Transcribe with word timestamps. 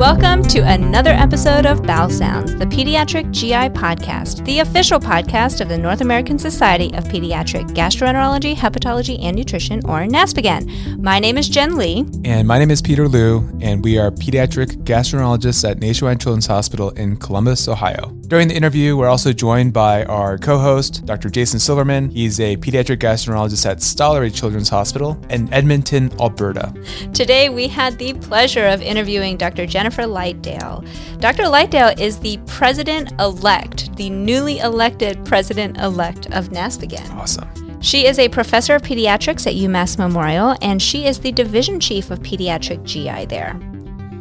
Welcome 0.00 0.42
to 0.44 0.60
another 0.60 1.10
episode 1.10 1.66
of 1.66 1.82
Bowel 1.82 2.08
Sounds, 2.08 2.54
the 2.54 2.64
Pediatric 2.64 3.30
GI 3.32 3.68
Podcast, 3.78 4.42
the 4.46 4.60
official 4.60 4.98
podcast 4.98 5.60
of 5.60 5.68
the 5.68 5.76
North 5.76 6.00
American 6.00 6.38
Society 6.38 6.86
of 6.94 7.04
Pediatric 7.04 7.68
Gastroenterology, 7.72 8.54
Hepatology, 8.56 9.22
and 9.22 9.36
Nutrition, 9.36 9.80
or 9.84 10.00
NASPGHAN. 10.06 11.02
My 11.02 11.18
name 11.18 11.36
is 11.36 11.50
Jen 11.50 11.76
Lee. 11.76 12.06
And 12.24 12.48
my 12.48 12.58
name 12.58 12.70
is 12.70 12.80
Peter 12.80 13.08
Liu, 13.08 13.46
and 13.60 13.84
we 13.84 13.98
are 13.98 14.10
pediatric 14.10 14.84
gastroenterologists 14.84 15.70
at 15.70 15.80
Nationwide 15.80 16.18
Children's 16.18 16.46
Hospital 16.46 16.88
in 16.92 17.18
Columbus, 17.18 17.68
Ohio. 17.68 18.19
During 18.30 18.46
the 18.46 18.54
interview, 18.54 18.96
we're 18.96 19.08
also 19.08 19.32
joined 19.32 19.72
by 19.72 20.04
our 20.04 20.38
co 20.38 20.56
host, 20.56 21.04
Dr. 21.04 21.28
Jason 21.28 21.58
Silverman. 21.58 22.10
He's 22.10 22.38
a 22.38 22.56
pediatric 22.58 22.98
gastroenterologist 22.98 23.66
at 23.66 23.78
Stollery 23.78 24.32
Children's 24.32 24.68
Hospital 24.68 25.20
in 25.30 25.52
Edmonton, 25.52 26.12
Alberta. 26.20 26.72
Today, 27.12 27.48
we 27.48 27.66
had 27.66 27.98
the 27.98 28.14
pleasure 28.14 28.68
of 28.68 28.82
interviewing 28.82 29.36
Dr. 29.36 29.66
Jennifer. 29.66 30.02
Lightdale. 30.02 30.86
Dr. 31.18 31.42
Lightdale 31.42 31.98
is 31.98 32.20
the 32.20 32.38
president 32.46 33.10
elect, 33.20 33.96
the 33.96 34.08
newly 34.10 34.60
elected 34.60 35.24
president 35.24 35.76
elect 35.78 36.26
of 36.30 36.50
NASPGHAN. 36.50 37.10
Awesome. 37.16 37.82
She 37.82 38.06
is 38.06 38.20
a 38.20 38.28
professor 38.28 38.76
of 38.76 38.82
pediatrics 38.82 39.48
at 39.48 39.54
UMass 39.54 39.98
Memorial, 39.98 40.54
and 40.62 40.80
she 40.80 41.04
is 41.04 41.18
the 41.18 41.32
division 41.32 41.80
chief 41.80 42.12
of 42.12 42.20
pediatric 42.20 42.84
GI 42.84 43.26
there. 43.26 43.58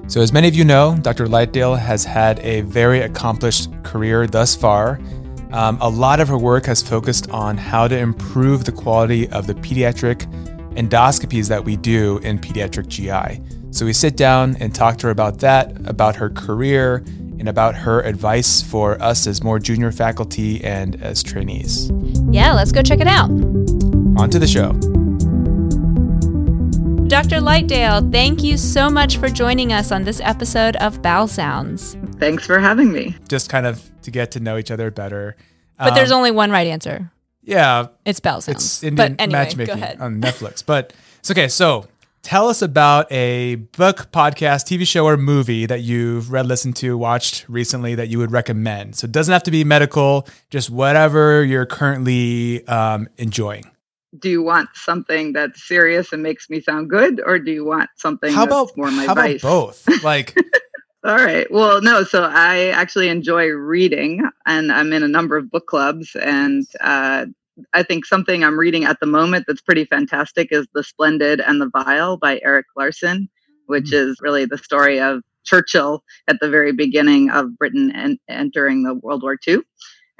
So, 0.10 0.22
as 0.22 0.34
many 0.34 0.48
of 0.48 0.56
you 0.56 0.66
know, 0.66 0.98
Dr. 1.00 1.28
Lightdale 1.28 1.78
has 1.78 2.04
had 2.04 2.40
a 2.40 2.62
very 2.62 3.02
accomplished 3.02 3.70
career 3.84 4.26
thus 4.26 4.56
far. 4.56 5.00
Um, 5.52 5.78
a 5.82 5.90
lot 5.90 6.20
of 6.20 6.28
her 6.30 6.38
work 6.38 6.66
has 6.66 6.82
focused 6.82 7.30
on 7.30 7.58
how 7.58 7.88
to 7.88 7.96
improve 7.96 8.66
the 8.66 8.72
quality 8.72 9.30
of 9.30 9.46
the 9.46 9.54
pediatric 9.54 10.26
endoscopies 10.74 11.48
that 11.50 11.64
we 11.64 11.76
do 11.76 12.18
in 12.20 12.40
pediatric 12.40 12.88
GI. 12.88 13.40
So 13.70 13.86
we 13.86 13.94
sit 13.94 14.18
down 14.18 14.58
and 14.60 14.74
talk 14.74 14.98
to 14.98 15.08
her 15.08 15.12
about 15.12 15.38
that, 15.42 15.88
about 15.88 16.16
her 16.16 16.32
career, 16.32 17.04
and 17.38 17.48
about 17.48 17.76
her 17.76 18.02
advice 18.02 18.64
for 18.64 19.00
us 19.04 19.28
as 19.28 19.44
more 19.44 19.60
junior 19.60 19.92
faculty 19.92 20.64
and 20.64 21.00
as 21.04 21.22
trainees. 21.22 21.92
Yeah, 22.32 22.54
let's 22.54 22.72
go 22.72 22.82
check 22.82 23.00
it 23.00 23.08
out. 23.08 23.30
On 23.30 24.28
to 24.32 24.40
the 24.40 24.48
show. 24.48 24.89
Dr. 27.10 27.38
Lightdale, 27.38 28.12
thank 28.12 28.44
you 28.44 28.56
so 28.56 28.88
much 28.88 29.18
for 29.18 29.30
joining 29.30 29.74
us 29.74 29.92
on 29.92 30.04
this 30.04 30.22
episode 30.22 30.76
of 30.76 31.02
Bowel 31.02 31.28
Sounds. 31.28 31.98
Thanks 32.18 32.46
for 32.46 32.60
having 32.60 32.92
me. 32.92 33.16
Just 33.28 33.50
kind 33.50 33.66
of 33.66 33.82
to 34.04 34.12
get 34.12 34.30
to 34.34 34.40
know 34.40 34.60
each 34.60 34.70
other 34.70 34.92
better. 34.92 35.36
But 35.80 35.90
um, 35.90 35.96
there's 35.96 36.12
only 36.12 36.30
one 36.30 36.52
right 36.52 36.68
answer. 36.68 37.12
Yeah. 37.42 37.88
It's 38.06 38.20
Bowel 38.20 38.42
Sounds. 38.42 38.58
It's 38.58 38.84
Indian 38.84 39.16
but 39.16 39.24
anyway, 39.24 39.40
matchmaking 39.40 40.00
on 40.00 40.22
Netflix. 40.22 40.64
But 40.64 40.94
it's 41.18 41.32
okay. 41.32 41.48
So 41.48 41.88
Tell 42.22 42.50
us 42.50 42.62
about 42.62 43.12
a 43.12 43.56
book, 43.56 44.12
podcast, 44.12 44.68
TV 44.68 44.86
show, 44.86 45.06
or 45.06 45.16
movie 45.16 45.66
that 45.66 45.82
you've 45.82 46.32
read, 46.32 46.46
listened 46.46 46.76
to, 46.76 46.98
watched 46.98 47.48
recently 47.48 47.96
that 47.96 48.10
you 48.10 48.20
would 48.20 48.32
recommend. 48.32 48.98
So 48.98 49.06
it 49.06 49.14
doesn't 49.14 49.32
have 49.32 49.44
to 49.44 49.52
be 49.52 49.64
medical, 49.64 50.28
just 50.50 50.70
whatever 50.70 51.44
you're 51.44 51.66
currently 51.66 52.68
um, 52.68 53.08
enjoying. 53.18 53.72
Do 54.18 54.30
you 54.30 54.42
want 54.42 54.70
something 54.74 55.34
that's 55.34 55.68
serious 55.68 56.12
and 56.14 56.24
makes 56.24 56.50
me 56.50 56.62
sound 56.62 56.90
good, 56.90 57.22
or 57.24 57.38
do 57.38 57.52
you 57.52 57.64
want 57.64 57.90
something 57.96 58.34
how 58.34 58.44
about, 58.44 58.76
more 58.76 58.90
my 58.90 59.06
how 59.06 59.14
vice? 59.14 59.44
About 59.44 59.50
both, 59.50 60.04
like. 60.04 60.36
All 61.06 61.16
right. 61.16 61.50
Well, 61.50 61.82
no. 61.82 62.04
So 62.04 62.24
I 62.24 62.68
actually 62.68 63.08
enjoy 63.08 63.48
reading, 63.48 64.28
and 64.46 64.72
I'm 64.72 64.92
in 64.92 65.04
a 65.04 65.08
number 65.08 65.38
of 65.38 65.50
book 65.50 65.68
clubs. 65.68 66.14
And 66.16 66.66
uh, 66.82 67.28
I 67.74 67.84
think 67.84 68.06
something 68.06 68.44
I'm 68.44 68.60
reading 68.60 68.84
at 68.84 69.00
the 69.00 69.06
moment 69.06 69.46
that's 69.48 69.62
pretty 69.62 69.86
fantastic 69.86 70.50
is 70.52 70.68
The 70.74 70.84
Splendid 70.84 71.40
and 71.40 71.62
the 71.62 71.70
Vile 71.70 72.18
by 72.18 72.42
Erik 72.44 72.66
Larson, 72.76 73.30
which 73.68 73.86
mm-hmm. 73.92 74.10
is 74.10 74.18
really 74.22 74.46
the 74.46 74.58
story 74.58 75.00
of 75.00 75.22
Churchill 75.46 76.04
at 76.28 76.38
the 76.42 76.50
very 76.50 76.74
beginning 76.74 77.30
of 77.30 77.58
Britain 77.58 77.92
and 77.96 78.20
entering 78.28 78.84
the 78.84 78.96
World 78.96 79.24
War 79.24 79.38
II. 79.48 79.60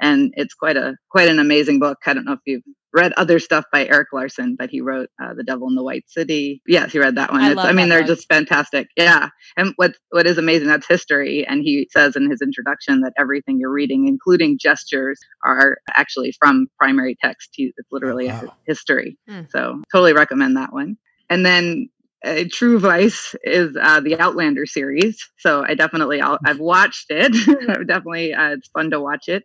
And 0.00 0.32
it's 0.36 0.54
quite 0.54 0.78
a 0.78 0.96
quite 1.10 1.28
an 1.28 1.38
amazing 1.38 1.78
book. 1.78 1.98
I 2.06 2.14
don't 2.14 2.24
know 2.24 2.32
if 2.32 2.40
you've 2.46 2.62
read 2.92 3.12
other 3.12 3.38
stuff 3.38 3.64
by 3.72 3.86
Erik 3.86 4.08
Larson, 4.12 4.56
but 4.58 4.70
he 4.70 4.80
wrote 4.80 5.08
uh, 5.22 5.34
The 5.34 5.44
Devil 5.44 5.68
in 5.68 5.74
the 5.74 5.82
White 5.82 6.08
City. 6.08 6.62
Yes, 6.66 6.92
he 6.92 6.98
read 6.98 7.16
that 7.16 7.32
one. 7.32 7.40
I, 7.40 7.68
I 7.68 7.72
mean, 7.72 7.88
they're 7.88 8.00
book. 8.00 8.08
just 8.08 8.28
fantastic. 8.28 8.88
Yeah. 8.96 9.28
And 9.56 9.72
what 9.76 9.92
what 10.10 10.26
is 10.26 10.38
amazing, 10.38 10.68
that's 10.68 10.86
history. 10.86 11.46
And 11.46 11.62
he 11.62 11.88
says 11.92 12.16
in 12.16 12.30
his 12.30 12.40
introduction 12.42 13.00
that 13.00 13.12
everything 13.18 13.58
you're 13.60 13.72
reading, 13.72 14.06
including 14.06 14.58
gestures, 14.58 15.18
are 15.44 15.78
actually 15.94 16.34
from 16.38 16.66
primary 16.78 17.16
text. 17.22 17.50
It's 17.56 17.92
literally 17.92 18.28
wow. 18.28 18.54
history. 18.66 19.18
Hmm. 19.28 19.42
So 19.50 19.82
totally 19.92 20.12
recommend 20.12 20.56
that 20.56 20.72
one. 20.72 20.96
And 21.28 21.46
then 21.46 21.88
a 22.24 22.46
true 22.46 22.78
vice 22.78 23.34
is 23.44 23.74
uh, 23.80 24.00
the 24.00 24.18
outlander 24.18 24.66
series 24.66 25.26
so 25.38 25.64
i 25.64 25.74
definitely 25.74 26.20
i 26.20 26.36
have 26.44 26.58
watched 26.58 27.06
it 27.08 27.34
I've 27.68 27.86
definitely 27.86 28.34
uh, 28.34 28.50
it's 28.50 28.68
fun 28.68 28.90
to 28.90 29.00
watch 29.00 29.28
it 29.28 29.44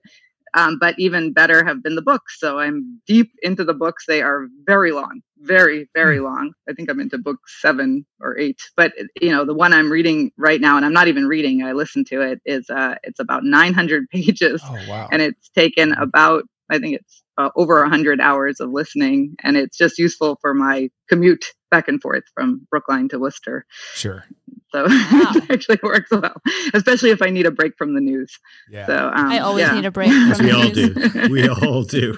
um, 0.55 0.79
but 0.79 0.95
even 0.97 1.33
better 1.33 1.63
have 1.63 1.83
been 1.83 1.95
the 1.95 2.01
books. 2.01 2.39
So 2.39 2.59
I'm 2.59 3.01
deep 3.05 3.31
into 3.43 3.63
the 3.63 3.73
books. 3.73 4.05
They 4.07 4.21
are 4.21 4.47
very 4.65 4.91
long, 4.91 5.21
very, 5.39 5.89
very 5.93 6.17
hmm. 6.17 6.23
long. 6.23 6.53
I 6.67 6.73
think 6.73 6.89
I'm 6.89 6.99
into 6.99 7.17
book 7.17 7.39
seven 7.59 8.05
or 8.21 8.37
eight. 8.37 8.59
But 8.75 8.93
you 9.21 9.29
know, 9.29 9.45
the 9.45 9.53
one 9.53 9.73
I'm 9.73 9.91
reading 9.91 10.31
right 10.37 10.61
now, 10.61 10.77
and 10.77 10.85
I'm 10.85 10.93
not 10.93 11.09
even 11.09 11.27
reading. 11.27 11.63
I 11.63 11.73
listen 11.73 12.05
to 12.05 12.21
it. 12.21 12.41
Is 12.45 12.69
uh, 12.69 12.95
it's 13.03 13.19
about 13.19 13.43
900 13.43 14.09
pages, 14.11 14.61
oh, 14.65 14.79
wow. 14.87 15.09
and 15.11 15.21
it's 15.21 15.49
taken 15.49 15.91
about 15.93 16.45
I 16.69 16.79
think 16.79 16.95
it's 16.95 17.21
uh, 17.37 17.49
over 17.55 17.81
100 17.81 18.21
hours 18.21 18.59
of 18.59 18.71
listening, 18.71 19.35
and 19.43 19.57
it's 19.57 19.77
just 19.77 19.99
useful 19.99 20.37
for 20.41 20.53
my 20.53 20.89
commute 21.09 21.45
back 21.69 21.87
and 21.87 22.01
forth 22.01 22.23
from 22.33 22.65
Brookline 22.69 23.09
to 23.09 23.19
Worcester. 23.19 23.65
Sure. 23.93 24.23
So 24.71 24.83
wow. 24.87 25.31
it 25.35 25.49
actually 25.49 25.79
works 25.83 26.11
well, 26.11 26.35
especially 26.73 27.11
if 27.11 27.21
I 27.21 27.29
need 27.29 27.45
a 27.45 27.51
break 27.51 27.77
from 27.77 27.93
the 27.93 28.01
news. 28.01 28.37
Yeah. 28.69 28.85
So 28.87 29.07
um, 29.13 29.27
I 29.29 29.39
always 29.39 29.65
yeah. 29.65 29.75
need 29.75 29.85
a 29.85 29.91
break. 29.91 30.11
From 30.35 30.45
we 30.45 30.51
the 30.51 30.57
all 30.57 30.63
news. 30.63 31.13
do. 31.13 31.29
We 31.29 31.49
all 31.67 31.83
do. 31.83 32.17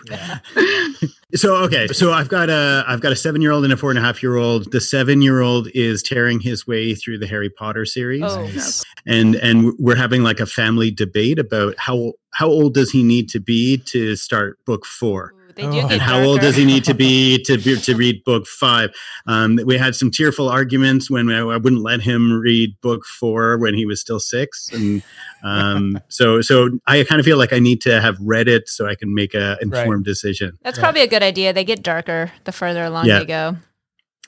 so 1.36 1.56
okay, 1.66 1.88
so 1.88 2.12
I've 2.12 2.30
got 2.30 2.50
a 2.50 2.84
I've 2.88 3.02
got 3.02 3.12
a 3.12 3.16
seven 3.16 3.42
year 3.42 3.52
old 3.52 3.64
and 3.64 3.74
a 3.74 3.78
four 3.78 3.90
and 3.90 4.00
a 4.00 4.02
half 4.02 4.24
year 4.24 4.38
old. 4.38 4.72
The 4.72 4.82
seven 4.82 5.22
year 5.22 5.42
old 5.42 5.68
is 5.74 6.02
tearing 6.02 6.40
his 6.40 6.66
way 6.66 6.96
through 6.96 7.20
the 7.20 7.28
Harry 7.28 7.50
Potter 7.50 7.86
series, 7.86 8.24
oh. 8.24 8.44
Nice. 8.44 8.84
and 9.06 9.36
and 9.36 9.74
we're 9.78 9.96
having 9.96 10.24
like 10.24 10.40
a 10.40 10.46
family 10.46 10.90
debate 10.90 11.40
about 11.40 11.76
how 11.78 12.14
how 12.34 12.48
old 12.48 12.74
does 12.74 12.92
he 12.92 13.04
need 13.04 13.30
to 13.30 13.40
be 13.40 13.78
to 13.78 14.16
start 14.16 14.64
book 14.66 14.86
four. 14.86 15.34
They 15.58 15.64
do 15.64 15.82
oh. 15.82 15.88
and 15.90 16.00
how 16.00 16.22
old 16.22 16.42
does 16.42 16.56
he 16.56 16.64
need 16.64 16.84
to 16.86 16.94
be 16.94 17.44
to 17.46 17.58
be, 17.58 17.76
to 17.76 17.96
read 17.96 18.24
book 18.24 18.46
five? 18.46 18.92
Um, 19.26 19.60
we 19.66 19.76
had 19.78 19.96
some 19.96 20.12
tearful 20.12 20.48
arguments 20.50 21.10
when 21.10 21.32
I, 21.32 21.40
I, 21.40 21.58
wouldn't 21.58 21.82
let 21.82 22.00
him 22.02 22.32
read 22.32 22.80
book 22.82 23.06
four 23.06 23.58
when 23.58 23.74
he 23.74 23.86
was 23.86 24.00
still 24.00 24.20
six, 24.20 24.70
and 24.72 25.02
um, 25.44 26.00
so 26.10 26.42
so 26.42 26.70
I 26.86 27.04
kind 27.04 27.20
of 27.20 27.26
feel 27.26 27.38
like 27.38 27.54
I 27.54 27.60
need 27.60 27.82
to 27.82 28.00
have 28.00 28.18
read 28.22 28.48
it 28.48 28.70
so 28.70 28.88
I 28.88 28.94
can 28.94 29.14
make 29.16 29.34
a 29.34 29.58
informed 29.60 30.06
right. 30.06 30.06
decision. 30.06 30.58
That's 30.62 30.78
probably 30.78 31.02
a 31.02 31.08
good 31.08 31.24
idea. 31.24 31.54
They 31.54 31.64
get 31.64 31.82
darker 31.82 32.32
the 32.44 32.52
further 32.52 32.84
along 32.84 33.08
yeah. 33.08 33.20
you 33.20 33.26
go. 33.26 33.58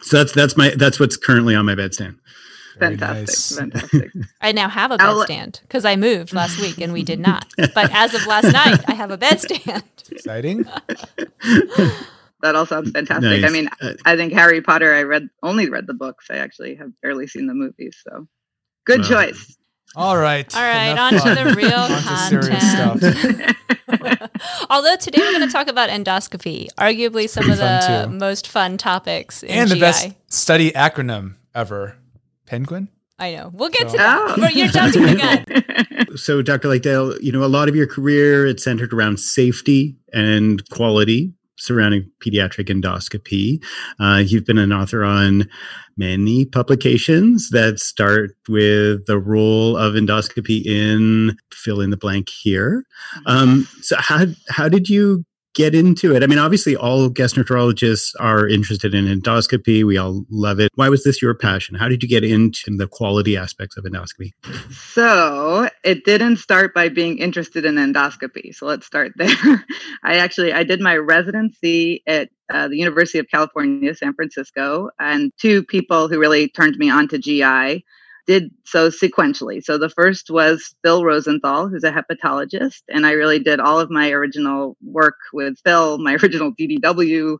So 0.02 0.18
that's 0.18 0.34
that's 0.34 0.58
my 0.58 0.70
that's 0.70 1.00
what's 1.00 1.16
currently 1.16 1.54
on 1.54 1.66
my 1.66 1.76
bedstand. 1.76 2.18
Fantastic. 2.80 3.28
Nice. 3.28 3.58
Fantastic. 3.58 4.12
I 4.42 4.52
now 4.52 4.70
have 4.70 4.92
a 4.92 4.98
bedstand 4.98 5.62
because 5.62 5.86
I 5.86 5.96
moved 5.96 6.34
last 6.34 6.60
week 6.60 6.80
and 6.80 6.94
we 6.94 7.04
did 7.04 7.20
not. 7.20 7.46
But 7.76 7.92
as 7.94 8.14
of 8.14 8.26
last 8.26 8.52
night, 8.52 8.82
I 8.88 8.94
have 8.94 9.12
a 9.12 9.18
bedstand. 9.18 9.84
Exciting. 10.12 10.64
that 12.42 12.56
all 12.56 12.66
sounds 12.66 12.92
fantastic. 12.92 13.42
Nice. 13.42 13.44
I 13.44 13.50
mean, 13.50 13.70
uh, 13.82 13.94
I 14.06 14.16
think 14.16 14.34
Harry 14.34 14.62
Potter, 14.62 14.94
I 14.94 15.04
read 15.04 15.30
only 15.44 15.70
read 15.70 15.88
the 15.88 15.94
books. 15.94 16.28
I 16.30 16.38
actually 16.38 16.76
have 16.76 16.92
barely 17.02 17.28
seen 17.28 17.48
the 17.48 17.54
movies. 17.54 17.98
So 18.04 18.28
good 18.86 19.04
choice. 19.04 19.56
All 19.96 20.18
right. 20.18 20.54
All 20.56 20.62
right. 20.62 20.98
On 20.98 21.12
to 21.14 21.36
the 21.36 21.56
real 21.56 21.88
content. 22.04 23.56
Although 24.70 24.96
today 24.98 25.20
we're 25.20 25.32
going 25.32 25.48
to 25.48 25.52
talk 25.52 25.68
about 25.68 25.90
endoscopy, 25.90 26.68
arguably 26.78 27.28
some 27.28 27.50
of 27.50 27.58
the 27.58 28.08
most 28.12 28.48
fun 28.48 28.78
topics 28.78 29.44
and 29.44 29.70
the 29.70 29.80
best 29.80 30.12
study 30.28 30.72
acronym 30.72 31.36
ever. 31.56 31.98
Penguin? 32.50 32.90
I 33.20 33.36
know. 33.36 33.52
We'll 33.54 33.70
get 33.70 33.92
so. 33.92 33.92
to 33.92 33.98
that. 33.98 34.36
Oh. 34.40 34.48
You're 34.48 34.68
jumping 34.68 35.04
the 35.04 35.16
gun. 35.16 35.86
So, 36.16 36.42
Dr. 36.42 36.70
Lightdale, 36.70 37.22
you 37.22 37.32
know, 37.32 37.44
a 37.44 37.46
lot 37.46 37.70
of 37.70 37.76
your 37.76 37.86
career 37.86 38.48
it's 38.48 38.64
centered 38.64 38.92
around 38.94 39.20
safety 39.20 39.96
and 40.12 40.68
quality 40.70 41.34
surrounding 41.58 42.10
pediatric 42.26 42.68
endoscopy. 42.70 43.64
Uh, 44.00 44.24
you've 44.26 44.46
been 44.46 44.58
an 44.58 44.74
author 44.74 45.04
on 45.04 45.48
many 45.98 46.46
publications 46.46 47.50
that 47.52 47.80
start 47.80 48.32
with 48.48 49.06
the 49.06 49.20
role 49.20 49.78
of 49.78 49.94
endoscopy 49.94 50.66
in 50.66 51.38
fill 51.54 51.82
in 51.82 51.92
the 51.92 51.98
blank 51.98 52.30
here. 52.30 52.86
Um, 53.28 53.68
so, 53.82 53.98
how 54.00 54.26
how 54.50 54.68
did 54.68 54.90
you 54.90 55.26
get 55.60 55.76
into 55.76 56.16
it? 56.16 56.24
I 56.24 56.28
mean, 56.28 56.40
obviously, 56.40 56.78
all 56.78 57.10
gastroenterologists 57.10 58.14
are 58.18 58.48
interested 58.48 58.96
in 58.96 59.06
endoscopy. 59.06 59.84
We 59.84 59.98
all 59.98 60.24
love 60.30 60.62
it. 60.62 60.72
Why 60.76 60.88
was 60.88 61.04
this 61.04 61.22
your 61.22 61.36
passion? 61.36 61.76
How 61.76 61.90
did 61.90 62.02
you 62.02 62.08
get 62.08 62.24
into 62.24 62.78
the 62.78 62.88
quality 62.88 63.36
aspects 63.36 63.76
of 63.76 63.84
endoscopy? 63.84 64.32
So 64.72 65.68
it 65.84 66.06
didn't 66.06 66.38
start 66.38 66.74
by 66.74 66.88
being 66.88 67.18
interested 67.18 67.66
in 67.66 67.76
endoscopy. 67.76 68.56
So 68.56 68.68
let's 68.68 68.86
start 68.86 69.12
there. 69.18 69.66
I 70.04 70.16
actually 70.16 70.54
I 70.54 70.64
did 70.64 70.80
my 70.80 70.96
residency 70.96 72.04
at 72.08 72.30
uh, 72.50 72.70
the 72.70 72.78
University 72.78 73.20
of 73.20 73.28
California, 73.30 73.94
San 73.94 74.14
Francisco, 74.14 74.90
and 74.98 75.34
two 75.42 75.66
people 75.66 76.08
who 76.08 76.20
really 76.20 76.48
turned 76.48 76.78
me 76.78 76.90
on 76.90 77.10
to 77.10 77.18
GI 77.18 77.84
did 78.30 78.52
so 78.64 78.92
sequentially. 78.92 79.60
So 79.64 79.80
the 79.80 79.90
first 79.90 80.30
was 80.30 80.76
Phil 80.84 81.04
Rosenthal, 81.04 81.68
who's 81.68 81.84
a 81.84 81.92
hepatologist, 81.92 82.84
and 82.88 83.08
I 83.08 83.14
really 83.14 83.40
did 83.40 83.60
all 83.60 83.80
of 83.80 83.90
my 83.90 84.12
original 84.12 84.78
work 84.86 85.16
with 85.34 85.56
Phil. 85.66 85.98
My 85.98 86.14
original 86.22 86.54
DDW 86.54 87.40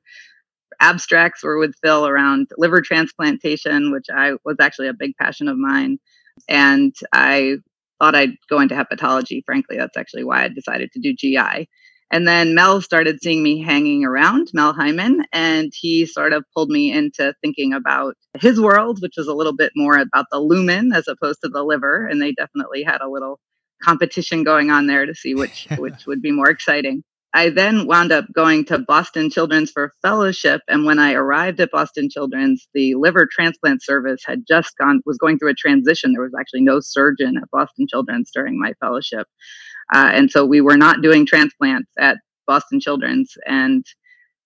abstracts 0.80 1.44
were 1.44 1.60
with 1.60 1.76
Phil 1.84 2.08
around 2.08 2.48
liver 2.58 2.82
transplantation, 2.82 3.92
which 3.92 4.08
I 4.12 4.32
was 4.44 4.56
actually 4.60 4.88
a 4.88 4.94
big 4.94 5.16
passion 5.18 5.48
of 5.48 5.58
mine. 5.58 6.00
And 6.48 6.96
I 7.14 7.58
thought 8.02 8.16
I'd 8.16 8.34
go 8.50 8.60
into 8.60 8.74
hepatology. 8.74 9.44
Frankly, 9.46 9.78
that's 9.78 9.96
actually 9.96 10.24
why 10.24 10.44
I 10.44 10.48
decided 10.48 10.92
to 10.94 11.00
do 11.00 11.14
GI. 11.14 11.70
And 12.12 12.28
then 12.28 12.56
Mel 12.56 12.82
started 12.82 13.22
seeing 13.22 13.44
me 13.44 13.62
hanging 13.62 14.04
around, 14.04 14.50
Mel 14.54 14.74
Heyman, 14.74 15.22
and 15.32 15.72
he 15.76 16.06
sort 16.06 16.34
of 16.34 16.44
pulled 16.56 16.70
me 16.70 16.92
into 16.92 17.34
thinking 17.42 17.74
about 17.74 18.16
his 18.40 18.60
world, 18.60 19.00
which 19.02 19.14
was 19.18 19.28
a 19.28 19.34
little 19.34 19.56
bit 19.56 19.74
more 19.76 19.98
about 19.98 20.26
the 20.32 20.40
lumen 20.40 20.92
as 20.92 21.08
opposed 21.08 21.40
to 21.44 21.50
the 21.50 21.64
liver. 21.64 22.08
And 22.08 22.22
they 22.22 22.32
definitely 22.32 22.84
had 22.84 23.02
a 23.02 23.10
little 23.10 23.40
competition 23.84 24.44
going 24.44 24.72
on 24.72 24.88
there 24.88 25.06
to 25.06 25.16
see 25.16 25.36
which 25.36 25.68
which 25.78 26.06
would 26.08 26.22
be 26.22 26.32
more 26.32 26.50
exciting. 26.50 27.04
I 27.34 27.50
then 27.50 27.86
wound 27.86 28.12
up 28.12 28.26
going 28.34 28.66
to 28.66 28.80
Boston 28.80 29.30
Children's 29.30 29.72
for 29.72 29.94
fellowship. 30.02 30.62
And 30.68 30.86
when 30.86 30.98
I 30.98 31.14
arrived 31.14 31.60
at 31.60 31.72
Boston 31.72 32.10
Children's, 32.10 32.68
the 32.74 32.96
liver 32.96 33.28
transplant 33.32 33.84
service 33.84 34.22
had 34.26 34.46
just 34.48 34.76
gone, 34.78 35.02
was 35.06 35.18
going 35.20 35.38
through 35.38 35.52
a 35.52 35.56
transition. 35.56 36.12
There 36.12 36.24
was 36.24 36.34
actually 36.40 36.62
no 36.62 36.80
surgeon 36.80 37.38
at 37.38 37.52
Boston 37.52 37.86
Children's 37.88 38.32
during 38.34 38.60
my 38.60 38.74
fellowship. 38.80 39.28
Uh, 39.94 40.10
and 40.12 40.32
so 40.32 40.46
we 40.46 40.62
were 40.62 40.78
not 40.78 41.02
doing 41.02 41.26
transplants 41.26 41.92
at 42.00 42.18
Boston 42.48 42.80
Children's. 42.80 43.38
And 43.46 43.86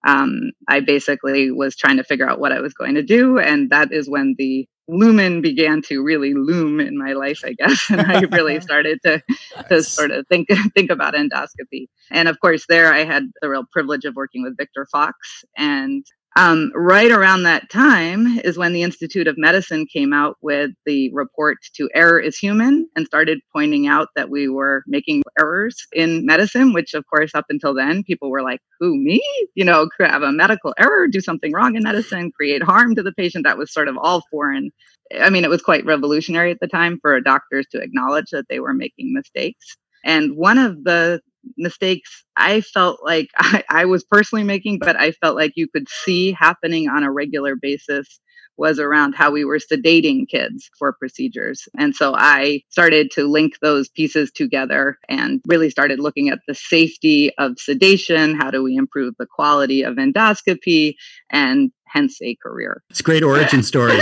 um, 0.05 0.51
I 0.67 0.81
basically 0.81 1.51
was 1.51 1.77
trying 1.77 1.97
to 1.97 2.03
figure 2.03 2.29
out 2.29 2.39
what 2.39 2.51
I 2.51 2.59
was 2.59 2.73
going 2.73 2.95
to 2.95 3.03
do. 3.03 3.39
And 3.39 3.69
that 3.69 3.93
is 3.93 4.09
when 4.09 4.35
the 4.37 4.67
lumen 4.87 5.41
began 5.41 5.81
to 5.83 6.03
really 6.03 6.33
loom 6.33 6.79
in 6.79 6.97
my 6.97 7.13
life, 7.13 7.41
I 7.45 7.53
guess. 7.53 7.89
And 7.89 8.01
I 8.01 8.21
really 8.21 8.59
started 8.61 8.99
to, 9.03 9.21
nice. 9.55 9.67
to 9.69 9.83
sort 9.83 10.11
of 10.11 10.27
think, 10.27 10.49
think 10.75 10.89
about 10.91 11.13
endoscopy. 11.13 11.87
And 12.11 12.27
of 12.27 12.39
course, 12.39 12.65
there 12.67 12.93
I 12.93 13.03
had 13.03 13.23
the 13.41 13.49
real 13.49 13.65
privilege 13.71 14.05
of 14.05 14.15
working 14.15 14.43
with 14.43 14.57
Victor 14.57 14.87
Fox 14.91 15.43
and 15.57 16.05
um, 16.35 16.71
right 16.73 17.11
around 17.11 17.43
that 17.43 17.69
time 17.69 18.39
is 18.39 18.57
when 18.57 18.73
the 18.73 18.81
Institute 18.81 19.27
of 19.27 19.37
Medicine 19.37 19.85
came 19.85 20.13
out 20.13 20.37
with 20.41 20.71
the 20.85 21.11
report 21.13 21.57
to 21.75 21.89
Err 21.93 22.19
is 22.19 22.37
Human 22.37 22.89
and 22.95 23.05
started 23.05 23.39
pointing 23.53 23.85
out 23.87 24.09
that 24.15 24.29
we 24.31 24.49
were 24.49 24.83
making 24.87 25.21
errors 25.39 25.85
in 25.93 26.25
medicine, 26.25 26.73
which, 26.73 26.95
of 26.95 27.05
course, 27.07 27.35
up 27.35 27.45
until 27.49 27.75
then, 27.75 28.03
people 28.03 28.31
were 28.31 28.41
like, 28.41 28.61
Who, 28.79 28.97
me? 28.97 29.21
You 29.53 29.65
know, 29.65 29.87
could 29.95 30.09
have 30.09 30.23
a 30.23 30.31
medical 30.31 30.73
error, 30.77 31.07
do 31.07 31.21
something 31.21 31.51
wrong 31.53 31.75
in 31.75 31.83
medicine, 31.83 32.31
create 32.31 32.63
harm 32.63 32.95
to 32.95 33.03
the 33.03 33.13
patient. 33.13 33.45
That 33.45 33.57
was 33.59 33.71
sort 33.71 33.87
of 33.87 33.97
all 33.97 34.23
foreign. 34.31 34.71
I 35.19 35.29
mean, 35.29 35.43
it 35.43 35.49
was 35.51 35.61
quite 35.61 35.85
revolutionary 35.85 36.49
at 36.49 36.59
the 36.59 36.67
time 36.67 36.97
for 36.99 37.19
doctors 37.21 37.67
to 37.71 37.81
acknowledge 37.81 38.31
that 38.31 38.47
they 38.49 38.59
were 38.59 38.73
making 38.73 39.13
mistakes. 39.13 39.77
And 40.03 40.35
one 40.35 40.57
of 40.57 40.83
the 40.83 41.21
mistakes 41.57 42.23
I 42.35 42.61
felt 42.61 43.03
like 43.03 43.29
I, 43.37 43.63
I, 43.69 43.85
was 43.85 44.03
personally 44.03 44.43
making, 44.43 44.79
but 44.79 44.95
I 44.95 45.11
felt 45.11 45.35
like 45.35 45.53
you 45.55 45.67
could 45.67 45.87
see 45.89 46.31
happening 46.31 46.89
on 46.89 47.03
a 47.03 47.11
regular 47.11 47.55
basis 47.55 48.19
was 48.55 48.77
around 48.77 49.15
how 49.15 49.31
we 49.31 49.43
were 49.43 49.57
sedating 49.57 50.29
kids 50.29 50.69
for 50.77 50.93
procedures. 50.93 51.67
And 51.77 51.95
so 51.95 52.13
I 52.15 52.61
started 52.69 53.09
to 53.11 53.23
link 53.23 53.53
those 53.63 53.89
pieces 53.89 54.31
together 54.31 54.99
and 55.09 55.41
really 55.47 55.71
started 55.71 55.99
looking 55.99 56.29
at 56.29 56.37
the 56.47 56.53
safety 56.53 57.33
of 57.39 57.57
sedation. 57.57 58.35
How 58.35 58.51
do 58.51 58.61
we 58.61 58.75
improve 58.75 59.15
the 59.17 59.25
quality 59.25 59.81
of 59.81 59.95
endoscopy 59.95 60.93
and 61.31 61.71
hence 61.87 62.21
a 62.21 62.35
career? 62.35 62.83
It's 62.91 62.99
a 62.99 63.03
great 63.03 63.23
origin 63.23 63.63
story. 63.73 63.97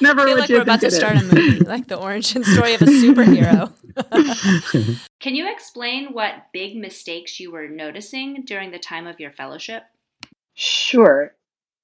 Never 0.00 0.20
I 0.20 0.26
feel 0.26 0.38
like 0.38 0.48
we're 0.48 0.62
about 0.62 0.80
to 0.82 0.92
start 0.92 1.16
a 1.16 1.22
movie, 1.24 1.58
like 1.58 1.88
the 1.88 1.96
origin 1.96 2.44
story 2.44 2.74
of 2.74 2.82
a 2.82 2.86
superhero. 2.86 3.72
Can 5.20 5.34
you 5.34 5.50
explain 5.50 6.12
what 6.12 6.52
big 6.52 6.76
mistakes 6.76 7.40
you 7.40 7.50
were 7.50 7.68
noticing 7.68 8.42
during 8.42 8.70
the 8.70 8.78
time 8.78 9.06
of 9.06 9.18
your 9.18 9.32
fellowship? 9.32 9.82
Sure. 10.54 11.34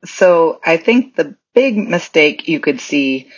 So 0.04 0.60
I 0.64 0.76
think 0.76 1.16
the 1.16 1.36
big 1.54 1.76
mistake 1.76 2.48
you 2.48 2.60
could 2.60 2.80
see 2.80 3.30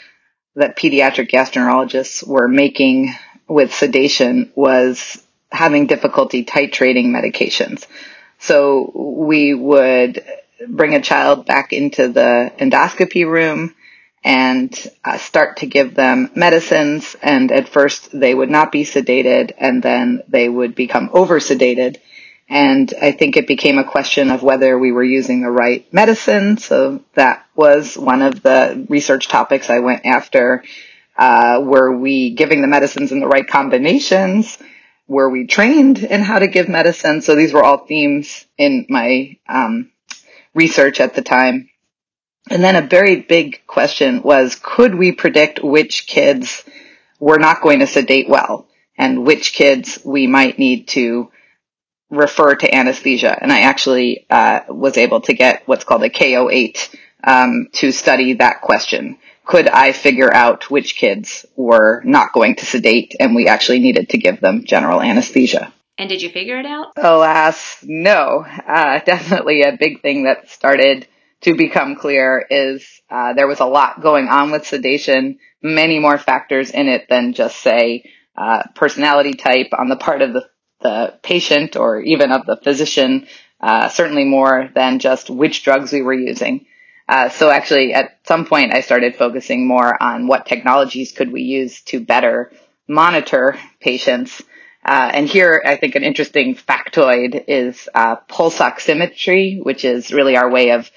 that 0.54 0.76
pediatric 0.76 1.31
gastroenterologists 1.31 2.26
were 2.26 2.48
making 2.48 3.14
with 3.48 3.72
sedation 3.72 4.52
was 4.54 5.22
having 5.50 5.87
difficulty 5.87 6.44
titrating 6.44 7.06
medications. 7.06 7.87
So 8.38 8.90
we 8.94 9.54
would 9.54 10.25
bring 10.69 10.94
a 10.94 11.00
child 11.00 11.46
back 11.46 11.72
into 11.72 12.08
the 12.08 12.52
endoscopy 12.58 13.31
room 13.31 13.75
and 14.26 14.90
uh, 15.05 15.17
start 15.19 15.58
to 15.58 15.67
give 15.67 15.94
them 15.94 16.28
medicines. 16.34 17.14
And 17.23 17.52
at 17.52 17.69
first 17.69 18.11
they 18.12 18.34
would 18.34 18.50
not 18.50 18.73
be 18.73 18.82
sedated 18.82 19.52
and 19.56 19.81
then 19.81 20.25
they 20.26 20.49
would 20.49 20.75
become 20.75 21.11
over 21.12 21.38
sedated. 21.38 21.99
And 22.49 22.93
I 23.00 23.12
think 23.12 23.37
it 23.37 23.46
became 23.46 23.78
a 23.78 23.84
question 23.84 24.32
of 24.32 24.43
whether 24.43 24.76
we 24.76 24.90
were 24.90 25.05
using 25.05 25.43
the 25.43 25.50
right 25.50 25.87
medicine. 25.94 26.58
So 26.58 27.05
that 27.14 27.46
was 27.55 27.96
one 27.96 28.20
of 28.20 28.43
the 28.43 28.84
research 28.88 29.28
topics 29.28 29.70
I 29.70 29.78
went 29.78 30.05
after. 30.05 30.64
Uh, 31.17 31.61
were 31.62 31.96
we 31.96 32.34
giving 32.34 32.62
the 32.62 32.69
medicines 32.69 33.12
in 33.12 33.20
the 33.20 33.29
right 33.29 33.46
combinations? 33.46 34.58
Were 35.06 35.31
we 35.31 35.46
trained 35.46 35.99
in 35.99 36.20
how 36.20 36.40
to 36.40 36.49
give 36.49 36.69
medicine? 36.69 37.22
So 37.22 37.37
these 37.37 37.52
were 37.52 37.62
all 37.62 37.87
themes 37.87 38.44
in 38.58 38.87
my 38.88 39.37
um, 39.49 39.93
research 40.52 40.99
at 40.99 41.14
the 41.14 41.22
time. 41.22 41.70
And 42.48 42.62
then 42.62 42.76
a 42.76 42.87
very 42.87 43.16
big 43.16 43.66
question 43.66 44.22
was, 44.22 44.58
could 44.62 44.94
we 44.94 45.12
predict 45.12 45.62
which 45.62 46.06
kids 46.06 46.64
were 47.19 47.38
not 47.38 47.62
going 47.62 47.81
to 47.81 47.87
sedate 47.87 48.28
well 48.28 48.69
and 48.96 49.26
which 49.26 49.52
kids 49.52 49.98
we 50.04 50.26
might 50.26 50.58
need 50.58 50.88
to 50.88 51.31
refer 52.10 52.54
to 52.54 52.75
anesthesia? 52.75 53.37
And 53.40 53.52
I 53.52 53.60
actually 53.60 54.26
uh, 54.31 54.60
was 54.69 54.96
able 54.96 55.20
to 55.22 55.34
get 55.34 55.66
what's 55.66 55.84
called 55.84 56.04
a 56.04 56.10
K08 56.10 56.94
um, 57.25 57.69
to 57.75 57.90
study 57.90 58.34
that 58.34 58.60
question. 58.60 59.19
Could 59.44 59.69
I 59.69 59.93
figure 59.93 60.32
out 60.32 60.70
which 60.70 60.96
kids 60.96 61.46
were 61.56 62.02
not 62.04 62.32
going 62.32 62.56
to 62.56 62.66
sedate 62.66 63.14
and 63.19 63.34
we 63.34 63.48
actually 63.48 63.81
needed 63.81 64.10
to 64.10 64.19
give 64.19 64.40
them 64.40 64.64
general 64.64 65.00
anesthesia? 65.00 65.72
And 65.98 66.08
did 66.08 66.22
you 66.22 66.28
figure 66.28 66.58
it 66.58 66.66
out? 66.66 66.93
Alas, 66.96 67.78
no. 67.82 68.44
Uh, 68.46 68.98
definitely 69.04 69.62
a 69.62 69.76
big 69.76 70.03
thing 70.03 70.24
that 70.24 70.50
started 70.50 71.08
to 71.43 71.55
become 71.55 71.96
clear 71.96 72.44
is 72.48 73.00
uh, 73.10 73.34
there 73.34 73.46
was 73.46 73.60
a 73.60 73.66
lot 73.66 74.00
going 74.00 74.28
on 74.28 74.50
with 74.50 74.66
sedation, 74.66 75.38
many 75.62 75.98
more 75.98 76.19
factors 76.19 76.70
in 76.70 76.88
it 76.88 77.06
than 77.08 77.32
just 77.32 77.60
say 77.60 78.10
uh, 78.36 78.62
personality 78.74 79.32
type 79.32 79.69
on 79.76 79.88
the 79.88 79.96
part 79.96 80.22
of 80.22 80.32
the, 80.32 80.48
the 80.81 81.19
patient 81.22 81.76
or 81.76 82.00
even 82.00 82.32
of 82.32 82.46
the 82.46 82.56
physician. 82.56 83.26
Uh, 83.60 83.88
certainly 83.88 84.24
more 84.24 84.70
than 84.74 84.98
just 84.98 85.31
which 85.31 85.62
drugs 85.62 85.90
we 85.90 86.02
were 86.02 86.12
using. 86.12 86.66
Uh, 87.08 87.28
so 87.28 87.50
actually, 87.50 87.94
at 87.94 88.19
some 88.24 88.44
point, 88.44 88.74
I 88.74 88.81
started 88.81 89.16
focusing 89.16 89.66
more 89.66 90.00
on 90.02 90.26
what 90.26 90.46
technologies 90.46 91.12
could 91.12 91.32
we 91.32 91.43
use 91.43 91.81
to 91.82 92.00
better 92.00 92.52
monitor 92.88 93.56
patients. 93.81 94.43
Uh, 94.84 95.10
and 95.14 95.28
here, 95.28 95.62
I 95.64 95.76
think 95.76 95.94
an 95.94 96.05
interesting 96.05 96.55
factoid 96.55 97.44
is 97.48 97.88
uh, 97.94 98.16
pulse 98.28 98.58
oximetry, 98.58 99.62
which 99.62 99.84
is 99.84 100.12
really 100.12 100.36
our 100.36 100.50
way 100.50 100.70
of 100.70 100.90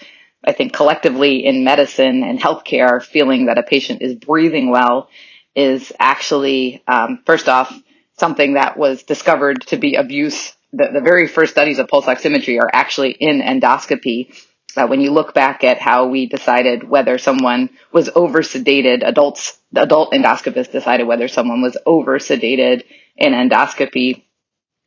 I 0.43 0.53
think 0.53 0.73
collectively 0.73 1.45
in 1.45 1.63
medicine 1.63 2.23
and 2.23 2.39
healthcare, 2.39 3.03
feeling 3.03 3.47
that 3.47 3.57
a 3.57 3.63
patient 3.63 4.01
is 4.01 4.15
breathing 4.15 4.69
well 4.69 5.09
is 5.55 5.91
actually, 5.99 6.81
um, 6.87 7.21
first 7.25 7.49
off, 7.49 7.77
something 8.17 8.53
that 8.53 8.77
was 8.77 9.03
discovered 9.03 9.65
to 9.67 9.77
be 9.77 9.95
abuse. 9.95 10.53
The, 10.71 10.89
the 10.93 11.01
very 11.01 11.27
first 11.27 11.51
studies 11.51 11.79
of 11.79 11.87
pulse 11.87 12.05
oximetry 12.05 12.59
are 12.59 12.69
actually 12.71 13.11
in 13.11 13.41
endoscopy. 13.41 14.33
Uh, 14.77 14.87
when 14.87 15.01
you 15.01 15.11
look 15.11 15.33
back 15.33 15.63
at 15.63 15.79
how 15.79 16.07
we 16.07 16.27
decided 16.27 16.87
whether 16.87 17.17
someone 17.17 17.69
was 17.91 18.09
over 18.15 18.41
sedated, 18.41 19.01
adults, 19.05 19.57
the 19.71 19.81
adult 19.81 20.13
endoscopists 20.13 20.71
decided 20.71 21.07
whether 21.07 21.27
someone 21.27 21.61
was 21.61 21.77
over 21.85 22.19
sedated 22.19 22.83
in 23.17 23.33
endoscopy. 23.33 24.23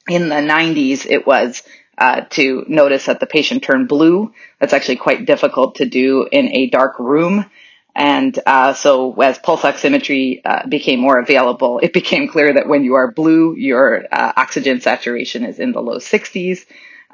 In 0.08 0.28
the 0.28 0.36
90s, 0.36 1.06
it 1.08 1.26
was 1.26 1.62
uh, 1.96 2.22
to 2.30 2.64
notice 2.68 3.06
that 3.06 3.20
the 3.20 3.26
patient 3.26 3.62
turned 3.62 3.88
blue. 3.88 4.32
That's 4.58 4.72
actually 4.72 4.96
quite 4.96 5.26
difficult 5.26 5.76
to 5.76 5.84
do 5.84 6.26
in 6.30 6.48
a 6.48 6.68
dark 6.68 6.98
room. 6.98 7.46
And 7.94 8.38
uh, 8.46 8.72
so 8.72 9.12
as 9.20 9.38
pulse 9.38 9.62
oximetry 9.62 10.40
uh, 10.44 10.66
became 10.66 11.00
more 11.00 11.18
available, 11.18 11.78
it 11.78 11.92
became 12.00 12.28
clear 12.28 12.54
that 12.54 12.68
when 12.68 12.84
you 12.84 12.94
are 12.94 13.12
blue, 13.12 13.54
your 13.56 14.04
uh, 14.10 14.32
oxygen 14.36 14.80
saturation 14.80 15.44
is 15.44 15.58
in 15.58 15.72
the 15.72 15.82
low 15.82 15.98
60s. 15.98 16.64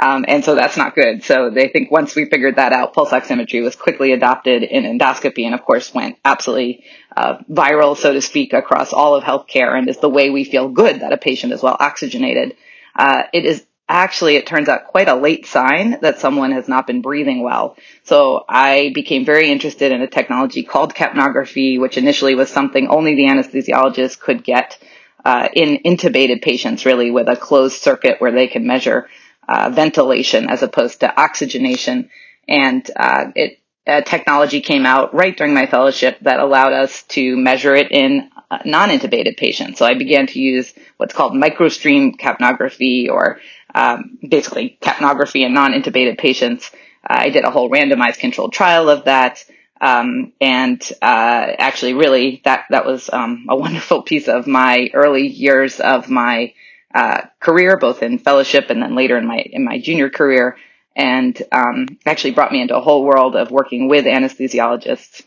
Um, 0.00 0.24
and 0.28 0.44
so 0.44 0.54
that's 0.54 0.76
not 0.76 0.94
good. 0.94 1.24
So 1.24 1.50
they 1.50 1.68
think 1.68 1.90
once 1.90 2.14
we 2.14 2.26
figured 2.26 2.56
that 2.56 2.72
out, 2.72 2.94
pulse 2.94 3.10
oximetry 3.10 3.62
was 3.64 3.74
quickly 3.74 4.12
adopted 4.12 4.62
in 4.62 4.84
endoscopy 4.84 5.44
and 5.44 5.54
of 5.54 5.64
course 5.64 5.92
went 5.92 6.18
absolutely 6.24 6.84
uh, 7.16 7.38
viral, 7.50 7.96
so 7.96 8.12
to 8.12 8.22
speak, 8.22 8.52
across 8.52 8.92
all 8.92 9.16
of 9.16 9.24
healthcare 9.24 9.76
and 9.76 9.88
is 9.88 9.98
the 9.98 10.08
way 10.08 10.30
we 10.30 10.44
feel 10.44 10.68
good 10.68 11.00
that 11.00 11.12
a 11.12 11.16
patient 11.16 11.52
is 11.52 11.64
well 11.64 11.76
oxygenated. 11.80 12.56
Uh, 12.98 13.22
it 13.32 13.44
is 13.44 13.64
actually, 13.88 14.36
it 14.36 14.46
turns 14.46 14.68
out 14.68 14.88
quite 14.88 15.08
a 15.08 15.14
late 15.14 15.46
sign 15.46 15.98
that 16.02 16.18
someone 16.18 16.52
has 16.52 16.68
not 16.68 16.86
been 16.86 17.00
breathing 17.00 17.42
well. 17.42 17.76
So 18.02 18.44
I 18.48 18.90
became 18.94 19.24
very 19.24 19.50
interested 19.50 19.92
in 19.92 20.02
a 20.02 20.06
technology 20.06 20.62
called 20.62 20.94
capnography, 20.94 21.80
which 21.80 21.96
initially 21.96 22.34
was 22.34 22.50
something 22.50 22.88
only 22.88 23.14
the 23.14 23.28
anesthesiologist 23.28 24.20
could 24.20 24.44
get 24.44 24.78
uh, 25.24 25.48
in 25.54 25.78
intubated 25.84 26.42
patients, 26.42 26.84
really, 26.84 27.10
with 27.10 27.28
a 27.28 27.36
closed 27.36 27.80
circuit 27.80 28.20
where 28.20 28.32
they 28.32 28.46
can 28.46 28.66
measure 28.66 29.08
uh, 29.48 29.70
ventilation 29.70 30.50
as 30.50 30.62
opposed 30.62 31.00
to 31.00 31.20
oxygenation. 31.20 32.10
And 32.46 32.88
uh, 32.94 33.26
it 33.34 33.58
technology 34.04 34.60
came 34.60 34.86
out 34.86 35.14
right 35.14 35.36
during 35.36 35.54
my 35.54 35.66
fellowship 35.66 36.18
that 36.22 36.40
allowed 36.40 36.72
us 36.72 37.02
to 37.04 37.36
measure 37.36 37.74
it 37.74 37.90
in 37.90 38.30
uh, 38.50 38.58
non-intubated 38.64 39.36
patients. 39.36 39.78
So 39.78 39.86
I 39.86 39.94
began 39.94 40.26
to 40.28 40.40
use 40.40 40.72
what's 40.96 41.14
called 41.14 41.32
microstream 41.32 42.16
capnography 42.16 43.08
or 43.08 43.40
um, 43.74 44.18
basically 44.26 44.78
capnography 44.80 45.44
in 45.44 45.52
non-intubated 45.52 46.18
patients. 46.18 46.70
Uh, 47.08 47.16
I 47.20 47.30
did 47.30 47.44
a 47.44 47.50
whole 47.50 47.70
randomized 47.70 48.18
controlled 48.18 48.52
trial 48.52 48.88
of 48.88 49.04
that. 49.04 49.44
Um, 49.80 50.32
and 50.40 50.82
uh, 51.00 51.46
actually, 51.58 51.94
really, 51.94 52.40
that 52.44 52.64
that 52.70 52.84
was 52.84 53.08
um, 53.12 53.46
a 53.48 53.56
wonderful 53.56 54.02
piece 54.02 54.28
of 54.28 54.46
my 54.46 54.90
early 54.92 55.28
years 55.28 55.78
of 55.80 56.08
my 56.08 56.52
uh, 56.94 57.22
career, 57.38 57.76
both 57.76 58.02
in 58.02 58.18
fellowship 58.18 58.70
and 58.70 58.82
then 58.82 58.96
later 58.96 59.16
in 59.16 59.26
my 59.26 59.38
in 59.38 59.64
my 59.64 59.78
junior 59.78 60.10
career, 60.10 60.56
and 60.98 61.40
um, 61.52 61.86
actually 62.04 62.32
brought 62.32 62.50
me 62.52 62.60
into 62.60 62.76
a 62.76 62.80
whole 62.80 63.04
world 63.04 63.36
of 63.36 63.52
working 63.52 63.88
with 63.88 64.04
anesthesiologists 64.04 65.22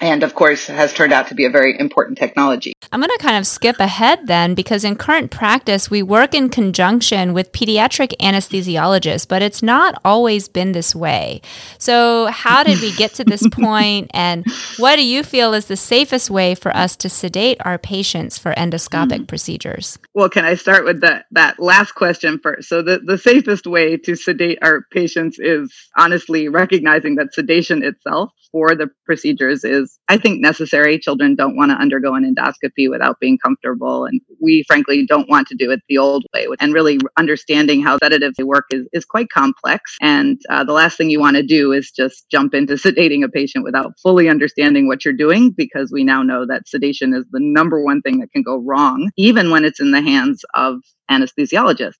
and 0.00 0.22
of 0.22 0.34
course 0.34 0.66
has 0.66 0.92
turned 0.92 1.12
out 1.12 1.28
to 1.28 1.34
be 1.34 1.44
a 1.44 1.50
very 1.50 1.78
important 1.78 2.18
technology. 2.18 2.72
I'm 2.92 3.00
going 3.00 3.10
to 3.16 3.22
kind 3.22 3.36
of 3.36 3.46
skip 3.46 3.78
ahead 3.78 4.26
then 4.26 4.54
because 4.54 4.84
in 4.84 4.96
current 4.96 5.30
practice 5.30 5.90
we 5.90 6.02
work 6.02 6.34
in 6.34 6.48
conjunction 6.48 7.32
with 7.32 7.52
pediatric 7.52 8.14
anesthesiologists, 8.20 9.26
but 9.26 9.42
it's 9.42 9.62
not 9.62 10.00
always 10.04 10.48
been 10.48 10.72
this 10.72 10.94
way. 10.94 11.40
So, 11.78 12.26
how 12.26 12.62
did 12.62 12.80
we 12.80 12.92
get 12.92 13.14
to 13.14 13.24
this 13.24 13.46
point 13.52 14.10
and 14.12 14.44
what 14.78 14.96
do 14.96 15.04
you 15.04 15.22
feel 15.22 15.54
is 15.54 15.66
the 15.66 15.76
safest 15.76 16.30
way 16.30 16.54
for 16.54 16.74
us 16.76 16.96
to 16.96 17.08
sedate 17.08 17.58
our 17.64 17.78
patients 17.78 18.38
for 18.38 18.52
endoscopic 18.54 19.20
mm. 19.20 19.28
procedures? 19.28 19.98
Well, 20.14 20.28
can 20.28 20.44
I 20.44 20.54
start 20.54 20.84
with 20.84 21.00
that 21.00 21.26
that 21.32 21.60
last 21.60 21.92
question 21.92 22.38
first? 22.42 22.68
So, 22.68 22.82
the 22.82 22.98
the 22.98 23.18
safest 23.18 23.66
way 23.66 23.96
to 23.98 24.16
sedate 24.16 24.58
our 24.62 24.82
patients 24.90 25.38
is 25.38 25.72
honestly 25.96 26.48
recognizing 26.48 27.16
that 27.16 27.32
sedation 27.34 27.82
itself 27.82 28.30
for 28.54 28.76
the 28.76 28.88
procedures 29.04 29.64
is, 29.64 29.98
I 30.06 30.16
think, 30.16 30.40
necessary. 30.40 30.96
Children 30.96 31.34
don't 31.34 31.56
want 31.56 31.72
to 31.72 31.76
undergo 31.76 32.14
an 32.14 32.22
endoscopy 32.22 32.88
without 32.88 33.18
being 33.18 33.36
comfortable. 33.36 34.04
And 34.04 34.20
we, 34.40 34.62
frankly, 34.68 35.04
don't 35.04 35.28
want 35.28 35.48
to 35.48 35.56
do 35.56 35.72
it 35.72 35.80
the 35.88 35.98
old 35.98 36.24
way. 36.32 36.46
And 36.60 36.72
really 36.72 37.00
understanding 37.18 37.82
how 37.82 37.98
sedatives 37.98 38.36
work 38.38 38.66
is, 38.70 38.86
is 38.92 39.04
quite 39.04 39.28
complex. 39.28 39.96
And 40.00 40.40
uh, 40.50 40.62
the 40.62 40.72
last 40.72 40.96
thing 40.96 41.10
you 41.10 41.18
want 41.18 41.36
to 41.36 41.42
do 41.42 41.72
is 41.72 41.90
just 41.90 42.30
jump 42.30 42.54
into 42.54 42.74
sedating 42.84 43.24
a 43.24 43.28
patient 43.28 43.64
without 43.64 43.98
fully 44.00 44.28
understanding 44.28 44.86
what 44.86 45.04
you're 45.04 45.14
doing, 45.14 45.50
because 45.50 45.90
we 45.90 46.04
now 46.04 46.22
know 46.22 46.46
that 46.46 46.68
sedation 46.68 47.12
is 47.12 47.24
the 47.32 47.40
number 47.40 47.82
one 47.82 48.02
thing 48.02 48.20
that 48.20 48.30
can 48.30 48.44
go 48.44 48.58
wrong, 48.58 49.10
even 49.16 49.50
when 49.50 49.64
it's 49.64 49.80
in 49.80 49.90
the 49.90 50.00
hands 50.00 50.44
of 50.54 50.76
anesthesiologists. 51.10 51.94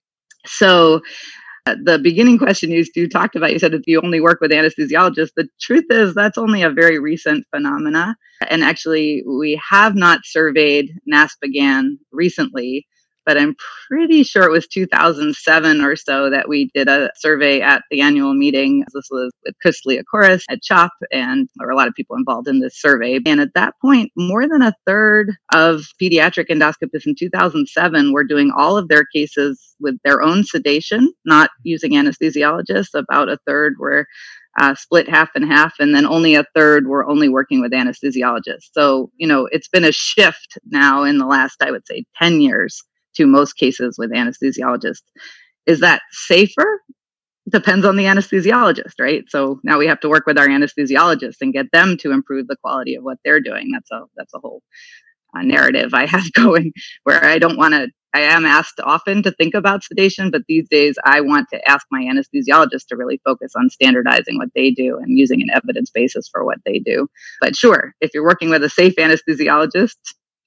So 0.46 1.00
Uh, 1.66 1.76
the 1.82 1.98
beginning 1.98 2.38
question 2.44 2.70
you, 2.70 2.84
you 2.94 3.08
talked 3.08 3.36
about, 3.36 3.52
you 3.52 3.58
said 3.58 3.74
if 3.74 3.86
you 3.86 4.00
only 4.02 4.20
work 4.20 4.40
with 4.40 4.50
anesthesiologists, 4.50 5.32
the 5.36 5.48
truth 5.60 5.86
is 5.90 6.14
that's 6.14 6.38
only 6.38 6.62
a 6.62 6.70
very 6.70 6.98
recent 6.98 7.46
phenomena. 7.54 8.16
And 8.48 8.62
actually, 8.62 9.22
we 9.26 9.60
have 9.70 9.94
not 9.94 10.20
surveyed 10.24 10.90
NASPGHAN 11.10 11.98
recently 12.12 12.86
but 13.26 13.38
I'm 13.38 13.54
pretty 13.88 14.22
sure 14.22 14.44
it 14.44 14.50
was 14.50 14.66
2007 14.66 15.80
or 15.80 15.96
so 15.96 16.30
that 16.30 16.48
we 16.48 16.70
did 16.74 16.88
a 16.88 17.10
survey 17.16 17.60
at 17.60 17.82
the 17.90 18.00
annual 18.00 18.34
meeting. 18.34 18.84
This 18.92 19.08
was 19.10 19.32
with 19.44 19.54
Chris 19.60 19.80
Liacouras 19.86 20.42
at 20.48 20.62
CHOP, 20.62 20.92
and 21.12 21.48
there 21.56 21.66
were 21.66 21.72
a 21.72 21.76
lot 21.76 21.88
of 21.88 21.94
people 21.94 22.16
involved 22.16 22.48
in 22.48 22.60
this 22.60 22.80
survey. 22.80 23.18
And 23.26 23.40
at 23.40 23.54
that 23.54 23.74
point, 23.80 24.12
more 24.16 24.46
than 24.48 24.62
a 24.62 24.74
third 24.86 25.32
of 25.52 25.82
pediatric 26.00 26.48
endoscopists 26.48 27.06
in 27.06 27.14
2007 27.18 28.12
were 28.12 28.24
doing 28.24 28.52
all 28.56 28.76
of 28.76 28.88
their 28.88 29.04
cases 29.14 29.74
with 29.80 29.96
their 30.04 30.22
own 30.22 30.44
sedation, 30.44 31.12
not 31.24 31.50
using 31.62 31.92
anesthesiologists. 31.92 32.94
About 32.94 33.28
a 33.28 33.38
third 33.46 33.74
were 33.78 34.06
uh, 34.60 34.74
split 34.74 35.08
half 35.08 35.30
and 35.34 35.44
half, 35.44 35.74
and 35.78 35.94
then 35.94 36.06
only 36.06 36.34
a 36.34 36.44
third 36.54 36.86
were 36.86 37.06
only 37.06 37.28
working 37.28 37.60
with 37.60 37.72
anesthesiologists. 37.72 38.70
So, 38.72 39.10
you 39.16 39.26
know, 39.26 39.48
it's 39.50 39.68
been 39.68 39.84
a 39.84 39.92
shift 39.92 40.58
now 40.66 41.02
in 41.04 41.18
the 41.18 41.26
last, 41.26 41.62
I 41.62 41.70
would 41.70 41.86
say, 41.86 42.04
10 42.20 42.40
years 42.40 42.82
to 43.16 43.26
most 43.26 43.54
cases 43.54 43.96
with 43.98 44.10
anesthesiologists. 44.10 45.02
Is 45.66 45.80
that 45.80 46.02
safer? 46.10 46.82
Depends 47.50 47.84
on 47.84 47.96
the 47.96 48.04
anesthesiologist, 48.04 48.94
right? 48.98 49.24
So 49.28 49.60
now 49.64 49.78
we 49.78 49.86
have 49.86 50.00
to 50.00 50.08
work 50.08 50.26
with 50.26 50.38
our 50.38 50.48
anesthesiologists 50.48 51.36
and 51.40 51.52
get 51.52 51.66
them 51.72 51.96
to 51.98 52.10
improve 52.10 52.48
the 52.48 52.56
quality 52.56 52.94
of 52.94 53.04
what 53.04 53.18
they're 53.24 53.40
doing. 53.40 53.70
That's 53.72 53.90
a 53.90 54.04
that's 54.16 54.34
a 54.34 54.38
whole 54.38 54.62
uh, 55.36 55.42
narrative 55.42 55.94
I 55.94 56.06
have 56.06 56.32
going 56.32 56.72
where 57.04 57.24
I 57.24 57.38
don't 57.38 57.58
want 57.58 57.74
to. 57.74 57.88
I 58.16 58.20
am 58.20 58.46
asked 58.46 58.78
often 58.84 59.24
to 59.24 59.32
think 59.32 59.54
about 59.54 59.82
sedation, 59.82 60.30
but 60.30 60.42
these 60.46 60.68
days 60.68 60.94
I 61.04 61.20
want 61.20 61.48
to 61.52 61.68
ask 61.68 61.84
my 61.90 62.00
anesthesiologist 62.02 62.86
to 62.88 62.96
really 62.96 63.20
focus 63.24 63.50
on 63.56 63.70
standardizing 63.70 64.38
what 64.38 64.50
they 64.54 64.70
do 64.70 64.98
and 64.98 65.18
using 65.18 65.42
an 65.42 65.50
evidence 65.52 65.90
basis 65.90 66.28
for 66.28 66.44
what 66.44 66.58
they 66.64 66.78
do. 66.78 67.08
But 67.40 67.56
sure, 67.56 67.92
if 68.00 68.12
you're 68.14 68.22
working 68.24 68.50
with 68.50 68.62
a 68.62 68.70
safe 68.70 68.94
anesthesiologist 68.96 69.96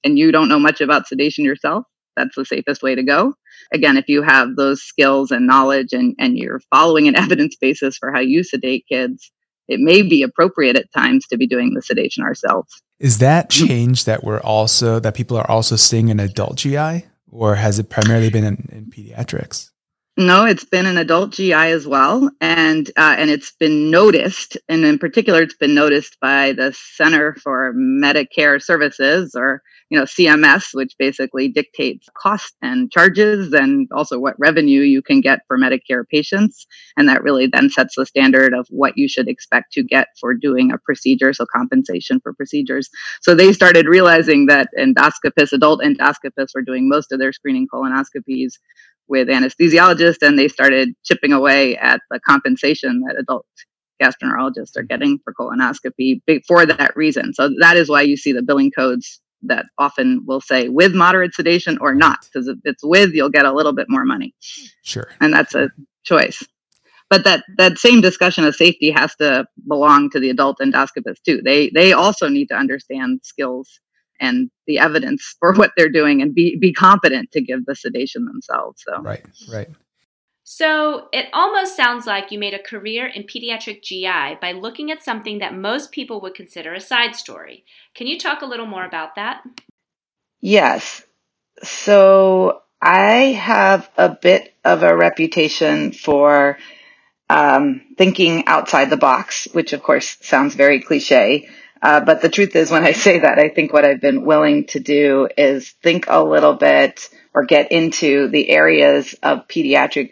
and 0.02 0.18
you 0.18 0.32
don't 0.32 0.48
know 0.48 0.58
much 0.58 0.80
about 0.80 1.08
sedation 1.08 1.44
yourself, 1.44 1.84
that's 2.18 2.36
the 2.36 2.44
safest 2.44 2.82
way 2.82 2.94
to 2.94 3.02
go. 3.02 3.34
Again, 3.72 3.96
if 3.96 4.08
you 4.08 4.22
have 4.22 4.56
those 4.56 4.82
skills 4.82 5.30
and 5.30 5.46
knowledge 5.46 5.92
and, 5.92 6.14
and 6.18 6.36
you're 6.36 6.60
following 6.70 7.08
an 7.08 7.16
evidence 7.24 7.56
basis 7.56 7.96
for 7.96 8.12
how 8.12 8.20
you 8.20 8.42
sedate 8.42 8.84
kids, 8.88 9.30
it 9.68 9.80
may 9.80 10.02
be 10.02 10.22
appropriate 10.22 10.76
at 10.76 10.92
times 10.92 11.26
to 11.28 11.36
be 11.36 11.46
doing 11.46 11.74
the 11.74 11.82
sedation 11.82 12.24
ourselves. 12.24 12.82
Is 12.98 13.18
that 13.18 13.50
change 13.50 14.06
that 14.06 14.24
we're 14.24 14.40
also 14.40 14.98
that 14.98 15.14
people 15.14 15.36
are 15.36 15.48
also 15.48 15.76
seeing 15.76 16.08
in 16.08 16.18
adult 16.18 16.56
GI, 16.56 17.06
or 17.30 17.54
has 17.54 17.78
it 17.78 17.90
primarily 17.90 18.30
been 18.30 18.44
in, 18.44 18.68
in 18.72 18.86
pediatrics? 18.86 19.70
No, 20.16 20.44
it's 20.44 20.64
been 20.64 20.86
an 20.86 20.98
adult 20.98 21.30
GI 21.30 21.52
as 21.52 21.86
well, 21.86 22.28
and 22.40 22.90
uh, 22.96 23.14
and 23.16 23.30
it's 23.30 23.52
been 23.52 23.88
noticed, 23.88 24.56
and 24.68 24.84
in 24.84 24.98
particular, 24.98 25.42
it's 25.42 25.54
been 25.54 25.76
noticed 25.76 26.16
by 26.20 26.54
the 26.54 26.72
Center 26.72 27.36
for 27.36 27.72
Medicare 27.74 28.60
Services, 28.60 29.36
or 29.36 29.62
you 29.90 29.98
know 29.98 30.04
CMS, 30.04 30.74
which 30.74 30.94
basically 30.98 31.48
dictates 31.48 32.08
cost 32.14 32.54
and 32.62 32.90
charges, 32.90 33.52
and 33.52 33.88
also 33.92 34.18
what 34.18 34.38
revenue 34.38 34.80
you 34.80 35.02
can 35.02 35.20
get 35.20 35.40
for 35.46 35.58
Medicare 35.58 36.06
patients, 36.08 36.66
and 36.96 37.08
that 37.08 37.22
really 37.22 37.46
then 37.46 37.70
sets 37.70 37.94
the 37.96 38.06
standard 38.06 38.52
of 38.52 38.66
what 38.70 38.94
you 38.96 39.08
should 39.08 39.28
expect 39.28 39.72
to 39.72 39.82
get 39.82 40.08
for 40.20 40.34
doing 40.34 40.72
a 40.72 40.78
procedure, 40.78 41.32
so 41.32 41.46
compensation 41.46 42.20
for 42.20 42.32
procedures. 42.34 42.88
So 43.22 43.34
they 43.34 43.52
started 43.52 43.86
realizing 43.86 44.46
that 44.46 44.68
endoscopists, 44.78 45.52
adult 45.52 45.80
endoscopists, 45.80 46.54
were 46.54 46.62
doing 46.62 46.88
most 46.88 47.12
of 47.12 47.18
their 47.18 47.32
screening 47.32 47.66
colonoscopies 47.72 48.54
with 49.08 49.28
anesthesiologists, 49.28 50.20
and 50.20 50.38
they 50.38 50.48
started 50.48 50.94
chipping 51.04 51.32
away 51.32 51.76
at 51.78 52.00
the 52.10 52.20
compensation 52.20 53.00
that 53.06 53.16
adult 53.18 53.46
gastroenterologists 54.02 54.76
are 54.76 54.82
getting 54.82 55.18
for 55.24 55.32
colonoscopy 55.34 56.20
for 56.46 56.64
that 56.66 56.94
reason. 56.96 57.32
So 57.34 57.50
that 57.60 57.76
is 57.76 57.88
why 57.88 58.02
you 58.02 58.16
see 58.16 58.32
the 58.32 58.42
billing 58.42 58.70
codes 58.70 59.20
that 59.42 59.66
often 59.78 60.22
will 60.26 60.40
say 60.40 60.68
with 60.68 60.94
moderate 60.94 61.34
sedation 61.34 61.78
or 61.80 61.94
not 61.94 62.18
because 62.24 62.48
if 62.48 62.58
it's 62.64 62.84
with 62.84 63.12
you'll 63.12 63.28
get 63.28 63.44
a 63.44 63.52
little 63.52 63.72
bit 63.72 63.86
more 63.88 64.04
money. 64.04 64.34
Sure. 64.82 65.08
And 65.20 65.32
that's 65.32 65.54
a 65.54 65.70
choice. 66.04 66.42
But 67.10 67.24
that 67.24 67.44
that 67.56 67.78
same 67.78 68.00
discussion 68.00 68.44
of 68.44 68.54
safety 68.54 68.90
has 68.90 69.14
to 69.16 69.46
belong 69.66 70.10
to 70.10 70.20
the 70.20 70.30
adult 70.30 70.58
endoscopist 70.58 71.22
too. 71.24 71.40
They 71.42 71.70
they 71.70 71.92
also 71.92 72.28
need 72.28 72.46
to 72.48 72.56
understand 72.56 73.20
skills 73.22 73.80
and 74.20 74.50
the 74.66 74.78
evidence 74.78 75.36
for 75.40 75.54
what 75.54 75.72
they're 75.76 75.88
doing 75.88 76.20
and 76.20 76.34
be 76.34 76.56
be 76.56 76.72
competent 76.72 77.30
to 77.32 77.40
give 77.40 77.64
the 77.64 77.74
sedation 77.74 78.26
themselves 78.26 78.82
so. 78.86 79.00
Right 79.00 79.24
right 79.50 79.68
so 80.50 81.08
it 81.12 81.26
almost 81.34 81.76
sounds 81.76 82.06
like 82.06 82.32
you 82.32 82.38
made 82.38 82.54
a 82.54 82.58
career 82.58 83.06
in 83.06 83.24
pediatric 83.24 83.82
GI 83.82 84.38
by 84.40 84.52
looking 84.52 84.90
at 84.90 85.02
something 85.02 85.40
that 85.40 85.54
most 85.54 85.92
people 85.92 86.22
would 86.22 86.34
consider 86.34 86.72
a 86.72 86.80
side 86.80 87.14
story. 87.14 87.66
Can 87.94 88.06
you 88.06 88.18
talk 88.18 88.40
a 88.40 88.46
little 88.46 88.64
more 88.64 88.86
about 88.86 89.16
that? 89.16 89.42
Yes. 90.40 91.04
So 91.62 92.62
I 92.80 93.36
have 93.38 93.90
a 93.98 94.08
bit 94.08 94.54
of 94.64 94.82
a 94.82 94.96
reputation 94.96 95.92
for 95.92 96.56
um, 97.28 97.82
thinking 97.98 98.46
outside 98.46 98.88
the 98.88 98.96
box, 98.96 99.48
which 99.52 99.74
of 99.74 99.82
course 99.82 100.16
sounds 100.22 100.54
very 100.54 100.80
cliche. 100.80 101.46
Uh, 101.82 102.00
but 102.00 102.22
the 102.22 102.30
truth 102.30 102.56
is, 102.56 102.70
when 102.70 102.84
I 102.84 102.92
say 102.92 103.18
that, 103.18 103.38
I 103.38 103.50
think 103.50 103.74
what 103.74 103.84
I've 103.84 104.00
been 104.00 104.24
willing 104.24 104.64
to 104.68 104.80
do 104.80 105.28
is 105.36 105.72
think 105.82 106.06
a 106.08 106.24
little 106.24 106.54
bit 106.54 107.10
or 107.38 107.44
get 107.44 107.70
into 107.70 108.26
the 108.26 108.50
areas 108.50 109.14
of 109.22 109.46
pediatric 109.46 110.10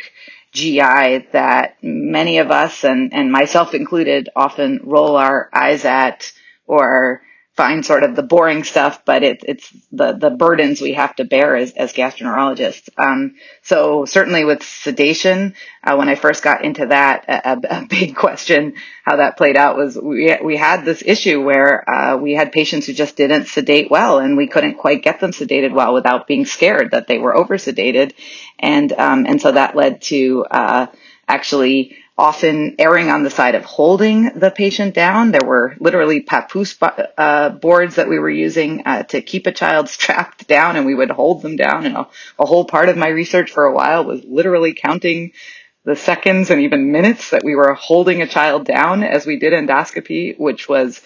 GI 0.52 1.26
that 1.33 1.76
many 1.83 2.38
of 2.38 2.52
us 2.52 2.85
and, 2.85 3.12
and 3.12 3.33
myself 3.33 3.75
included 3.75 4.28
often 4.37 4.78
roll 4.85 5.16
our 5.16 5.50
eyes 5.52 5.85
at 5.85 6.33
or 6.68 7.23
find 7.56 7.86
sort 7.86 8.02
of 8.02 8.14
the 8.14 8.22
boring 8.22 8.64
stuff, 8.64 9.02
but 9.06 9.22
it, 9.22 9.42
it's 9.48 9.72
the, 9.90 10.12
the 10.12 10.28
burdens 10.28 10.78
we 10.78 10.92
have 10.92 11.16
to 11.16 11.25
bear 11.25 11.56
as, 11.56 11.72
as 11.72 11.94
gastroenterologists. 11.94 12.90
Um, 12.98 13.36
so 13.62 14.04
certainly 14.04 14.44
with 14.44 14.62
sedation, 14.62 15.54
uh, 15.82 15.96
when 15.96 16.10
I 16.10 16.16
first 16.16 16.42
got 16.42 16.64
into 16.64 16.86
that, 16.86 17.25
a, 17.26 17.78
a, 17.78 17.86
big 17.86 18.14
question 18.25 18.75
how 19.04 19.16
that 19.16 19.38
played 19.38 19.56
out 19.56 19.78
was 19.78 19.96
we, 19.96 20.36
we 20.44 20.56
had 20.58 20.84
this 20.84 21.02
issue 21.04 21.42
where, 21.42 21.88
uh, 21.88 22.16
we 22.18 22.32
had 22.32 22.52
patients 22.52 22.86
who 22.86 22.92
just 22.92 23.16
didn't 23.16 23.46
sedate 23.46 23.90
well 23.90 24.18
and 24.18 24.36
we 24.36 24.48
couldn't 24.48 24.75
quite 24.75 25.02
get 25.02 25.20
them 25.20 25.30
sedated 25.30 25.72
well 25.72 25.94
without 25.94 26.26
being 26.26 26.44
scared 26.44 26.90
that 26.90 27.06
they 27.06 27.16
were 27.16 27.34
over 27.34 27.56
sedated. 27.56 28.12
And, 28.58 28.92
um, 28.92 29.25
and 29.26 29.40
so 29.40 29.52
that 29.52 29.75
led 29.75 30.02
to, 30.02 30.44
uh, 30.50 30.86
actually 31.26 31.96
often 32.18 32.76
erring 32.78 33.11
on 33.11 33.23
the 33.23 33.30
side 33.30 33.54
of 33.54 33.64
holding 33.64 34.30
the 34.38 34.50
patient 34.50 34.94
down. 34.94 35.32
There 35.32 35.46
were 35.46 35.76
literally 35.78 36.20
papoose 36.20 36.76
uh, 36.80 37.50
boards 37.50 37.96
that 37.96 38.08
we 38.08 38.18
were 38.18 38.30
using 38.30 38.82
uh, 38.87 39.02
to 39.04 39.20
keep 39.20 39.46
a 39.46 39.52
child 39.52 39.88
strapped 39.90 40.46
down, 40.49 40.76
and 40.76 40.87
we 40.87 40.94
would 40.94 41.11
hold 41.11 41.42
them 41.42 41.56
down. 41.56 41.85
And 41.85 41.96
a, 41.96 42.08
a, 42.38 42.46
whole 42.46 42.64
part 42.64 42.88
of 42.88 42.96
my 42.96 43.08
research 43.08 43.50
for 43.50 43.64
a 43.64 43.75
while 43.75 44.04
was 44.04 44.25
literally 44.25 44.75
counting 44.75 45.32
the 45.85 45.96
seconds 45.96 46.50
and 46.50 46.62
even 46.62 46.90
minutes 46.90 47.30
that 47.30 47.44
we 47.44 47.54
were 47.54 47.75
holding 47.75 48.23
a 48.23 48.26
child 48.26 48.66
down 48.66 49.04
as 49.04 49.26
we 49.26 49.38
did 49.38 49.52
endoscopy, 49.52 50.38
which 50.38 50.68
was 50.68 51.00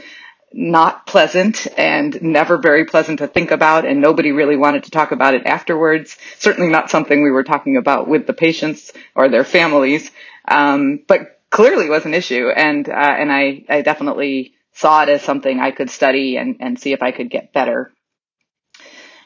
not 0.52 1.06
pleasant 1.06 1.66
and 1.78 2.20
never 2.22 2.58
very 2.58 2.84
pleasant 2.84 3.20
to 3.20 3.28
think 3.28 3.50
about 3.50 3.84
and 3.84 4.00
nobody 4.00 4.32
really 4.32 4.56
wanted 4.56 4.84
to 4.84 4.90
talk 4.90 5.12
about 5.12 5.34
it 5.34 5.46
afterwards. 5.46 6.16
Certainly 6.38 6.70
not 6.70 6.90
something 6.90 7.22
we 7.22 7.30
were 7.30 7.44
talking 7.44 7.76
about 7.76 8.08
with 8.08 8.26
the 8.26 8.32
patients 8.32 8.92
or 9.14 9.28
their 9.28 9.44
families. 9.44 10.10
Um, 10.48 11.00
but 11.06 11.40
clearly 11.50 11.88
was 11.88 12.04
an 12.04 12.14
issue. 12.14 12.48
And, 12.48 12.88
uh, 12.88 12.92
and 12.92 13.30
I, 13.30 13.64
I 13.68 13.82
definitely 13.82 14.54
saw 14.72 15.02
it 15.02 15.08
as 15.08 15.22
something 15.22 15.60
I 15.60 15.70
could 15.70 15.90
study 15.90 16.36
and, 16.36 16.56
and 16.60 16.78
see 16.78 16.92
if 16.92 17.02
I 17.02 17.12
could 17.12 17.30
get 17.30 17.52
better. 17.52 17.92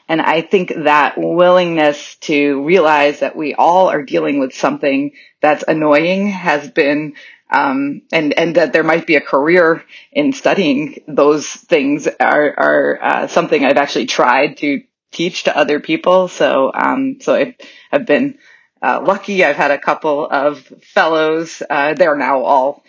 And 0.07 0.21
I 0.21 0.41
think 0.41 0.71
that 0.83 1.17
willingness 1.17 2.15
to 2.21 2.63
realize 2.63 3.21
that 3.21 3.35
we 3.35 3.55
all 3.55 3.89
are 3.89 4.03
dealing 4.03 4.39
with 4.39 4.53
something 4.53 5.13
that's 5.41 5.63
annoying 5.67 6.27
has 6.27 6.69
been 6.69 7.15
um, 7.49 8.01
and 8.11 8.33
and 8.37 8.55
that 8.55 8.73
there 8.73 8.83
might 8.83 9.05
be 9.05 9.15
a 9.15 9.21
career 9.21 9.83
in 10.11 10.33
studying 10.33 11.01
those 11.07 11.47
things 11.47 12.07
are 12.07 12.53
are 12.57 12.99
uh, 13.01 13.27
something 13.27 13.63
I've 13.63 13.77
actually 13.77 14.07
tried 14.07 14.57
to 14.57 14.83
teach 15.11 15.43
to 15.43 15.55
other 15.55 15.79
people. 15.79 16.27
So 16.27 16.71
um, 16.73 17.17
so 17.21 17.35
I've, 17.35 17.55
I've 17.91 18.05
been 18.05 18.39
uh, 18.81 19.01
lucky. 19.05 19.43
I've 19.43 19.55
had 19.55 19.71
a 19.71 19.77
couple 19.77 20.27
of 20.27 20.59
fellows. 20.81 21.61
Uh, 21.69 21.93
they're 21.93 22.17
now 22.17 22.41
all 22.43 22.83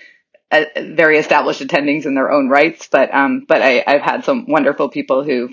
uh, 0.50 0.64
very 0.76 1.18
established 1.18 1.60
attendings 1.60 2.06
in 2.06 2.14
their 2.14 2.30
own 2.30 2.48
rights, 2.48 2.88
but 2.90 3.12
um, 3.14 3.44
but 3.46 3.62
I, 3.62 3.84
have 3.86 4.02
had 4.02 4.24
some 4.24 4.46
wonderful 4.48 4.88
people 4.88 5.22
who 5.22 5.50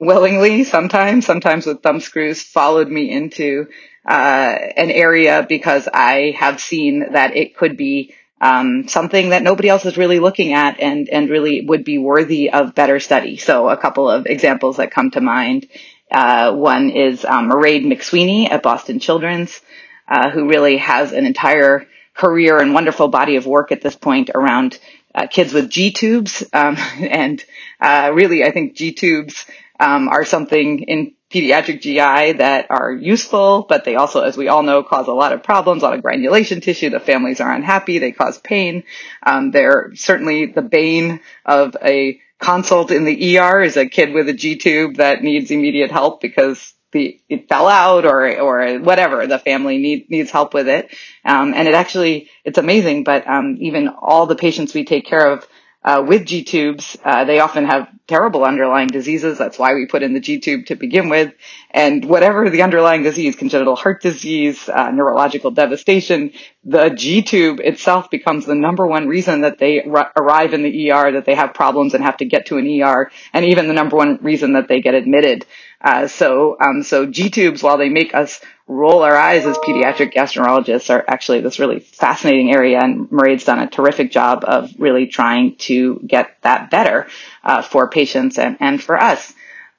willingly, 0.00 0.64
sometimes, 0.64 1.26
sometimes 1.26 1.66
with 1.66 1.82
thumb 1.82 2.00
screws, 2.00 2.42
followed 2.42 2.88
me 2.88 3.10
into 3.10 3.68
uh, 4.08 4.56
an 4.76 4.90
area 4.90 5.46
because 5.48 5.86
I 5.92 6.34
have 6.38 6.60
seen 6.60 7.12
that 7.12 7.36
it 7.36 7.56
could 7.56 7.76
be 7.76 8.14
um, 8.40 8.88
something 8.88 9.28
that 9.28 9.42
nobody 9.42 9.68
else 9.68 9.84
is 9.84 9.98
really 9.98 10.18
looking 10.18 10.54
at 10.54 10.80
and 10.80 11.10
and 11.10 11.28
really 11.28 11.60
would 11.60 11.84
be 11.84 11.98
worthy 11.98 12.50
of 12.50 12.74
better 12.74 12.98
study. 12.98 13.36
So 13.36 13.68
a 13.68 13.76
couple 13.76 14.08
of 14.08 14.26
examples 14.26 14.78
that 14.78 14.90
come 14.90 15.10
to 15.10 15.20
mind 15.20 15.68
uh, 16.10 16.54
one 16.54 16.90
is 16.90 17.24
um, 17.24 17.50
McSweeney 17.50 18.50
at 18.50 18.62
Boston 18.62 18.98
Children's, 18.98 19.60
uh, 20.08 20.30
who 20.30 20.48
really 20.48 20.78
has 20.78 21.12
an 21.12 21.26
entire 21.26 21.86
career 22.14 22.58
and 22.58 22.74
wonderful 22.74 23.08
body 23.08 23.36
of 23.36 23.46
work 23.46 23.72
at 23.72 23.80
this 23.80 23.94
point 23.94 24.30
around 24.34 24.78
uh, 25.14 25.26
kids 25.26 25.52
with 25.52 25.70
G 25.70 25.92
tubes. 25.92 26.42
Um, 26.52 26.76
and 26.98 27.44
uh, 27.80 28.10
really, 28.14 28.42
I 28.44 28.50
think 28.50 28.74
G 28.74 28.92
tubes 28.92 29.46
um, 29.80 30.08
are 30.08 30.24
something 30.24 30.80
in 30.80 31.14
pediatric 31.30 31.80
GI 31.80 32.38
that 32.38 32.66
are 32.70 32.92
useful, 32.92 33.64
but 33.68 33.84
they 33.84 33.94
also, 33.94 34.22
as 34.22 34.36
we 34.36 34.48
all 34.48 34.62
know, 34.62 34.82
cause 34.82 35.06
a 35.08 35.12
lot 35.12 35.32
of 35.32 35.42
problems, 35.42 35.82
a 35.82 35.86
lot 35.86 35.94
of 35.94 36.02
granulation 36.02 36.60
tissue. 36.60 36.90
The 36.90 37.00
families 37.00 37.40
are 37.40 37.52
unhappy. 37.52 37.98
They 37.98 38.12
cause 38.12 38.38
pain. 38.38 38.84
Um, 39.22 39.52
they're 39.52 39.92
certainly 39.94 40.46
the 40.46 40.62
bane 40.62 41.20
of 41.46 41.76
a 41.82 42.20
consult 42.40 42.90
in 42.90 43.04
the 43.04 43.38
ER 43.38 43.62
is 43.62 43.76
a 43.76 43.86
kid 43.86 44.12
with 44.12 44.28
a 44.28 44.32
G 44.32 44.56
tube 44.56 44.96
that 44.96 45.22
needs 45.22 45.50
immediate 45.50 45.90
help 45.90 46.20
because 46.20 46.74
the, 46.92 47.20
it 47.28 47.48
fell 47.48 47.68
out 47.68 48.04
or, 48.04 48.38
or 48.40 48.78
whatever. 48.80 49.26
The 49.26 49.38
family 49.38 49.78
need, 49.78 50.10
needs 50.10 50.30
help 50.30 50.52
with 50.52 50.68
it. 50.68 50.94
Um, 51.24 51.54
and 51.54 51.68
it 51.68 51.74
actually, 51.74 52.28
it's 52.44 52.58
amazing, 52.58 53.04
but, 53.04 53.26
um, 53.28 53.56
even 53.60 53.88
all 53.88 54.26
the 54.26 54.34
patients 54.34 54.74
we 54.74 54.84
take 54.84 55.06
care 55.06 55.30
of 55.30 55.46
uh, 55.82 56.04
with 56.06 56.26
G 56.26 56.44
tubes, 56.44 56.96
uh, 57.04 57.24
they 57.24 57.40
often 57.40 57.64
have 57.64 57.88
terrible 58.06 58.44
underlying 58.44 58.88
diseases. 58.88 59.38
That's 59.38 59.58
why 59.58 59.72
we 59.72 59.86
put 59.86 60.02
in 60.02 60.12
the 60.12 60.20
G 60.20 60.38
tube 60.38 60.66
to 60.66 60.74
begin 60.74 61.08
with. 61.08 61.32
And 61.70 62.04
whatever 62.04 62.50
the 62.50 62.62
underlying 62.62 63.02
disease, 63.02 63.36
congenital 63.36 63.76
heart 63.76 64.02
disease, 64.02 64.68
uh, 64.68 64.90
neurological 64.90 65.52
devastation, 65.52 66.32
the 66.64 66.90
G 66.90 67.22
tube 67.22 67.60
itself 67.60 68.10
becomes 68.10 68.44
the 68.44 68.54
number 68.54 68.86
one 68.86 69.08
reason 69.08 69.40
that 69.40 69.58
they 69.58 69.82
r- 69.82 70.12
arrive 70.16 70.52
in 70.52 70.62
the 70.62 70.90
ER, 70.90 71.12
that 71.12 71.24
they 71.24 71.34
have 71.34 71.54
problems 71.54 71.94
and 71.94 72.04
have 72.04 72.18
to 72.18 72.26
get 72.26 72.46
to 72.46 72.58
an 72.58 72.66
ER, 72.82 73.10
and 73.32 73.46
even 73.46 73.66
the 73.66 73.72
number 73.72 73.96
one 73.96 74.18
reason 74.20 74.52
that 74.54 74.68
they 74.68 74.82
get 74.82 74.94
admitted. 74.94 75.46
Uh, 75.80 76.06
so, 76.06 76.56
um, 76.60 76.82
so 76.82 77.06
G 77.06 77.30
tubes, 77.30 77.62
while 77.62 77.78
they 77.78 77.88
make 77.88 78.14
us 78.14 78.40
roll 78.66 79.02
our 79.02 79.16
eyes 79.16 79.46
as 79.46 79.56
pediatric 79.58 80.12
gastroenterologists, 80.12 80.90
are 80.90 81.04
actually 81.08 81.40
this 81.40 81.58
really 81.58 81.80
fascinating 81.80 82.54
area. 82.54 82.78
And 82.80 83.08
Mairead's 83.08 83.44
done 83.44 83.60
a 83.60 83.70
terrific 83.70 84.10
job 84.10 84.44
of 84.46 84.72
really 84.78 85.06
trying 85.06 85.56
to 85.60 86.00
get 86.06 86.36
that 86.42 86.70
better 86.70 87.08
uh, 87.42 87.62
for 87.62 87.88
patients 87.88 88.38
and, 88.38 88.58
and 88.60 88.82
for 88.82 89.00
us. 89.00 89.32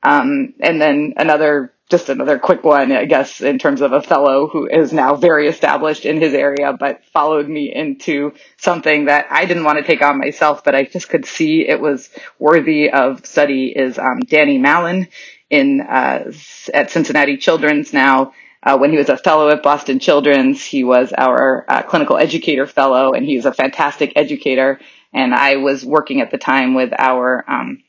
Um, 0.04 0.56
and 0.60 0.82
then 0.82 1.14
another, 1.18 1.72
just 1.92 2.10
another 2.10 2.40
quick 2.40 2.64
one, 2.64 2.92
I 2.92 3.06
guess, 3.06 3.40
in 3.40 3.60
terms 3.60 3.82
of 3.82 3.94
a 3.94 4.02
fellow 4.02 4.48
who 4.48 4.68
is 4.68 4.92
now 4.92 5.16
very 5.16 5.48
established 5.48 6.06
in 6.06 6.20
his 6.20 6.34
area, 6.34 6.74
but 6.74 7.06
followed 7.14 7.48
me 7.48 7.72
into 7.72 8.34
something 8.58 9.06
that 9.06 9.28
I 9.30 9.46
didn't 9.46 9.66
want 9.66 9.78
to 9.78 9.84
take 9.84 10.02
on 10.02 10.18
myself, 10.18 10.64
but 10.64 10.74
I 10.74 10.86
just 10.86 11.10
could 11.10 11.28
see 11.28 11.68
it 11.68 11.80
was 11.80 12.10
worthy 12.40 12.90
of 12.90 13.24
study 13.28 13.68
is 13.68 14.00
um, 14.00 14.22
Danny 14.22 14.58
Mallon 14.58 15.08
in 15.52 15.82
uh, 15.82 16.32
at 16.74 16.90
Cincinnati 16.90 17.38
Children's 17.38 17.94
now. 17.94 18.34
Uh, 18.64 18.78
when 18.78 18.92
he 18.92 18.98
was 18.98 19.10
a 19.10 19.18
fellow 19.18 19.50
at 19.50 19.64
Boston 19.64 20.00
Children's, 20.00 20.64
he 20.64 20.84
was 20.84 21.12
our 21.18 21.66
uh, 21.68 21.82
clinical 21.82 22.18
educator 22.18 22.68
fellow, 22.68 23.14
and 23.14 23.26
he's 23.26 23.46
a 23.46 23.54
fantastic 23.54 24.14
educator. 24.16 24.80
And 25.14 25.34
I 25.34 25.58
was 25.58 25.84
working 25.84 26.22
at 26.22 26.32
the 26.32 26.38
time 26.38 26.74
with 26.76 26.94
our 26.98 27.44
um, 27.48 27.84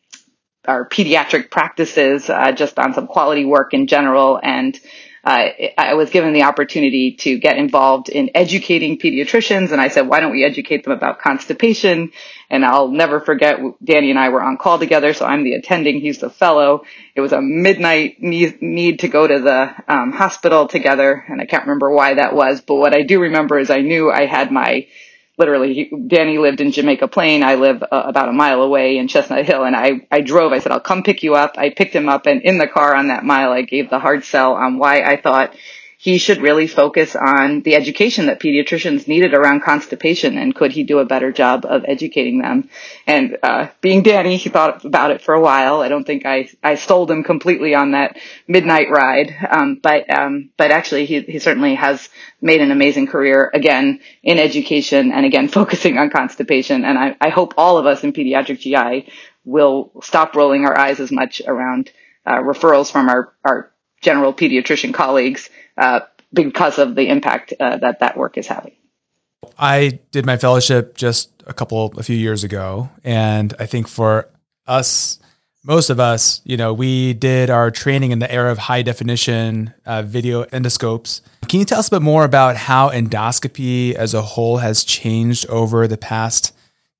our 0.66 0.88
pediatric 0.88 1.50
practices, 1.50 2.30
uh, 2.30 2.52
just 2.52 2.78
on 2.78 2.94
some 2.94 3.06
quality 3.06 3.44
work 3.44 3.74
in 3.74 3.86
general, 3.86 4.40
and 4.42 4.78
uh, 5.24 5.48
I 5.78 5.94
was 5.94 6.10
given 6.10 6.32
the 6.32 6.42
opportunity 6.42 7.12
to 7.20 7.38
get 7.38 7.56
involved 7.56 8.08
in 8.08 8.30
educating 8.34 8.98
pediatricians, 8.98 9.70
and 9.70 9.80
I 9.80 9.88
said, 9.88 10.08
why 10.08 10.18
don't 10.18 10.32
we 10.32 10.44
educate 10.44 10.82
them 10.82 10.92
about 10.92 11.20
constipation? 11.20 12.10
And 12.50 12.64
I'll 12.64 12.88
never 12.88 13.20
forget, 13.20 13.60
Danny 13.82 14.10
and 14.10 14.18
I 14.18 14.30
were 14.30 14.42
on 14.42 14.56
call 14.56 14.80
together, 14.80 15.14
so 15.14 15.24
I'm 15.24 15.44
the 15.44 15.54
attending, 15.54 16.00
he's 16.00 16.18
the 16.18 16.28
fellow. 16.28 16.84
It 17.14 17.20
was 17.20 17.32
a 17.32 17.40
midnight 17.40 18.20
need, 18.20 18.98
to 18.98 19.08
go 19.08 19.26
to 19.26 19.38
the 19.38 19.74
um, 19.86 20.10
hospital 20.12 20.66
together, 20.66 21.24
and 21.28 21.40
I 21.40 21.46
can't 21.46 21.64
remember 21.64 21.90
why 21.90 22.14
that 22.14 22.34
was, 22.34 22.60
but 22.60 22.74
what 22.74 22.94
I 22.94 23.02
do 23.02 23.20
remember 23.20 23.58
is 23.58 23.70
I 23.70 23.80
knew 23.80 24.10
I 24.10 24.26
had 24.26 24.50
my 24.50 24.88
literally 25.38 25.90
Danny 26.06 26.38
lived 26.38 26.60
in 26.60 26.72
Jamaica 26.72 27.08
Plain. 27.08 27.42
I 27.42 27.54
live 27.56 27.82
uh, 27.82 27.86
about 27.90 28.28
a 28.28 28.32
mile 28.32 28.62
away 28.62 28.98
in 28.98 29.08
Chestnut 29.08 29.44
Hill 29.44 29.64
and 29.64 29.74
I, 29.74 30.06
I 30.10 30.20
drove. 30.20 30.52
I 30.52 30.58
said, 30.58 30.72
I'll 30.72 30.80
come 30.80 31.02
pick 31.02 31.22
you 31.22 31.34
up. 31.34 31.54
I 31.56 31.70
picked 31.70 31.94
him 31.94 32.08
up 32.08 32.26
and 32.26 32.42
in 32.42 32.58
the 32.58 32.68
car 32.68 32.94
on 32.94 33.08
that 33.08 33.24
mile, 33.24 33.52
I 33.52 33.62
gave 33.62 33.90
the 33.90 33.98
hard 33.98 34.24
sell 34.24 34.54
on 34.54 34.78
why 34.78 35.02
I 35.02 35.20
thought 35.20 35.54
he 36.02 36.18
should 36.18 36.42
really 36.42 36.66
focus 36.66 37.14
on 37.14 37.62
the 37.62 37.76
education 37.76 38.26
that 38.26 38.40
pediatricians 38.40 39.06
needed 39.06 39.34
around 39.34 39.62
constipation 39.62 40.36
and 40.36 40.52
could 40.52 40.72
he 40.72 40.82
do 40.82 40.98
a 40.98 41.04
better 41.04 41.30
job 41.30 41.64
of 41.64 41.84
educating 41.86 42.42
them. 42.42 42.68
And 43.06 43.38
uh, 43.40 43.68
being 43.80 44.02
Danny, 44.02 44.36
he 44.36 44.48
thought 44.48 44.84
about 44.84 45.12
it 45.12 45.22
for 45.22 45.32
a 45.32 45.40
while. 45.40 45.80
I 45.80 45.86
don't 45.86 46.02
think 46.04 46.26
I, 46.26 46.48
I 46.60 46.74
sold 46.74 47.08
him 47.08 47.22
completely 47.22 47.76
on 47.76 47.92
that 47.92 48.16
midnight 48.48 48.90
ride, 48.90 49.32
um, 49.48 49.78
but 49.80 50.10
um, 50.10 50.50
but 50.56 50.72
actually 50.72 51.06
he, 51.06 51.20
he 51.20 51.38
certainly 51.38 51.76
has 51.76 52.08
made 52.40 52.60
an 52.60 52.72
amazing 52.72 53.06
career 53.06 53.48
again 53.54 54.00
in 54.24 54.40
education 54.40 55.12
and 55.12 55.24
again 55.24 55.46
focusing 55.60 55.98
on 55.98 56.10
constipation. 56.10 56.84
And 56.84 56.98
I, 56.98 57.16
I 57.20 57.28
hope 57.28 57.54
all 57.56 57.78
of 57.78 57.86
us 57.86 58.02
in 58.02 58.12
pediatric 58.12 58.58
GI 58.58 59.08
will 59.44 59.92
stop 60.02 60.34
rolling 60.34 60.66
our 60.66 60.76
eyes 60.76 60.98
as 60.98 61.12
much 61.12 61.40
around 61.46 61.92
uh, 62.26 62.40
referrals 62.40 62.90
from 62.90 63.08
our, 63.08 63.32
our 63.44 63.70
general 64.00 64.34
pediatrician 64.34 64.92
colleagues 64.92 65.48
uh, 65.76 66.00
because 66.32 66.78
of 66.78 66.94
the 66.94 67.08
impact 67.08 67.52
uh, 67.60 67.76
that 67.78 68.00
that 68.00 68.16
work 68.16 68.38
is 68.38 68.46
having. 68.46 68.74
I 69.58 70.00
did 70.10 70.24
my 70.24 70.36
fellowship 70.36 70.96
just 70.96 71.30
a 71.46 71.52
couple, 71.52 71.92
a 71.96 72.02
few 72.02 72.16
years 72.16 72.44
ago, 72.44 72.90
and 73.04 73.54
I 73.58 73.66
think 73.66 73.88
for 73.88 74.30
us, 74.66 75.18
most 75.64 75.90
of 75.90 76.00
us, 76.00 76.40
you 76.44 76.56
know, 76.56 76.72
we 76.72 77.14
did 77.14 77.50
our 77.50 77.70
training 77.70 78.10
in 78.10 78.18
the 78.18 78.32
era 78.32 78.50
of 78.50 78.58
high 78.58 78.82
definition 78.82 79.72
uh, 79.86 80.02
video 80.02 80.44
endoscopes. 80.46 81.20
Can 81.48 81.60
you 81.60 81.64
tell 81.64 81.78
us 81.78 81.88
a 81.88 81.92
bit 81.92 82.02
more 82.02 82.24
about 82.24 82.56
how 82.56 82.90
endoscopy 82.90 83.94
as 83.94 84.14
a 84.14 84.22
whole 84.22 84.56
has 84.58 84.82
changed 84.84 85.48
over 85.48 85.86
the 85.86 85.98
past 85.98 86.52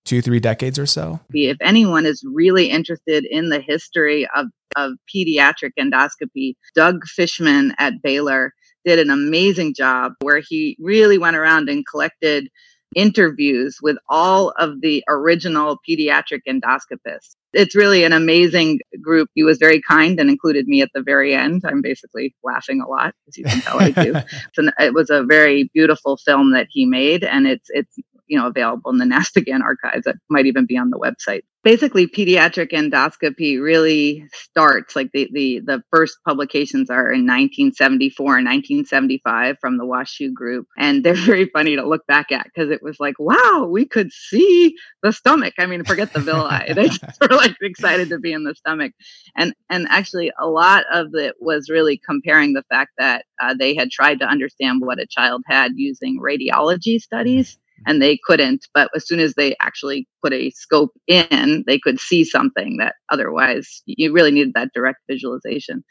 two, 0.04 0.22
three 0.22 0.40
decades 0.40 0.78
or 0.78 0.87
so? 0.87 1.20
If 1.32 1.56
anyone 1.61 2.06
is 2.06 2.22
really 2.24 2.70
interested 2.70 3.24
in 3.24 3.48
the 3.48 3.61
history 3.61 4.28
of, 4.35 4.46
of 4.76 4.92
pediatric 5.12 5.72
endoscopy, 5.78 6.54
Doug 6.74 7.04
Fishman 7.06 7.74
at 7.78 8.02
Baylor 8.02 8.52
did 8.85 8.99
an 8.99 9.11
amazing 9.11 9.75
job 9.75 10.12
where 10.21 10.42
he 10.47 10.77
really 10.81 11.18
went 11.18 11.37
around 11.37 11.68
and 11.68 11.87
collected 11.87 12.49
interviews 12.95 13.79
with 13.83 13.97
all 14.09 14.51
of 14.59 14.81
the 14.81 15.03
original 15.09 15.79
pediatric 15.88 16.40
endoscopists. 16.49 17.37
It's 17.53 17.75
really 17.75 18.05
an 18.05 18.12
amazing 18.12 18.81
group. 19.01 19.29
He 19.35 19.42
was 19.42 19.59
very 19.59 19.81
kind 19.81 20.18
and 20.18 20.31
included 20.31 20.66
me 20.66 20.83
at 20.83 20.90
the 20.95 21.03
very 21.03 21.35
end. 21.35 21.62
I'm 21.64 21.83
basically 21.83 22.35
laughing 22.42 22.81
a 22.81 22.88
lot, 22.88 23.14
as 23.29 23.37
you 23.37 23.45
can 23.45 23.61
tell 23.61 23.81
I 23.81 23.90
do. 23.90 24.14
so 24.55 24.68
it 24.79 24.95
was 24.95 25.11
a 25.11 25.23
very 25.23 25.71
beautiful 25.75 26.16
film 26.16 26.53
that 26.53 26.66
he 26.71 26.87
made, 26.87 27.25
and 27.25 27.47
it's 27.47 27.68
it's 27.71 27.95
you 28.27 28.38
know 28.38 28.47
available 28.47 28.90
in 28.90 28.99
the 28.99 29.05
NASPGHAN 29.05 29.62
archives. 29.62 30.07
It 30.07 30.16
might 30.31 30.47
even 30.47 30.66
be 30.66 30.79
on 30.79 30.90
the 30.90 30.99
website. 30.99 31.42
Basically, 31.64 32.09
pediatric 32.09 32.72
endoscopy 32.72 33.62
really 33.62 34.27
starts 34.33 34.96
like 34.96 35.12
the 35.12 35.29
the 35.33 35.61
the 35.61 35.83
first 35.92 36.18
publications 36.27 36.90
are 36.90 37.12
in 37.12 37.22
1974 37.27 38.38
and 38.38 38.46
1975 38.46 39.59
from 39.61 39.79
the 39.79 39.85
WashU 39.85 40.33
group, 40.33 40.66
and 40.77 41.05
they're 41.05 41.14
very 41.33 41.46
funny 41.46 41.77
to 41.77 41.87
look 41.87 42.05
back 42.07 42.33
at 42.33 42.46
because 42.46 42.70
it 42.70 42.83
was 42.83 42.98
like, 42.98 43.14
wow, 43.20 43.68
we 43.70 43.85
could 43.85 44.12
see 44.12 44.75
the 45.05 45.12
stomach. 45.12 45.55
I 45.59 45.66
mean, 45.66 45.85
forget 45.85 46.12
the 46.12 46.20
villi; 46.20 46.72
they 46.75 46.88
just 46.88 47.20
were 47.20 47.37
like 47.37 47.55
excited 47.61 48.09
to 48.09 48.18
be 48.18 48.33
in 48.33 48.42
the 48.42 48.57
stomach, 48.57 48.92
and 49.37 49.55
and 49.70 49.87
actually 49.88 50.33
a 50.40 50.48
lot 50.48 50.85
of 50.92 51.14
it 51.14 51.37
was 51.40 51.70
really 51.70 51.96
comparing 51.96 52.55
the 52.55 52.64
fact 52.70 52.90
that 52.98 53.25
uh, 53.40 53.55
they 53.55 53.77
had 53.77 53.90
tried 53.90 54.18
to 54.18 54.27
understand 54.27 54.81
what 54.81 54.98
a 54.98 55.07
child 55.07 55.42
had 55.46 55.72
using 55.77 56.18
radiology 56.20 57.01
studies 57.01 57.57
and 57.87 58.01
they 58.01 58.18
couldn't. 58.25 58.66
But 58.75 58.90
as 58.95 59.07
soon 59.07 59.21
as 59.21 59.35
they 59.35 59.57
actually 59.61 60.07
put 60.23 60.33
a 60.33 60.51
scope 60.51 60.92
in, 61.07 61.64
they 61.66 61.79
could 61.79 62.01
see 62.01 62.25
something 62.25 62.77
that 62.79 62.95
otherwise 63.11 63.83
you 63.87 64.12
really 64.12 64.31
needed 64.31 64.55
that 64.55 64.71
direct 64.75 65.01
visualization. 65.09 65.85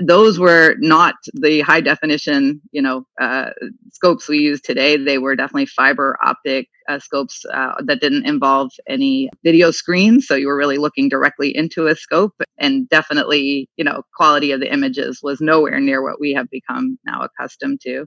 Those 0.00 0.38
were 0.38 0.76
not 0.78 1.16
the 1.34 1.60
high 1.62 1.80
definition, 1.80 2.60
you 2.70 2.80
know, 2.80 3.04
uh, 3.20 3.50
scopes 3.92 4.28
we 4.28 4.38
use 4.38 4.60
today. 4.60 4.96
They 4.96 5.18
were 5.18 5.34
definitely 5.34 5.66
fiber 5.66 6.16
optic 6.24 6.68
uh, 6.88 7.00
scopes 7.00 7.44
uh, 7.52 7.74
that 7.84 8.00
didn't 8.00 8.24
involve 8.24 8.70
any 8.88 9.30
video 9.42 9.72
screens. 9.72 10.28
So 10.28 10.36
you 10.36 10.46
were 10.46 10.56
really 10.56 10.78
looking 10.78 11.08
directly 11.08 11.56
into 11.56 11.88
a 11.88 11.96
scope, 11.96 12.34
and 12.58 12.88
definitely, 12.88 13.68
you 13.76 13.84
know, 13.84 14.02
quality 14.14 14.52
of 14.52 14.60
the 14.60 14.72
images 14.72 15.20
was 15.22 15.40
nowhere 15.40 15.80
near 15.80 16.02
what 16.02 16.20
we 16.20 16.32
have 16.34 16.48
become 16.50 16.96
now 17.04 17.22
accustomed 17.22 17.80
to. 17.82 18.06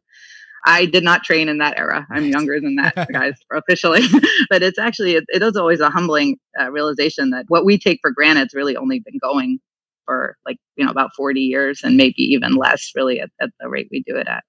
I 0.65 0.85
did 0.85 1.03
not 1.03 1.23
train 1.23 1.49
in 1.49 1.57
that 1.57 1.77
era. 1.77 2.07
I'm 2.09 2.25
younger 2.25 2.59
than 2.59 2.75
that, 2.75 3.07
guys, 3.11 3.35
officially. 3.51 4.01
but 4.49 4.63
it's 4.63 4.79
actually, 4.79 5.15
it, 5.15 5.25
it 5.29 5.43
is 5.43 5.55
always 5.55 5.79
a 5.79 5.89
humbling 5.89 6.37
uh, 6.59 6.71
realization 6.71 7.31
that 7.31 7.45
what 7.47 7.65
we 7.65 7.77
take 7.77 7.99
for 8.01 8.11
granted 8.11 8.41
has 8.41 8.53
really 8.53 8.77
only 8.77 8.99
been 8.99 9.19
going 9.21 9.59
for 10.05 10.37
like, 10.45 10.57
you 10.75 10.85
know, 10.85 10.91
about 10.91 11.11
40 11.15 11.39
years 11.41 11.81
and 11.83 11.97
maybe 11.97 12.21
even 12.23 12.55
less, 12.55 12.91
really, 12.95 13.19
at, 13.19 13.29
at 13.41 13.49
the 13.59 13.69
rate 13.69 13.87
we 13.91 14.03
do 14.05 14.15
it 14.15 14.27
at. 14.27 14.43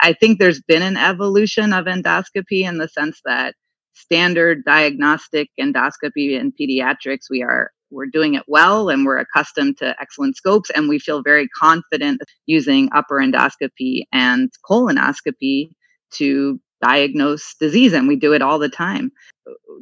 I 0.00 0.12
think 0.12 0.38
there's 0.38 0.62
been 0.62 0.82
an 0.82 0.96
evolution 0.96 1.72
of 1.72 1.86
endoscopy 1.86 2.62
in 2.62 2.78
the 2.78 2.88
sense 2.88 3.20
that 3.24 3.54
standard 3.94 4.64
diagnostic 4.64 5.50
endoscopy 5.60 6.38
in 6.38 6.52
pediatrics, 6.52 7.24
we 7.30 7.42
are 7.42 7.72
we're 7.90 8.06
doing 8.06 8.34
it 8.34 8.44
well 8.46 8.88
and 8.88 9.04
we're 9.04 9.18
accustomed 9.18 9.78
to 9.78 9.94
excellent 10.00 10.36
scopes 10.36 10.70
and 10.70 10.88
we 10.88 10.98
feel 10.98 11.22
very 11.22 11.48
confident 11.48 12.20
using 12.46 12.88
upper 12.94 13.16
endoscopy 13.16 14.02
and 14.12 14.50
colonoscopy 14.68 15.70
to 16.10 16.60
diagnose 16.82 17.54
disease 17.58 17.92
and 17.92 18.06
we 18.06 18.16
do 18.16 18.32
it 18.32 18.42
all 18.42 18.58
the 18.58 18.68
time. 18.68 19.10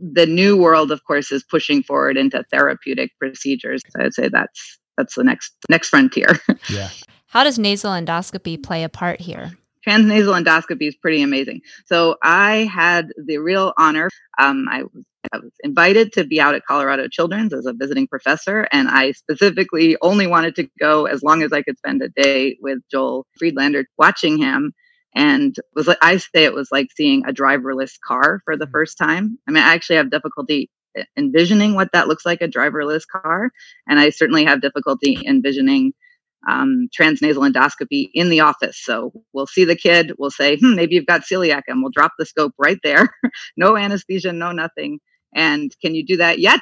The 0.00 0.26
new 0.26 0.56
world 0.56 0.90
of 0.90 1.04
course 1.04 1.32
is 1.32 1.44
pushing 1.44 1.82
forward 1.82 2.16
into 2.16 2.42
therapeutic 2.50 3.10
procedures. 3.18 3.82
So 3.90 4.04
i'd 4.04 4.14
say 4.14 4.28
that's 4.28 4.78
that's 4.96 5.14
the 5.14 5.24
next 5.24 5.54
next 5.68 5.88
frontier. 5.88 6.38
Yeah. 6.70 6.90
How 7.28 7.44
does 7.44 7.58
nasal 7.58 7.92
endoscopy 7.92 8.62
play 8.62 8.82
a 8.82 8.88
part 8.88 9.20
here 9.20 9.52
transnasal 9.86 10.42
endoscopy 10.42 10.88
is 10.88 10.96
pretty 10.96 11.22
amazing 11.22 11.60
so 11.84 12.16
i 12.22 12.68
had 12.72 13.08
the 13.26 13.38
real 13.38 13.72
honor 13.78 14.08
um, 14.38 14.66
i 14.70 14.82
was 14.82 15.04
I 15.32 15.38
was 15.38 15.52
invited 15.62 16.12
to 16.14 16.24
be 16.24 16.40
out 16.40 16.54
at 16.54 16.64
Colorado 16.64 17.08
Children's 17.08 17.52
as 17.52 17.66
a 17.66 17.72
visiting 17.72 18.06
professor, 18.06 18.66
and 18.72 18.88
I 18.88 19.12
specifically 19.12 19.96
only 20.02 20.26
wanted 20.26 20.54
to 20.56 20.68
go 20.78 21.06
as 21.06 21.22
long 21.22 21.42
as 21.42 21.52
I 21.52 21.62
could 21.62 21.78
spend 21.78 22.02
a 22.02 22.08
day 22.08 22.56
with 22.60 22.78
Joel 22.90 23.26
Friedlander 23.38 23.86
watching 23.98 24.38
him. 24.38 24.72
And 25.14 25.56
was 25.74 25.86
like 25.88 25.98
I 26.02 26.18
say 26.18 26.44
it 26.44 26.52
was 26.52 26.68
like 26.70 26.88
seeing 26.94 27.24
a 27.26 27.32
driverless 27.32 27.92
car 28.06 28.40
for 28.44 28.56
the 28.56 28.66
mm. 28.66 28.70
first 28.70 28.98
time. 28.98 29.38
I 29.48 29.50
mean, 29.50 29.62
I 29.62 29.74
actually 29.74 29.96
have 29.96 30.10
difficulty 30.10 30.70
envisioning 31.16 31.74
what 31.74 31.88
that 31.92 32.08
looks 32.08 32.26
like 32.26 32.42
a 32.42 32.48
driverless 32.48 33.06
car, 33.06 33.50
and 33.88 33.98
I 33.98 34.10
certainly 34.10 34.44
have 34.44 34.60
difficulty 34.60 35.18
envisioning 35.26 35.92
um, 36.48 36.88
transnasal 36.98 37.50
endoscopy 37.50 38.10
in 38.14 38.28
the 38.28 38.40
office. 38.40 38.78
So 38.82 39.12
we'll 39.32 39.46
see 39.46 39.64
the 39.64 39.76
kid, 39.76 40.12
we'll 40.18 40.30
say, 40.30 40.56
hmm, 40.56 40.74
maybe 40.74 40.94
you've 40.94 41.06
got 41.06 41.22
celiac, 41.22 41.62
and 41.66 41.82
we'll 41.82 41.90
drop 41.90 42.12
the 42.18 42.26
scope 42.26 42.54
right 42.58 42.78
there. 42.82 43.08
no 43.56 43.76
anesthesia, 43.76 44.32
no 44.32 44.52
nothing. 44.52 45.00
And 45.34 45.72
can 45.82 45.94
you 45.94 46.04
do 46.04 46.16
that 46.18 46.38
yet? 46.38 46.60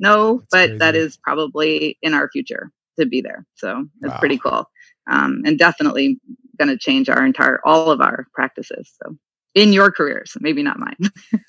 No, 0.00 0.38
That's 0.38 0.46
but 0.50 0.66
crazy. 0.66 0.78
that 0.78 0.96
is 0.96 1.16
probably 1.16 1.98
in 2.02 2.14
our 2.14 2.30
future 2.30 2.70
to 2.98 3.06
be 3.06 3.20
there. 3.20 3.44
So 3.54 3.86
it's 4.02 4.12
wow. 4.12 4.18
pretty 4.18 4.38
cool. 4.38 4.64
Um, 5.10 5.42
and 5.44 5.58
definitely 5.58 6.18
going 6.58 6.68
to 6.68 6.78
change 6.78 7.08
our 7.08 7.24
entire, 7.24 7.60
all 7.64 7.90
of 7.90 8.00
our 8.00 8.26
practices. 8.34 8.92
So 9.02 9.16
in 9.54 9.72
your 9.72 9.90
careers, 9.90 10.36
maybe 10.40 10.62
not 10.62 10.78
mine, 10.78 10.96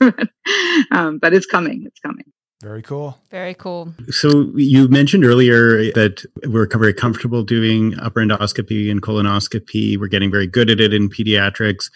um, 0.92 1.20
but 1.20 1.34
it's 1.34 1.46
coming. 1.46 1.84
It's 1.86 2.00
coming. 2.00 2.26
Very 2.62 2.82
cool. 2.82 3.18
Very 3.32 3.54
cool. 3.54 3.94
So 4.10 4.52
you 4.56 4.90
mentioned 4.90 5.24
earlier 5.24 5.92
that 5.94 6.26
we're 6.46 6.68
very 6.68 6.94
comfortable 6.94 7.42
doing 7.42 7.98
upper 8.00 8.20
endoscopy 8.20 8.92
and 8.92 9.02
colonoscopy. 9.02 9.98
We're 9.98 10.08
getting 10.08 10.30
very 10.30 10.48
good 10.48 10.70
at 10.70 10.82
it 10.82 10.94
in 10.94 11.10
pediatrics, 11.10 11.90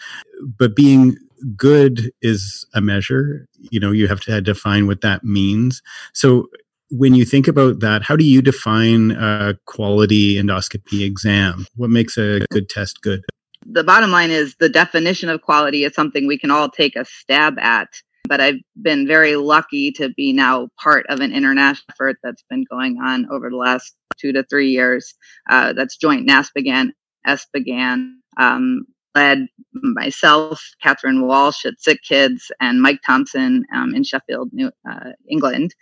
but 0.58 0.74
being 0.74 1.16
good 1.54 2.10
is 2.22 2.66
a 2.72 2.80
measure. 2.80 3.46
You 3.58 3.78
know, 3.78 3.92
you 3.92 4.08
have 4.08 4.20
to 4.22 4.40
define 4.40 4.86
what 4.86 5.02
that 5.02 5.22
means. 5.22 5.82
So 6.14 6.48
when 6.90 7.14
you 7.14 7.26
think 7.26 7.46
about 7.46 7.80
that, 7.80 8.02
how 8.02 8.16
do 8.16 8.24
you 8.24 8.40
define 8.40 9.10
a 9.10 9.58
quality 9.66 10.36
endoscopy 10.36 11.04
exam? 11.04 11.66
What 11.76 11.90
makes 11.90 12.16
a 12.16 12.40
good 12.50 12.70
test 12.70 13.02
good? 13.02 13.22
The 13.66 13.84
bottom 13.84 14.10
line 14.10 14.30
is 14.30 14.56
the 14.56 14.68
definition 14.70 15.28
of 15.28 15.42
quality 15.42 15.84
is 15.84 15.94
something 15.94 16.26
we 16.26 16.38
can 16.38 16.50
all 16.50 16.70
take 16.70 16.96
a 16.96 17.04
stab 17.04 17.58
at. 17.58 17.88
But 18.26 18.40
I've 18.40 18.60
been 18.80 19.06
very 19.06 19.36
lucky 19.36 19.92
to 19.92 20.08
be 20.10 20.32
now 20.32 20.68
part 20.82 21.06
of 21.08 21.20
an 21.20 21.32
international 21.32 21.84
effort 21.90 22.16
that's 22.22 22.44
been 22.48 22.64
going 22.70 22.98
on 23.02 23.26
over 23.30 23.50
the 23.50 23.56
last 23.56 23.94
two 24.18 24.32
to 24.32 24.44
three 24.44 24.70
years. 24.70 25.14
Uh, 25.50 25.72
that's 25.72 25.96
joint 25.96 26.26
NASPGHAN, 26.28 26.92
ESPGHAN, 27.26 28.14
um, 28.38 28.86
led 29.14 29.46
myself, 29.72 30.62
Catherine 30.82 31.26
Walsh 31.26 31.64
at 31.64 31.80
Sick 31.80 32.00
Kids, 32.06 32.50
and 32.60 32.82
Mike 32.82 33.00
Thompson 33.06 33.64
um, 33.72 33.94
in 33.94 34.02
Sheffield, 34.02 34.50
New, 34.52 34.70
uh, 34.90 35.10
England, 35.28 35.74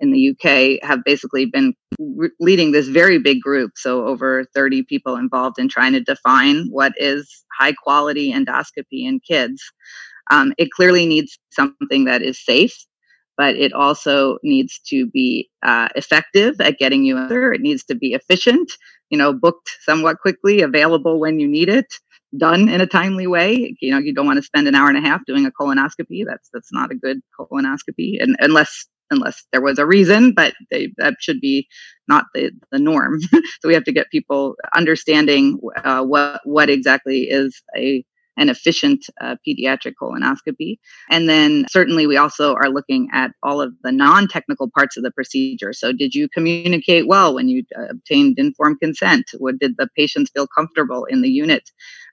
in 0.00 0.10
the 0.10 0.30
UK, 0.30 0.86
have 0.86 1.04
basically 1.04 1.46
been 1.46 1.74
re- 1.98 2.30
leading 2.40 2.72
this 2.72 2.88
very 2.88 3.18
big 3.18 3.40
group. 3.40 3.72
So, 3.76 4.06
over 4.06 4.44
30 4.54 4.82
people 4.84 5.16
involved 5.16 5.58
in 5.58 5.68
trying 5.68 5.92
to 5.92 6.00
define 6.00 6.66
what 6.70 6.92
is 6.96 7.44
high 7.58 7.72
quality 7.72 8.32
endoscopy 8.32 9.06
in 9.06 9.20
kids. 9.20 9.62
Um, 10.30 10.52
it 10.58 10.70
clearly 10.70 11.06
needs 11.06 11.38
something 11.50 12.04
that 12.04 12.22
is 12.22 12.42
safe. 12.44 12.76
But 13.36 13.56
it 13.56 13.72
also 13.72 14.38
needs 14.44 14.78
to 14.86 15.06
be 15.06 15.50
uh, 15.64 15.88
effective 15.96 16.60
at 16.60 16.78
getting 16.78 17.02
you 17.02 17.26
there. 17.26 17.52
It 17.52 17.62
needs 17.62 17.82
to 17.86 17.96
be 17.96 18.14
efficient, 18.14 18.70
you 19.10 19.18
know, 19.18 19.32
booked 19.32 19.70
somewhat 19.80 20.20
quickly, 20.20 20.60
available 20.60 21.18
when 21.18 21.40
you 21.40 21.48
need 21.48 21.68
it, 21.68 21.92
done 22.38 22.68
in 22.68 22.80
a 22.80 22.86
timely 22.86 23.26
way. 23.26 23.76
You 23.80 23.90
know, 23.90 23.98
you 23.98 24.14
don't 24.14 24.26
want 24.26 24.36
to 24.36 24.42
spend 24.42 24.68
an 24.68 24.76
hour 24.76 24.88
and 24.88 24.96
a 24.96 25.00
half 25.00 25.24
doing 25.26 25.46
a 25.46 25.50
colonoscopy. 25.50 26.24
That's 26.24 26.48
that's 26.52 26.72
not 26.72 26.92
a 26.92 26.94
good 26.94 27.20
colonoscopy, 27.36 28.22
and 28.22 28.36
unless 28.38 28.86
unless 29.10 29.44
there 29.52 29.60
was 29.60 29.78
a 29.78 29.86
reason, 29.86 30.32
but 30.32 30.54
they, 30.70 30.92
that 30.96 31.14
should 31.20 31.40
be 31.40 31.68
not 32.08 32.26
the, 32.34 32.50
the 32.72 32.78
norm. 32.78 33.20
so 33.60 33.68
we 33.68 33.74
have 33.74 33.84
to 33.84 33.92
get 33.92 34.10
people 34.10 34.56
understanding 34.74 35.60
uh, 35.84 36.02
what 36.04 36.40
what 36.44 36.70
exactly 36.70 37.22
is 37.22 37.62
a 37.76 38.04
an 38.36 38.48
efficient 38.48 39.06
uh, 39.20 39.36
pediatric 39.46 39.94
colonoscopy. 40.00 40.78
And 41.10 41.28
then 41.28 41.66
certainly 41.68 42.06
we 42.06 42.16
also 42.16 42.54
are 42.54 42.68
looking 42.68 43.08
at 43.12 43.32
all 43.42 43.60
of 43.60 43.72
the 43.82 43.92
non 43.92 44.28
technical 44.28 44.70
parts 44.70 44.96
of 44.96 45.02
the 45.02 45.10
procedure. 45.10 45.72
So, 45.72 45.92
did 45.92 46.14
you 46.14 46.28
communicate 46.28 47.06
well 47.06 47.34
when 47.34 47.48
you 47.48 47.64
uh, 47.78 47.86
obtained 47.90 48.38
informed 48.38 48.80
consent? 48.80 49.26
What, 49.38 49.58
did 49.58 49.76
the 49.76 49.88
patients 49.96 50.30
feel 50.34 50.46
comfortable 50.46 51.04
in 51.04 51.22
the 51.22 51.30
unit? 51.30 51.70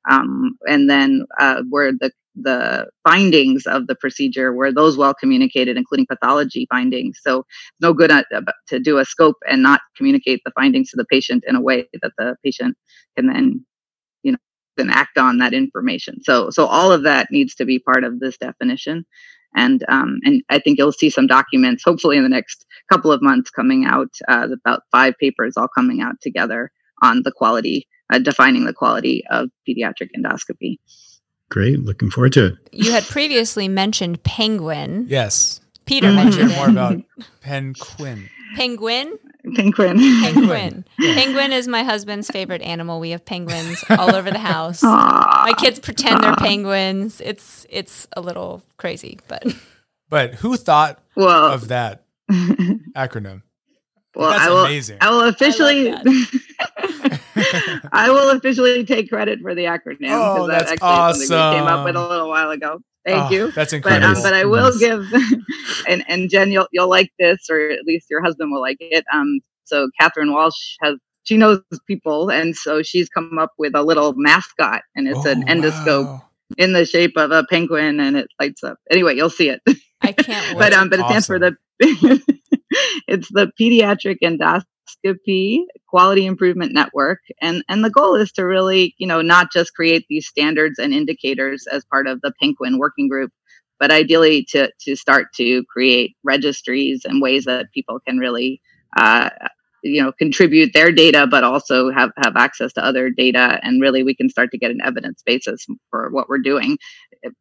Um, 0.10 0.58
and 0.68 0.90
then 0.90 1.26
uh, 1.40 1.64
were 1.70 1.92
the 1.92 2.12
the 2.36 2.88
findings 3.04 3.66
of 3.66 3.88
the 3.88 3.96
procedure 3.96 4.54
were 4.54 4.72
those 4.72 4.98
well 4.98 5.14
communicated 5.14 5.76
including 5.76 6.06
pathology 6.06 6.66
findings 6.70 7.20
so 7.22 7.46
no 7.82 7.94
good 7.94 8.10
at, 8.10 8.26
to 8.68 8.80
do 8.80 9.00
a 9.00 9.06
scope 9.06 9.36
and 9.50 9.62
not 9.62 9.82
communicate 9.98 10.42
the 10.46 10.52
findings 10.52 10.90
to 10.90 10.96
the 10.96 11.04
patient 11.06 11.44
in 11.46 11.58
a 11.58 11.62
way 11.62 11.88
that 12.02 12.14
the 12.18 12.36
patient 12.42 12.78
can 13.18 13.28
then 13.28 13.66
and 14.78 14.92
act 14.92 15.18
on 15.18 15.38
that 15.40 15.54
information. 15.54 16.24
So 16.24 16.50
so 16.50 16.66
all 16.66 16.92
of 16.92 17.04
that 17.04 17.28
needs 17.32 17.56
to 17.56 17.66
be 17.66 17.80
part 17.80 18.04
of 18.04 18.20
this 18.20 18.38
definition. 18.38 19.06
And 19.56 19.84
um, 19.90 20.20
and 20.24 20.42
I 20.50 20.60
think 20.60 20.78
you'll 20.78 20.94
see 20.94 21.10
some 21.10 21.28
documents, 21.28 21.84
hopefully 21.84 22.16
in 22.18 22.24
the 22.24 22.30
next 22.30 22.66
couple 22.92 23.12
of 23.12 23.22
months, 23.22 23.50
coming 23.50 23.86
out. 23.86 24.10
Uh, 24.28 24.48
about 24.54 24.84
five 24.92 25.14
papers 25.20 25.56
all 25.58 25.68
coming 25.68 26.02
out 26.02 26.16
together 26.22 26.72
on 27.02 27.24
the 27.24 27.32
quality, 27.34 27.88
uh, 28.14 28.20
defining 28.20 28.64
the 28.66 28.74
quality 28.74 29.24
of 29.30 29.50
pediatric 29.68 30.10
endoscopy. 30.18 30.78
Great, 31.50 31.80
looking 31.80 32.10
forward 32.10 32.32
to 32.34 32.46
it. 32.46 32.54
You 32.72 32.92
had 32.94 33.04
previously 33.04 33.68
mentioned 33.68 34.24
penguin. 34.24 35.08
Yes. 35.10 35.60
Peter 35.86 36.08
I 36.08 36.16
want 36.16 36.34
to 36.34 36.40
mentioned 36.40 36.52
hear 36.52 36.58
it. 36.58 36.62
more 36.62 36.70
about 36.70 37.02
penguin. 37.42 38.30
penguin. 38.56 39.20
Penguin. 39.56 39.98
Penguin. 39.98 40.86
Penguin 41.00 41.52
is 41.52 41.68
my 41.68 41.84
husband's 41.84 42.30
favorite 42.30 42.62
animal. 42.62 43.00
We 43.00 43.10
have 43.12 43.26
penguins 43.26 43.84
all 43.90 44.14
over 44.16 44.30
the 44.32 44.38
house. 44.40 44.84
Aw. 44.84 45.44
My 45.46 45.54
kids 45.54 45.80
pretend 45.80 46.24
they're 46.24 46.36
penguins. 46.36 47.22
It's 47.22 47.66
it's 47.70 48.08
a 48.16 48.22
little 48.22 48.62
crazy, 48.78 49.20
but 49.28 49.44
But 50.10 50.36
who 50.36 50.58
thought 50.58 51.00
well, 51.16 51.52
of 51.54 51.70
that 51.70 52.04
acronym? 52.32 53.42
well, 54.16 54.32
That's 54.32 54.44
I 54.44 54.50
will. 54.50 54.66
amazing. 54.66 54.98
I 55.02 55.10
will 55.10 55.22
officially. 55.22 55.90
that. 55.92 57.20
I 57.92 58.10
will 58.10 58.30
officially 58.32 58.84
take 58.86 59.10
credit 59.10 59.40
for 59.42 59.56
the 59.56 59.64
acronym 59.66 60.10
Oh, 60.12 60.48
that's 60.48 60.70
that's 60.70 60.82
actually 60.84 61.26
something 61.26 61.62
we 61.62 61.66
came 61.68 61.74
up 61.74 61.86
with 61.86 61.96
a 61.96 62.08
little 62.08 62.28
while 62.30 62.52
ago. 62.52 62.82
Thank 63.06 63.32
Oh, 63.32 63.34
you. 63.34 63.52
That's 63.52 63.74
But 63.84 64.04
incredible. 64.04 64.18
um, 64.18 64.24
but 64.24 64.34
I 64.34 64.46
will 64.46 64.72
Nice. 64.72 64.80
give, 64.80 65.14
and 65.88 66.04
and 66.08 66.30
Jen, 66.30 66.52
you'll 66.52 66.68
you'll 66.72 66.90
like 66.90 67.12
this, 67.20 67.50
or 67.50 67.70
at 67.72 67.86
least 67.86 68.08
your 68.10 68.24
husband 68.24 68.52
will 68.52 68.62
like 68.62 68.78
it. 68.80 69.06
Um, 69.14 69.40
so 69.66 69.90
Catherine 70.00 70.34
Walsh 70.34 70.78
has 70.82 70.98
she 71.24 71.38
knows 71.38 71.62
people, 71.88 72.30
and 72.32 72.56
so 72.56 72.84
she's 72.84 73.10
come 73.10 73.38
up 73.40 73.52
with 73.58 73.76
a 73.76 73.84
little 73.84 74.14
mascot, 74.16 74.82
and 74.96 75.08
it's 75.08 75.26
an 75.26 75.44
Oh, 75.48 75.54
endoscope 75.56 76.08
wow. 76.08 76.22
in 76.58 76.74
the 76.74 76.86
shape 76.86 77.14
of 77.18 77.32
a 77.32 77.44
penguin, 77.50 78.00
and 78.00 78.18
it 78.18 78.28
lights 78.40 78.64
up. 78.64 78.78
Anyway, 78.92 79.16
you'll 79.16 79.30
see 79.30 79.50
it. 79.50 79.62
I 80.02 80.12
can't 80.14 80.46
wait. 80.56 80.60
but 80.60 80.74
um, 80.74 80.90
but 80.90 81.00
it 81.00 81.06
stands 81.08 81.28
for 81.28 81.40
the 81.40 81.56
it's 83.08 83.30
the 83.32 83.52
pediatric 83.60 84.18
endoscopy 84.24 84.64
quality 85.88 86.26
improvement 86.26 86.74
network. 86.74 87.20
And 87.42 87.64
and 87.70 87.84
the 87.84 87.90
goal 87.90 88.16
is 88.16 88.32
to 88.34 88.46
really 88.46 88.96
you 88.98 89.08
know 89.08 89.22
not 89.22 89.52
just 89.52 89.74
create 89.74 90.06
these 90.10 90.28
standards 90.28 90.80
and 90.80 90.94
indicators 90.94 91.66
as 91.72 91.86
part 91.86 92.08
of 92.08 92.22
the 92.22 92.34
penguin 92.40 92.78
working 92.78 93.08
group 93.08 93.32
but 93.82 93.92
ideally 93.92 94.46
to 94.46 94.72
to 94.80 94.96
start 94.96 95.34
to 95.34 95.64
create 95.66 96.16
registries 96.24 97.02
and 97.04 97.22
ways 97.22 97.46
that 97.46 97.66
people 97.74 98.00
can 98.08 98.20
really 98.20 98.62
uh, 98.96 99.30
you 99.84 100.02
know 100.02 100.12
contribute 100.12 100.74
their 100.74 100.92
data 100.92 101.28
but 101.28 101.44
also 101.44 101.92
have 101.92 102.12
have 102.18 102.36
access 102.36 102.74
to 102.74 102.84
other 102.84 103.10
data 103.10 103.60
and 103.64 103.82
really 103.82 104.04
we 104.04 104.16
can 104.16 104.30
start 104.30 104.52
to 104.52 104.58
get 104.58 104.72
an 104.72 104.82
evidence 104.84 105.22
basis 105.26 105.66
for 105.90 106.10
what 106.12 106.30
we're 106.30 106.38
doing 106.38 106.78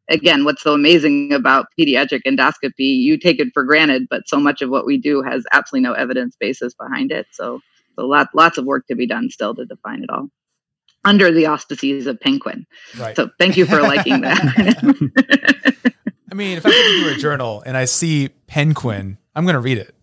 again 0.09 0.43
what's 0.43 0.61
so 0.61 0.73
amazing 0.73 1.31
about 1.33 1.67
pediatric 1.79 2.21
endoscopy 2.27 2.71
you 2.77 3.17
take 3.17 3.39
it 3.39 3.49
for 3.53 3.63
granted 3.63 4.07
but 4.09 4.27
so 4.27 4.39
much 4.39 4.61
of 4.61 4.69
what 4.69 4.85
we 4.85 4.97
do 4.97 5.21
has 5.21 5.43
absolutely 5.51 5.87
no 5.87 5.93
evidence 5.93 6.35
basis 6.39 6.73
behind 6.73 7.11
it 7.11 7.27
so 7.31 7.59
so 7.97 8.05
lot, 8.05 8.29
lots 8.33 8.57
of 8.57 8.65
work 8.65 8.87
to 8.87 8.95
be 8.95 9.05
done 9.05 9.29
still 9.29 9.53
to 9.53 9.65
define 9.65 10.03
it 10.03 10.09
all 10.09 10.27
under 11.03 11.31
the 11.31 11.45
auspices 11.47 12.07
of 12.07 12.19
penguin 12.19 12.65
Right. 12.97 13.15
so 13.15 13.29
thank 13.39 13.57
you 13.57 13.65
for 13.65 13.81
liking 13.81 14.21
that 14.21 15.11
I 16.31 16.33
mean, 16.33 16.57
if 16.57 16.65
I 16.65 16.69
put 16.69 16.95
into 16.95 17.13
a 17.13 17.17
journal 17.17 17.61
and 17.65 17.75
I 17.75 17.83
see 17.83 18.29
penguin, 18.47 19.17
I'm 19.35 19.43
going 19.43 19.55
to 19.55 19.59
read 19.59 19.77
it. 19.77 19.93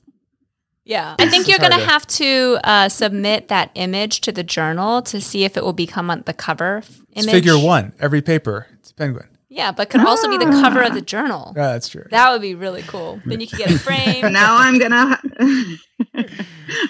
Yeah. 0.88 1.16
I 1.18 1.29
think 1.29 1.46
you're 1.48 1.59
going 1.59 1.72
to 1.72 1.85
have 1.85 2.07
to 2.07 2.59
uh, 2.64 2.88
submit 2.88 3.48
that 3.48 3.70
image 3.74 4.22
to 4.22 4.33
the 4.33 4.42
journal 4.42 5.03
to 5.03 5.20
see 5.20 5.44
if 5.44 5.57
it 5.59 5.62
will 5.62 5.74
become 5.74 6.11
on 6.11 6.22
the 6.24 6.33
cover 6.33 6.79
f- 6.79 6.88
It's 7.12 7.27
image. 7.27 7.31
figure 7.35 7.59
one. 7.59 7.92
Every 8.01 8.22
paper, 8.22 8.66
it's 8.72 8.90
a 8.90 8.94
penguin. 8.94 9.29
Yeah, 9.59 9.73
but 9.73 9.90
could 9.90 10.03
also 10.03 10.29
be 10.31 10.38
the 10.38 10.44
cover 10.44 10.83
of 10.83 10.94
the 10.94 11.01
journal. 11.01 11.53
Yeah, 11.57 11.73
that's 11.73 11.88
true. 11.88 12.07
That 12.11 12.31
would 12.31 12.40
be 12.40 12.55
really 12.55 12.83
cool. 12.83 13.21
Then 13.27 13.40
you 13.40 13.49
could 13.49 13.59
get 13.59 13.73
a 13.73 13.79
frame. 13.79 14.33
now 14.33 14.57
i'm 14.57 14.79
gonna 14.79 15.21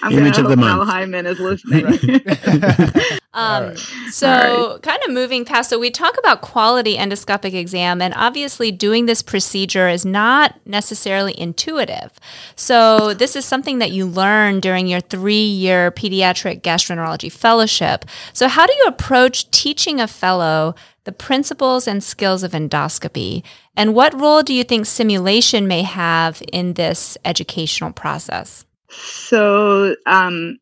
i'm 0.02 0.12
Image 0.12 0.12
gonna 0.12 0.28
of 0.28 0.34
the 0.36 0.42
hope 0.48 0.58
Mal 0.58 0.84
month. 0.84 0.90
Heyman 0.90 1.24
is 1.26 1.40
listening 1.40 3.08
Um, 3.34 3.62
All 3.62 3.68
right. 3.68 3.78
So, 4.10 4.28
All 4.28 4.78
kind 4.80 5.00
of 5.06 5.12
moving 5.12 5.44
past, 5.44 5.70
so 5.70 5.78
we 5.78 5.90
talk 5.90 6.18
about 6.18 6.40
quality 6.40 6.96
endoscopic 6.96 7.52
exam, 7.54 8.00
and 8.02 8.12
obviously 8.16 8.72
doing 8.72 9.06
this 9.06 9.22
procedure 9.22 9.86
is 9.88 10.04
not 10.04 10.58
necessarily 10.66 11.38
intuitive. 11.38 12.10
So, 12.56 13.14
this 13.14 13.36
is 13.36 13.44
something 13.44 13.78
that 13.78 13.92
you 13.92 14.06
learn 14.06 14.60
during 14.60 14.88
your 14.88 15.00
three 15.00 15.44
year 15.44 15.92
pediatric 15.92 16.62
gastroenterology 16.62 17.30
fellowship. 17.30 18.06
So, 18.32 18.48
how 18.48 18.66
do 18.66 18.72
you 18.72 18.84
approach 18.86 19.48
teaching 19.50 20.00
a 20.00 20.08
fellow 20.08 20.74
the 21.08 21.12
principles 21.12 21.88
and 21.88 22.04
skills 22.04 22.42
of 22.42 22.52
endoscopy? 22.52 23.42
And 23.74 23.94
what 23.94 24.20
role 24.20 24.42
do 24.42 24.52
you 24.52 24.62
think 24.62 24.84
simulation 24.84 25.66
may 25.66 25.80
have 25.82 26.42
in 26.52 26.74
this 26.74 27.16
educational 27.24 27.92
process? 27.92 28.66
so 28.90 29.94
um 30.06 30.58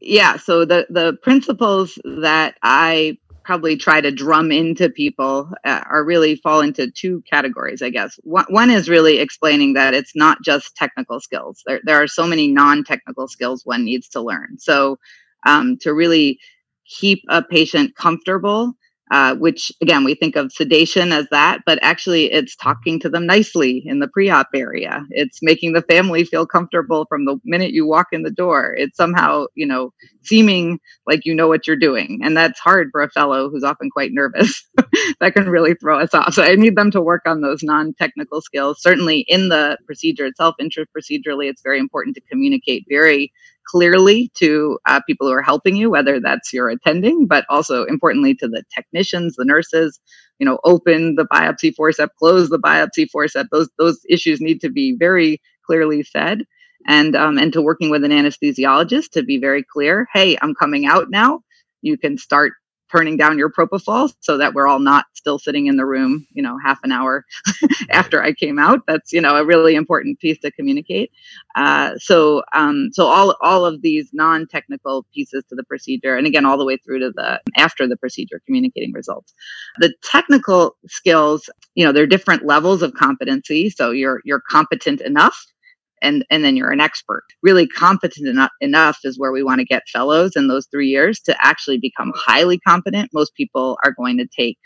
yeah 0.00 0.36
so 0.36 0.64
the 0.64 0.86
the 0.90 1.16
principles 1.22 1.98
that 2.04 2.56
i 2.62 3.16
probably 3.44 3.76
try 3.76 4.00
to 4.00 4.10
drum 4.10 4.50
into 4.50 4.90
people 4.90 5.52
uh, 5.64 5.82
are 5.88 6.04
really 6.04 6.34
fall 6.36 6.60
into 6.60 6.90
two 6.90 7.22
categories 7.30 7.82
i 7.82 7.90
guess 7.90 8.18
one, 8.22 8.46
one 8.48 8.70
is 8.70 8.88
really 8.88 9.18
explaining 9.18 9.74
that 9.74 9.94
it's 9.94 10.16
not 10.16 10.38
just 10.42 10.74
technical 10.76 11.20
skills 11.20 11.62
there, 11.66 11.80
there 11.84 12.02
are 12.02 12.08
so 12.08 12.26
many 12.26 12.48
non-technical 12.48 13.28
skills 13.28 13.64
one 13.64 13.84
needs 13.84 14.08
to 14.08 14.20
learn 14.20 14.58
so 14.58 14.98
um, 15.46 15.76
to 15.76 15.92
really 15.92 16.40
keep 16.86 17.22
a 17.28 17.42
patient 17.42 17.94
comfortable 17.94 18.72
uh, 19.10 19.34
which 19.36 19.70
again 19.80 20.04
we 20.04 20.14
think 20.14 20.36
of 20.36 20.52
sedation 20.52 21.12
as 21.12 21.26
that 21.30 21.60
but 21.64 21.78
actually 21.82 22.32
it's 22.32 22.56
talking 22.56 22.98
to 22.98 23.08
them 23.08 23.26
nicely 23.26 23.82
in 23.86 24.00
the 24.00 24.08
pre-op 24.08 24.48
area. 24.54 25.04
It's 25.10 25.38
making 25.42 25.72
the 25.72 25.82
family 25.82 26.24
feel 26.24 26.46
comfortable 26.46 27.06
from 27.08 27.24
the 27.24 27.38
minute 27.44 27.72
you 27.72 27.86
walk 27.86 28.08
in 28.12 28.22
the 28.22 28.30
door. 28.30 28.74
It's 28.76 28.96
somehow 28.96 29.46
you 29.54 29.66
know 29.66 29.92
seeming 30.22 30.80
like 31.06 31.20
you 31.24 31.34
know 31.34 31.48
what 31.48 31.66
you're 31.66 31.76
doing 31.76 32.20
and 32.22 32.36
that's 32.36 32.58
hard 32.58 32.88
for 32.92 33.02
a 33.02 33.10
fellow 33.10 33.48
who's 33.50 33.64
often 33.64 33.90
quite 33.90 34.10
nervous. 34.12 34.64
That 35.20 35.34
can 35.34 35.48
really 35.48 35.74
throw 35.74 35.98
us 35.98 36.14
off. 36.14 36.34
So 36.34 36.42
i 36.42 36.54
need 36.56 36.76
them 36.76 36.90
to 36.90 37.00
work 37.00 37.22
on 37.26 37.40
those 37.40 37.62
non-technical 37.62 38.40
skills. 38.40 38.82
Certainly 38.82 39.24
in 39.28 39.48
the 39.48 39.78
procedure 39.86 40.26
itself 40.26 40.54
intra-procedurally 40.58 41.48
it's 41.48 41.62
very 41.62 41.78
important 41.78 42.16
to 42.16 42.22
communicate 42.22 42.84
very 42.88 43.32
clearly 43.68 44.30
to 44.38 44.78
uh, 44.86 45.00
people 45.06 45.26
who 45.26 45.32
are 45.32 45.42
helping 45.42 45.76
you, 45.76 45.90
whether 45.90 46.20
that's 46.20 46.52
your 46.52 46.68
attending, 46.68 47.26
but 47.26 47.44
also 47.48 47.84
importantly 47.84 48.34
to 48.36 48.48
the 48.48 48.62
technicians, 48.74 49.36
the 49.36 49.44
nurses. 49.44 50.00
You 50.38 50.44
know, 50.46 50.58
open 50.64 51.14
the 51.14 51.24
biopsy 51.24 51.74
forceps, 51.74 52.12
close 52.18 52.50
the 52.50 52.58
biopsy 52.58 53.08
forceps. 53.10 53.48
Those 53.50 53.70
those 53.78 53.98
issues 54.08 54.40
need 54.40 54.60
to 54.60 54.70
be 54.70 54.94
very 54.98 55.40
clearly 55.66 56.02
said, 56.02 56.44
and 56.86 57.16
um, 57.16 57.38
and 57.38 57.52
to 57.54 57.62
working 57.62 57.90
with 57.90 58.04
an 58.04 58.10
anesthesiologist 58.10 59.10
to 59.12 59.22
be 59.22 59.38
very 59.38 59.64
clear. 59.64 60.06
Hey, 60.12 60.36
I'm 60.42 60.54
coming 60.54 60.86
out 60.86 61.08
now. 61.10 61.40
You 61.80 61.96
can 61.96 62.18
start 62.18 62.52
turning 62.90 63.16
down 63.16 63.38
your 63.38 63.50
propofol 63.50 64.12
so 64.20 64.38
that 64.38 64.54
we're 64.54 64.66
all 64.66 64.78
not 64.78 65.06
still 65.14 65.38
sitting 65.38 65.66
in 65.66 65.76
the 65.76 65.86
room, 65.86 66.26
you 66.32 66.42
know, 66.42 66.58
half 66.64 66.78
an 66.84 66.92
hour 66.92 67.24
after 67.90 68.22
I 68.22 68.32
came 68.32 68.58
out. 68.58 68.80
That's 68.86 69.12
you 69.12 69.20
know 69.20 69.36
a 69.36 69.44
really 69.44 69.74
important 69.74 70.18
piece 70.20 70.38
to 70.40 70.50
communicate. 70.52 71.10
Uh, 71.56 71.92
so 71.98 72.42
um, 72.54 72.90
so 72.92 73.06
all 73.06 73.36
all 73.40 73.64
of 73.64 73.82
these 73.82 74.10
non-technical 74.12 75.06
pieces 75.14 75.44
to 75.48 75.54
the 75.54 75.64
procedure, 75.64 76.16
and 76.16 76.26
again 76.26 76.46
all 76.46 76.58
the 76.58 76.64
way 76.64 76.76
through 76.78 77.00
to 77.00 77.12
the 77.14 77.40
after 77.56 77.88
the 77.88 77.96
procedure, 77.96 78.40
communicating 78.46 78.92
results. 78.92 79.34
The 79.78 79.94
technical 80.02 80.76
skills, 80.88 81.48
you 81.74 81.84
know, 81.84 81.92
there 81.92 82.04
are 82.04 82.08
different 82.08 82.46
levels 82.46 82.82
of 82.82 82.94
competency. 82.94 83.70
So 83.70 83.90
you're 83.90 84.20
you're 84.24 84.42
competent 84.48 85.00
enough 85.00 85.46
and 86.02 86.24
and 86.30 86.44
then 86.44 86.56
you're 86.56 86.70
an 86.70 86.80
expert. 86.80 87.24
Really 87.42 87.66
competent 87.66 88.28
enough, 88.28 88.50
enough 88.60 88.98
is 89.04 89.18
where 89.18 89.32
we 89.32 89.42
want 89.42 89.60
to 89.60 89.64
get 89.64 89.88
fellows 89.92 90.36
in 90.36 90.48
those 90.48 90.66
three 90.66 90.88
years 90.88 91.20
to 91.20 91.36
actually 91.44 91.78
become 91.78 92.12
highly 92.14 92.58
competent. 92.58 93.10
Most 93.12 93.34
people 93.34 93.78
are 93.84 93.92
going 93.92 94.18
to 94.18 94.26
take 94.26 94.58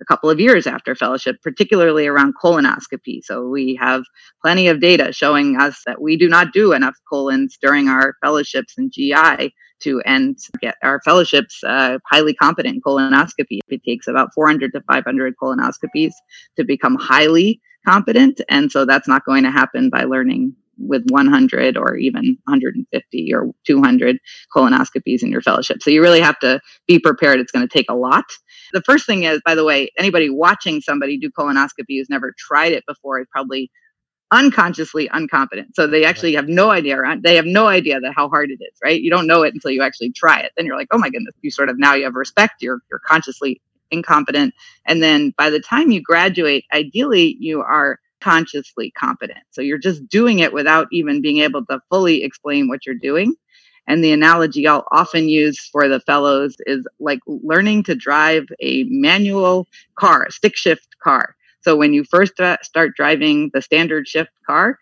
a 0.00 0.04
couple 0.04 0.30
of 0.30 0.38
years 0.38 0.66
after 0.66 0.94
fellowship 0.94 1.36
particularly 1.42 2.06
around 2.06 2.34
colonoscopy. 2.42 3.20
So 3.22 3.48
we 3.48 3.74
have 3.80 4.02
plenty 4.42 4.68
of 4.68 4.80
data 4.80 5.12
showing 5.12 5.56
us 5.56 5.82
that 5.86 6.00
we 6.00 6.16
do 6.16 6.28
not 6.28 6.52
do 6.52 6.72
enough 6.72 6.94
colons 7.08 7.58
during 7.60 7.88
our 7.88 8.14
fellowships 8.22 8.74
in 8.78 8.90
gi 8.90 9.52
to 9.80 10.00
end 10.06 10.38
get 10.60 10.74
our 10.82 11.00
fellowships 11.04 11.62
uh, 11.64 11.98
highly 12.10 12.34
competent 12.34 12.76
in 12.76 12.82
colonoscopy. 12.82 13.60
It 13.68 13.82
takes 13.84 14.08
about 14.08 14.30
400 14.34 14.72
to 14.72 14.80
500 14.82 15.34
colonoscopies 15.40 16.12
to 16.56 16.64
become 16.64 16.96
highly 16.96 17.60
competent. 17.86 18.40
And 18.48 18.70
so 18.70 18.84
that's 18.84 19.08
not 19.08 19.24
going 19.24 19.44
to 19.44 19.50
happen 19.50 19.90
by 19.90 20.04
learning 20.04 20.54
with 20.78 21.04
100 21.10 21.76
or 21.76 21.96
even 21.96 22.38
150 22.44 23.34
or 23.34 23.50
200 23.66 24.18
colonoscopies 24.54 25.22
in 25.22 25.30
your 25.30 25.42
fellowship. 25.42 25.82
So 25.82 25.90
you 25.90 26.00
really 26.00 26.20
have 26.20 26.38
to 26.40 26.60
be 26.86 26.98
prepared. 26.98 27.40
It's 27.40 27.52
going 27.52 27.66
to 27.66 27.72
take 27.72 27.90
a 27.90 27.94
lot. 27.94 28.24
The 28.72 28.82
first 28.82 29.06
thing 29.06 29.24
is, 29.24 29.40
by 29.44 29.54
the 29.54 29.64
way, 29.64 29.90
anybody 29.98 30.30
watching 30.30 30.80
somebody 30.80 31.18
do 31.18 31.30
colonoscopy 31.30 31.98
who's 31.98 32.10
never 32.10 32.32
tried 32.38 32.72
it 32.72 32.84
before 32.86 33.20
is 33.20 33.26
probably 33.32 33.70
unconsciously 34.30 35.08
incompetent. 35.12 35.74
So 35.74 35.86
they 35.86 36.04
actually 36.04 36.34
have 36.34 36.48
no 36.48 36.70
idea 36.70 36.98
they 37.22 37.36
have 37.36 37.46
no 37.46 37.66
idea 37.66 37.98
that 38.00 38.12
how 38.14 38.28
hard 38.28 38.50
it 38.50 38.62
is, 38.62 38.78
right? 38.84 39.00
You 39.00 39.10
don't 39.10 39.26
know 39.26 39.42
it 39.42 39.54
until 39.54 39.70
you 39.70 39.82
actually 39.82 40.12
try 40.12 40.40
it. 40.40 40.52
Then 40.56 40.66
you're 40.66 40.76
like, 40.76 40.88
oh 40.90 40.98
my 40.98 41.08
goodness, 41.08 41.34
you 41.40 41.50
sort 41.50 41.70
of 41.70 41.78
now 41.78 41.94
you 41.94 42.04
have 42.04 42.14
respect. 42.14 42.60
You're 42.60 42.80
you're 42.90 43.00
consciously 43.06 43.60
incompetent. 43.90 44.54
And 44.86 45.02
then 45.02 45.32
by 45.36 45.50
the 45.50 45.60
time 45.60 45.90
you 45.90 46.02
graduate, 46.02 46.64
ideally 46.72 47.36
you 47.40 47.60
are 47.60 47.98
consciously 48.20 48.90
competent. 48.98 49.38
So 49.50 49.60
you're 49.62 49.78
just 49.78 50.08
doing 50.08 50.40
it 50.40 50.52
without 50.52 50.88
even 50.92 51.22
being 51.22 51.38
able 51.38 51.64
to 51.66 51.80
fully 51.88 52.24
explain 52.24 52.68
what 52.68 52.84
you're 52.84 52.94
doing. 52.94 53.34
And 53.86 54.04
the 54.04 54.12
analogy 54.12 54.66
I'll 54.66 54.86
often 54.92 55.28
use 55.28 55.58
for 55.72 55.88
the 55.88 56.00
fellows 56.00 56.56
is 56.66 56.86
like 57.00 57.20
learning 57.26 57.84
to 57.84 57.94
drive 57.94 58.44
a 58.60 58.84
manual 58.84 59.66
car, 59.94 60.24
a 60.24 60.32
stick 60.32 60.56
shift 60.56 60.88
car. 61.02 61.36
So 61.60 61.76
when 61.76 61.92
you 61.92 62.04
first 62.04 62.34
start 62.62 62.96
driving 62.96 63.50
the 63.54 63.62
standard 63.62 64.06
shift 64.06 64.30
car, 64.46 64.78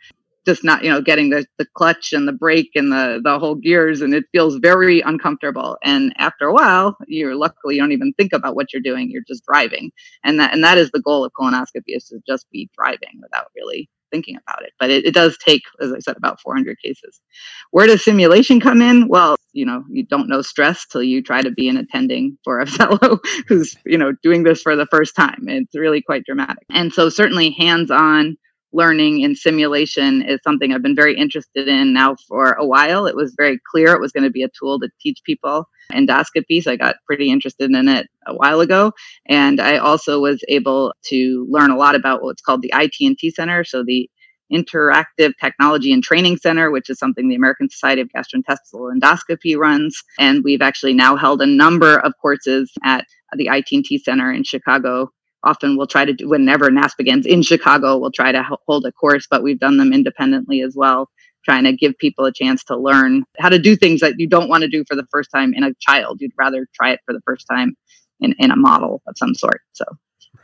just 0.47 0.65
not 0.65 0.83
you 0.85 0.91
know 0.91 1.01
getting 1.01 1.31
the, 1.31 1.45
the 1.59 1.67
clutch 1.75 2.13
and 2.13 2.27
the 2.27 2.33
brake 2.33 2.71
and 2.75 2.93
the 2.93 3.21
the 3.23 3.39
whole 3.39 3.57
gears 3.57 4.01
and 4.01 4.15
it 4.15 4.25
feels 4.33 4.57
very 4.57 5.01
uncomfortable. 5.01 5.77
And 5.83 6.15
after 6.19 6.47
a 6.47 6.53
while 6.53 6.97
you're 7.09 7.35
luckily 7.35 7.75
you 7.75 7.81
don't 7.81 7.93
even 7.93 8.13
think 8.15 8.33
about 8.33 8.55
what 8.55 8.73
you're 8.73 8.83
doing 8.83 9.11
you're 9.11 9.23
just 9.27 9.45
driving. 9.45 9.91
And 10.25 10.39
that 10.41 10.55
and 10.55 10.63
that 10.65 10.79
is 10.79 10.91
the 10.93 11.03
goal 11.03 11.25
of 11.25 11.33
colonoscopy 11.39 11.89
is 11.89 12.07
to 12.07 12.21
just 12.27 12.47
be 12.51 12.71
driving 12.77 13.21
without 13.21 13.47
really 13.57 13.91
thinking 14.13 14.37
about 14.37 14.63
it. 14.63 14.71
But 14.79 14.91
it, 14.91 15.05
it 15.05 15.15
does 15.15 15.37
take 15.45 15.63
as 15.81 15.93
i 15.93 15.99
said 15.99 16.17
about 16.17 16.41
400 16.41 16.79
cases. 16.83 17.21
Where 17.73 17.87
does 17.87 18.05
simulation 18.05 18.61
come 18.61 18.81
in? 18.81 19.09
Well 19.09 19.37
you 19.53 19.65
know 19.67 19.83
you 19.91 20.05
don't 20.05 20.29
know 20.29 20.43
stress 20.43 20.87
till 20.87 21.03
you 21.03 21.23
try 21.23 21.43
to 21.43 21.51
be 21.51 21.69
an 21.69 21.77
attending 21.77 22.39
for 22.45 22.61
a 22.61 22.67
fellow 22.79 23.19
who's 23.49 23.77
you 23.85 23.99
know 23.99 24.13
doing 24.23 24.45
this 24.45 24.63
for 24.63 24.77
the 24.77 24.87
first 24.91 25.17
time. 25.17 25.45
It's 25.49 25.75
really 25.75 26.03
quite 26.03 26.25
dramatic. 26.25 26.65
And 26.71 26.93
so 26.93 27.09
certainly 27.09 27.51
hands 27.51 27.91
on 27.91 28.37
learning 28.77 29.21
in 29.23 29.35
simulation 29.35 30.23
is 30.23 30.39
something 30.45 30.73
I've 30.73 30.83
been 30.83 30.95
very 30.95 31.17
interested 31.17 31.67
in 31.67 31.95
now 31.95 32.15
for 32.29 32.53
a 32.53 32.67
while. 32.67 33.07
It 33.07 33.17
was 33.17 33.35
very 33.37 33.59
clear 33.71 33.95
it 33.95 34.01
was 34.01 34.13
going 34.13 34.25
to 34.25 34.31
be 34.31 34.43
a 34.43 34.51
tool 34.59 34.79
to 34.81 34.89
teach 35.01 35.21
people 35.25 35.67
endoscopy. 35.93 36.63
So 36.63 36.73
I 36.73 36.77
got 36.77 36.97
pretty 37.07 37.31
interested 37.31 37.71
in 37.71 37.89
it 37.89 38.07
a 38.27 38.35
while 38.35 38.61
ago. 38.61 38.93
And 39.27 39.61
I 39.61 39.79
also 39.79 40.21
was 40.21 40.45
able 40.49 40.93
to 41.07 41.47
learn 41.49 41.71
a 41.71 41.77
lot 41.77 41.95
about 41.95 42.23
what's 42.23 42.43
called 42.43 42.61
the 42.61 42.73
IT&T 42.75 43.31
Center. 43.31 43.65
So 43.65 43.83
the 43.83 44.11
Interactive 44.53 45.33
Technology 45.41 45.93
and 45.93 46.05
Training 46.05 46.37
Center, 46.37 46.71
which 46.71 46.91
is 46.91 46.99
something 46.99 47.29
the 47.29 47.35
American 47.35 47.69
Society 47.71 48.03
of 48.03 48.09
Gastrointestinal 48.15 48.95
Endoscopy 48.95 49.57
runs. 49.57 50.03
And 50.19 50.45
we've 50.45 50.63
actually 50.63 50.95
now 50.95 51.17
held 51.17 51.41
a 51.41 51.47
number 51.47 51.99
of 51.99 52.13
courses 52.21 52.71
at 52.85 53.07
the 53.37 53.49
IT&T 53.51 53.99
Center 54.05 54.31
in 54.33 54.45
Chicago 54.45 55.11
often 55.47 55.77
we'll 55.77 55.87
try 55.87 56.05
to 56.05 56.13
do 56.13 56.29
whenever 56.29 56.69
NASP 56.69 56.97
begins 56.99 57.25
in 57.25 57.41
Chicago, 57.41 57.97
we'll 57.97 58.11
try 58.11 58.33
to 58.33 58.45
hold 58.67 58.85
a 58.85 58.93
course, 58.93 59.27
but 59.31 59.43
we've 59.43 59.61
done 59.61 59.77
them 59.77 59.93
independently 59.93 60.61
as 60.61 60.75
well, 60.75 61.09
trying 61.45 61.65
to 61.65 61.73
give 61.73 61.97
people 61.99 62.25
a 62.25 62.33
chance 62.33 62.65
to 62.65 62.77
learn 62.77 63.25
how 63.39 63.49
to 63.49 63.59
do 63.59 63.77
things 63.77 64.01
that 64.01 64.15
you 64.19 64.27
don't 64.27 64.49
want 64.49 64.63
to 64.63 64.69
do 64.69 64.85
for 64.89 64.97
the 64.97 65.07
first 65.11 65.31
time 65.31 65.55
in 65.55 65.63
a 65.63 65.73
child. 65.81 66.21
You'd 66.21 66.33
rather 66.37 66.67
try 66.75 66.91
it 66.91 67.01
for 67.07 67.13
the 67.13 67.21
first 67.25 67.47
time 67.49 67.77
in, 68.21 68.35
in 68.39 68.51
a 68.51 68.57
model 68.57 69.03
of 69.07 69.15
some 69.17 69.35
sort. 69.35 69.63
So, 69.73 69.85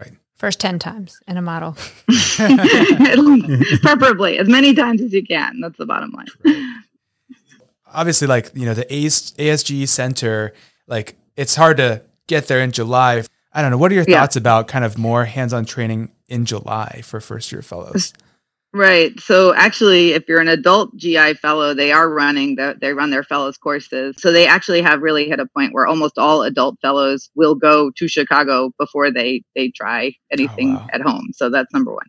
right. 0.01 0.13
First 0.37 0.61
10 0.61 0.79
times 0.79 1.19
in 1.27 1.37
a 1.37 1.43
model. 1.43 1.77
Preferably 3.83 4.39
as 4.39 4.49
many 4.49 4.73
times 4.73 5.03
as 5.03 5.13
you 5.13 5.25
can. 5.25 5.61
That's 5.61 5.79
the 5.79 5.87
bottom 5.87 6.13
line. 6.13 6.27
Right. 6.45 6.77
Obviously, 7.93 8.29
like, 8.29 8.53
you 8.55 8.67
know, 8.67 8.75
the 8.75 8.87
ASGE 8.87 9.89
Center, 9.89 10.55
like, 10.87 11.17
it's 11.37 11.57
hard 11.57 11.77
to 11.79 12.03
get 12.27 12.47
there 12.47 12.61
in 12.61 12.73
July 12.73 13.25
I 13.55 13.63
don't 13.63 13.71
know. 13.71 13.79
What 13.79 13.93
are 13.93 13.95
your 13.95 14.05
thoughts 14.05 14.37
yeah. 14.37 14.41
about 14.41 14.69
kind 14.69 14.85
of 14.85 14.97
more 14.99 15.25
hands-on 15.25 15.65
training 15.65 16.11
in 16.29 16.45
July 16.45 17.03
for 17.05 17.21
first-year 17.21 17.63
fellows? 17.63 18.13
Right. 18.75 19.19
So 19.21 19.55
actually, 19.55 20.13
if 20.13 20.27
you're 20.27 20.41
an 20.41 20.49
adult 20.49 20.97
GI 20.97 21.35
fellow, 21.35 21.75
they 21.75 21.93
are 21.93 22.09
running 22.09 22.57
the, 22.57 22.75
they 22.81 22.95
run 22.95 23.11
their 23.11 23.23
fellows 23.23 23.59
courses. 23.59 24.17
So 24.19 24.33
they 24.33 24.47
actually 24.47 24.81
have 24.81 25.03
really 25.03 25.29
hit 25.29 25.41
a 25.41 25.47
point 25.47 25.75
where 25.75 25.87
almost 25.87 26.17
all 26.17 26.43
adult 26.43 26.79
fellows 26.81 27.29
will 27.35 27.55
go 27.55 27.91
to 27.91 28.09
Chicago 28.09 28.73
before 28.79 29.11
they 29.11 29.45
they 29.55 29.69
try 29.69 30.15
anything 30.31 30.71
oh, 30.71 30.79
wow. 30.79 30.87
at 30.91 31.03
home. 31.03 31.29
So 31.35 31.51
that's 31.51 31.71
number 31.75 31.93
one. 31.93 32.07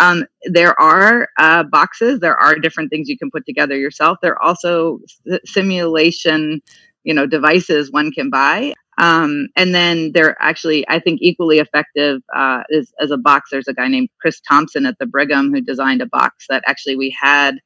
Um, 0.00 0.24
there 0.44 0.80
are 0.80 1.28
uh, 1.36 1.64
boxes. 1.64 2.20
There 2.20 2.38
are 2.38 2.54
different 2.54 2.88
things 2.88 3.10
you 3.10 3.18
can 3.18 3.30
put 3.30 3.44
together 3.44 3.76
yourself. 3.76 4.16
There 4.22 4.32
are 4.32 4.42
also 4.42 5.00
simulation 5.44 6.62
you 7.04 7.12
know 7.12 7.26
devices 7.26 7.92
one 7.92 8.12
can 8.12 8.30
buy 8.30 8.72
um, 8.98 9.48
and 9.56 9.74
then 9.74 10.10
they're 10.12 10.36
actually, 10.40 10.86
I 10.88 10.98
think, 10.98 11.20
equally 11.22 11.60
effective 11.60 12.20
uh, 12.34 12.64
as, 12.76 12.92
as 13.00 13.12
a 13.12 13.16
box. 13.16 13.50
There's 13.50 13.68
a 13.68 13.72
guy 13.74 13.86
named 13.86 14.08
Chris 14.20 14.40
Thompson 14.40 14.86
at 14.86 14.98
the 14.98 15.06
Brigham 15.06 15.52
who 15.52 15.60
designed 15.60 16.02
a 16.02 16.06
box 16.06 16.46
that 16.48 16.64
actually 16.66 16.96
we 16.96 17.16
had 17.18 17.58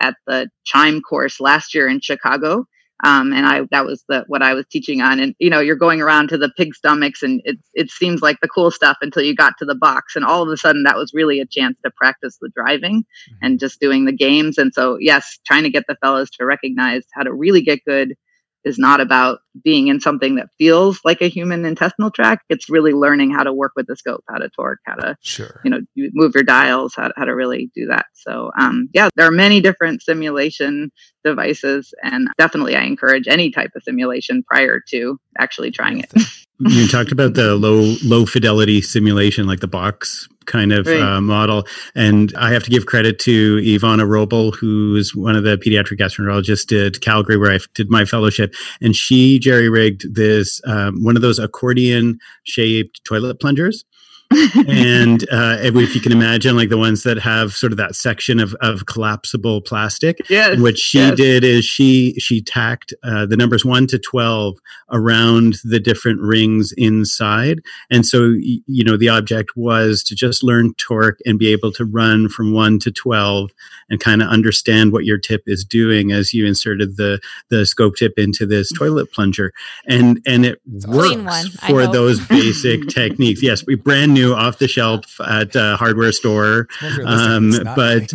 at 0.00 0.16
the 0.26 0.48
Chime 0.64 1.00
course 1.00 1.40
last 1.40 1.74
year 1.74 1.88
in 1.88 2.00
Chicago. 2.00 2.66
Um, 3.02 3.32
and 3.32 3.46
I 3.46 3.62
that 3.70 3.86
was 3.86 4.04
the 4.08 4.24
what 4.26 4.42
I 4.42 4.52
was 4.52 4.66
teaching 4.70 5.00
on. 5.00 5.20
And 5.20 5.34
you 5.38 5.48
know, 5.48 5.60
you're 5.60 5.76
going 5.76 6.02
around 6.02 6.28
to 6.28 6.38
the 6.38 6.52
pig 6.58 6.74
stomachs, 6.74 7.22
and 7.22 7.40
it 7.44 7.56
it 7.72 7.90
seems 7.90 8.20
like 8.20 8.36
the 8.42 8.48
cool 8.48 8.70
stuff 8.70 8.98
until 9.00 9.22
you 9.22 9.34
got 9.34 9.54
to 9.58 9.64
the 9.64 9.74
box, 9.74 10.16
and 10.16 10.24
all 10.24 10.42
of 10.42 10.50
a 10.50 10.56
sudden 10.56 10.82
that 10.82 10.96
was 10.96 11.14
really 11.14 11.40
a 11.40 11.46
chance 11.46 11.78
to 11.82 11.90
practice 11.96 12.36
the 12.42 12.50
driving 12.54 12.96
mm-hmm. 13.02 13.46
and 13.46 13.60
just 13.60 13.80
doing 13.80 14.04
the 14.04 14.12
games. 14.12 14.58
And 14.58 14.74
so, 14.74 14.98
yes, 15.00 15.38
trying 15.46 15.62
to 15.62 15.70
get 15.70 15.84
the 15.88 15.96
fellows 16.02 16.30
to 16.32 16.44
recognize 16.44 17.04
how 17.14 17.22
to 17.22 17.32
really 17.32 17.62
get 17.62 17.84
good 17.86 18.16
is 18.64 18.78
not 18.78 19.00
about 19.00 19.40
being 19.64 19.88
in 19.88 20.00
something 20.00 20.36
that 20.36 20.48
feels 20.58 21.00
like 21.04 21.20
a 21.20 21.28
human 21.28 21.64
intestinal 21.64 22.10
tract. 22.10 22.44
It's 22.48 22.68
really 22.68 22.92
learning 22.92 23.30
how 23.30 23.42
to 23.42 23.52
work 23.52 23.72
with 23.76 23.86
the 23.86 23.96
scope, 23.96 24.22
how 24.28 24.38
to 24.38 24.48
torque, 24.50 24.80
how 24.84 24.94
to, 24.96 25.16
sure. 25.22 25.60
you 25.64 25.70
know, 25.70 25.80
move 25.96 26.32
your 26.34 26.44
dials, 26.44 26.94
how, 26.94 27.10
how 27.16 27.24
to 27.24 27.34
really 27.34 27.70
do 27.74 27.86
that. 27.86 28.06
So, 28.14 28.50
um, 28.58 28.88
yeah, 28.92 29.08
there 29.16 29.26
are 29.26 29.32
many 29.32 29.60
different 29.60 30.02
simulation 30.02 30.90
devices, 31.24 31.92
and 32.02 32.28
definitely 32.38 32.76
I 32.76 32.82
encourage 32.82 33.28
any 33.28 33.50
type 33.50 33.70
of 33.74 33.82
simulation 33.82 34.42
prior 34.42 34.80
to 34.90 35.18
actually 35.38 35.70
trying 35.70 36.00
it. 36.00 36.12
you 36.58 36.86
talked 36.86 37.12
about 37.12 37.34
the 37.34 37.54
low 37.54 37.96
low 38.04 38.26
fidelity 38.26 38.82
simulation, 38.82 39.46
like 39.46 39.60
the 39.60 39.68
box 39.68 40.28
kind 40.50 40.72
of 40.72 40.86
right. 40.86 41.00
uh, 41.00 41.20
model. 41.20 41.66
And 41.94 42.34
I 42.36 42.52
have 42.52 42.64
to 42.64 42.70
give 42.70 42.86
credit 42.86 43.18
to 43.20 43.56
Iwona 43.58 44.06
Wrobel, 44.06 44.54
who 44.54 44.96
is 44.96 45.14
one 45.14 45.36
of 45.36 45.44
the 45.44 45.56
pediatric 45.56 45.98
gastroenterologists 45.98 46.86
at 46.86 47.00
Calgary, 47.00 47.38
where 47.38 47.52
I 47.52 47.58
did 47.74 47.90
my 47.90 48.04
fellowship. 48.04 48.54
And 48.80 48.94
she 48.94 49.38
jerry 49.38 49.68
rigged 49.68 50.14
this 50.14 50.60
um, 50.66 51.02
one 51.02 51.16
of 51.16 51.22
those 51.22 51.38
accordion 51.38 52.18
shaped 52.44 53.02
toilet 53.04 53.40
plungers 53.40 53.84
and 54.32 55.24
uh, 55.32 55.56
if 55.60 55.94
you 55.94 56.00
can 56.00 56.12
imagine, 56.12 56.56
like 56.56 56.68
the 56.68 56.78
ones 56.78 57.02
that 57.02 57.18
have 57.18 57.52
sort 57.52 57.72
of 57.72 57.78
that 57.78 57.96
section 57.96 58.38
of, 58.38 58.54
of 58.60 58.86
collapsible 58.86 59.60
plastic. 59.60 60.18
Yes. 60.30 60.60
What 60.60 60.78
she 60.78 60.98
yes. 60.98 61.16
did 61.16 61.44
is 61.44 61.64
she 61.64 62.14
she 62.14 62.40
tacked 62.40 62.94
uh, 63.02 63.26
the 63.26 63.36
numbers 63.36 63.64
one 63.64 63.88
to 63.88 63.98
twelve 63.98 64.56
around 64.92 65.56
the 65.64 65.80
different 65.80 66.20
rings 66.20 66.72
inside, 66.76 67.60
and 67.90 68.06
so 68.06 68.34
you 68.38 68.84
know 68.84 68.96
the 68.96 69.08
object 69.08 69.56
was 69.56 70.04
to 70.04 70.14
just 70.14 70.44
learn 70.44 70.74
torque 70.74 71.18
and 71.26 71.36
be 71.36 71.50
able 71.50 71.72
to 71.72 71.84
run 71.84 72.28
from 72.28 72.52
one 72.52 72.78
to 72.80 72.92
twelve 72.92 73.50
and 73.88 73.98
kind 73.98 74.22
of 74.22 74.28
understand 74.28 74.92
what 74.92 75.04
your 75.04 75.18
tip 75.18 75.42
is 75.48 75.64
doing 75.64 76.12
as 76.12 76.32
you 76.32 76.46
inserted 76.46 76.96
the 76.96 77.20
the 77.48 77.66
scope 77.66 77.96
tip 77.96 78.16
into 78.16 78.46
this 78.46 78.70
toilet 78.70 79.12
plunger, 79.12 79.52
and 79.88 80.22
and 80.24 80.46
it 80.46 80.60
works 80.86 81.48
for 81.66 81.88
those 81.88 82.24
basic 82.28 82.86
techniques. 82.88 83.42
Yes, 83.42 83.66
we 83.66 83.74
brand 83.74 84.14
new 84.14 84.19
new 84.20 84.34
off 84.34 84.58
the 84.58 84.68
shelf 84.68 85.20
at 85.20 85.54
a 85.54 85.76
hardware 85.76 86.12
store. 86.12 86.68
Um, 87.06 87.52
but 87.76 88.12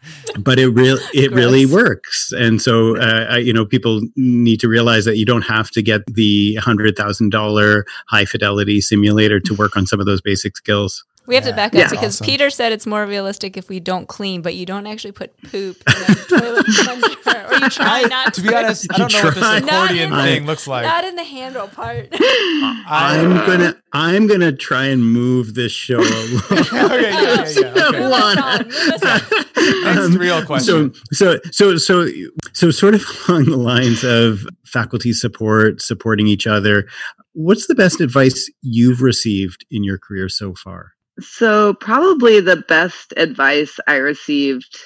but 0.38 0.58
it 0.58 0.68
really 0.68 1.00
it 1.14 1.32
really 1.32 1.66
works. 1.66 2.32
And 2.32 2.60
so 2.60 2.96
uh, 2.96 3.36
you 3.36 3.52
know 3.52 3.64
people 3.64 4.00
need 4.16 4.60
to 4.60 4.68
realize 4.68 5.04
that 5.04 5.16
you 5.16 5.24
don't 5.24 5.42
have 5.42 5.70
to 5.70 5.82
get 5.82 6.02
the 6.06 6.54
hundred 6.56 6.96
thousand 6.96 7.30
dollar 7.30 7.84
high 8.08 8.24
fidelity 8.24 8.80
simulator 8.80 9.40
to 9.40 9.54
work 9.54 9.76
on 9.76 9.86
some 9.86 10.00
of 10.00 10.06
those 10.06 10.20
basic 10.20 10.56
skills 10.56 11.04
we 11.26 11.34
have 11.34 11.44
yeah. 11.44 11.50
to 11.50 11.56
back 11.56 11.74
up 11.74 11.78
yeah. 11.78 11.88
because 11.88 12.16
awesome. 12.16 12.26
Peter 12.26 12.50
said 12.50 12.72
it's 12.72 12.86
more 12.86 13.04
realistic 13.04 13.56
if 13.56 13.68
we 13.68 13.80
don't 13.80 14.06
clean, 14.06 14.42
but 14.42 14.54
you 14.54 14.66
don't 14.66 14.86
actually 14.86 15.12
put 15.12 15.36
poop 15.42 15.76
in 15.86 16.02
a 16.02 16.14
toilet 16.28 16.66
plunger, 16.66 17.46
or 17.48 17.54
you 17.54 17.68
try 17.68 18.02
not 18.02 18.34
to. 18.34 18.42
To 18.42 18.48
be 18.48 18.54
honest, 18.54 18.86
I 18.92 18.98
don't 18.98 19.12
know 19.12 19.22
what 19.24 19.34
this 19.34 19.62
accordion 19.62 20.10
thing 20.12 20.42
the, 20.42 20.46
looks 20.46 20.66
like. 20.66 20.84
Not 20.84 21.04
in 21.04 21.16
the 21.16 21.24
handle 21.24 21.68
part. 21.68 22.08
I'm 22.20 23.34
gonna 23.46 23.76
I'm 23.92 24.26
gonna 24.26 24.52
try 24.52 24.86
and 24.86 25.04
move 25.04 25.54
this 25.54 25.72
show 25.72 25.98
along. 25.98 26.42
okay, 26.52 27.10
yeah, 27.10 27.48
yeah, 27.48 27.90
yeah. 27.92 28.58
Okay. 28.62 29.84
That's 29.84 30.10
the 30.12 30.18
real 30.18 30.34
um, 30.36 30.46
question. 30.46 30.94
So, 31.12 31.38
so, 31.50 31.50
so, 31.50 31.76
so, 31.76 32.08
so, 32.52 32.70
sort 32.70 32.94
of 32.94 33.04
along 33.28 33.44
the 33.46 33.56
lines 33.56 34.04
of 34.04 34.46
faculty 34.64 35.12
support, 35.12 35.80
supporting 35.82 36.26
each 36.26 36.46
other. 36.46 36.86
What's 37.32 37.66
the 37.66 37.74
best 37.74 38.00
advice 38.00 38.50
you've 38.62 39.02
received 39.02 39.66
in 39.70 39.84
your 39.84 39.98
career 39.98 40.28
so 40.28 40.54
far? 40.54 40.92
So, 41.20 41.74
probably 41.74 42.40
the 42.40 42.56
best 42.68 43.14
advice 43.16 43.78
I 43.86 43.96
received 43.96 44.76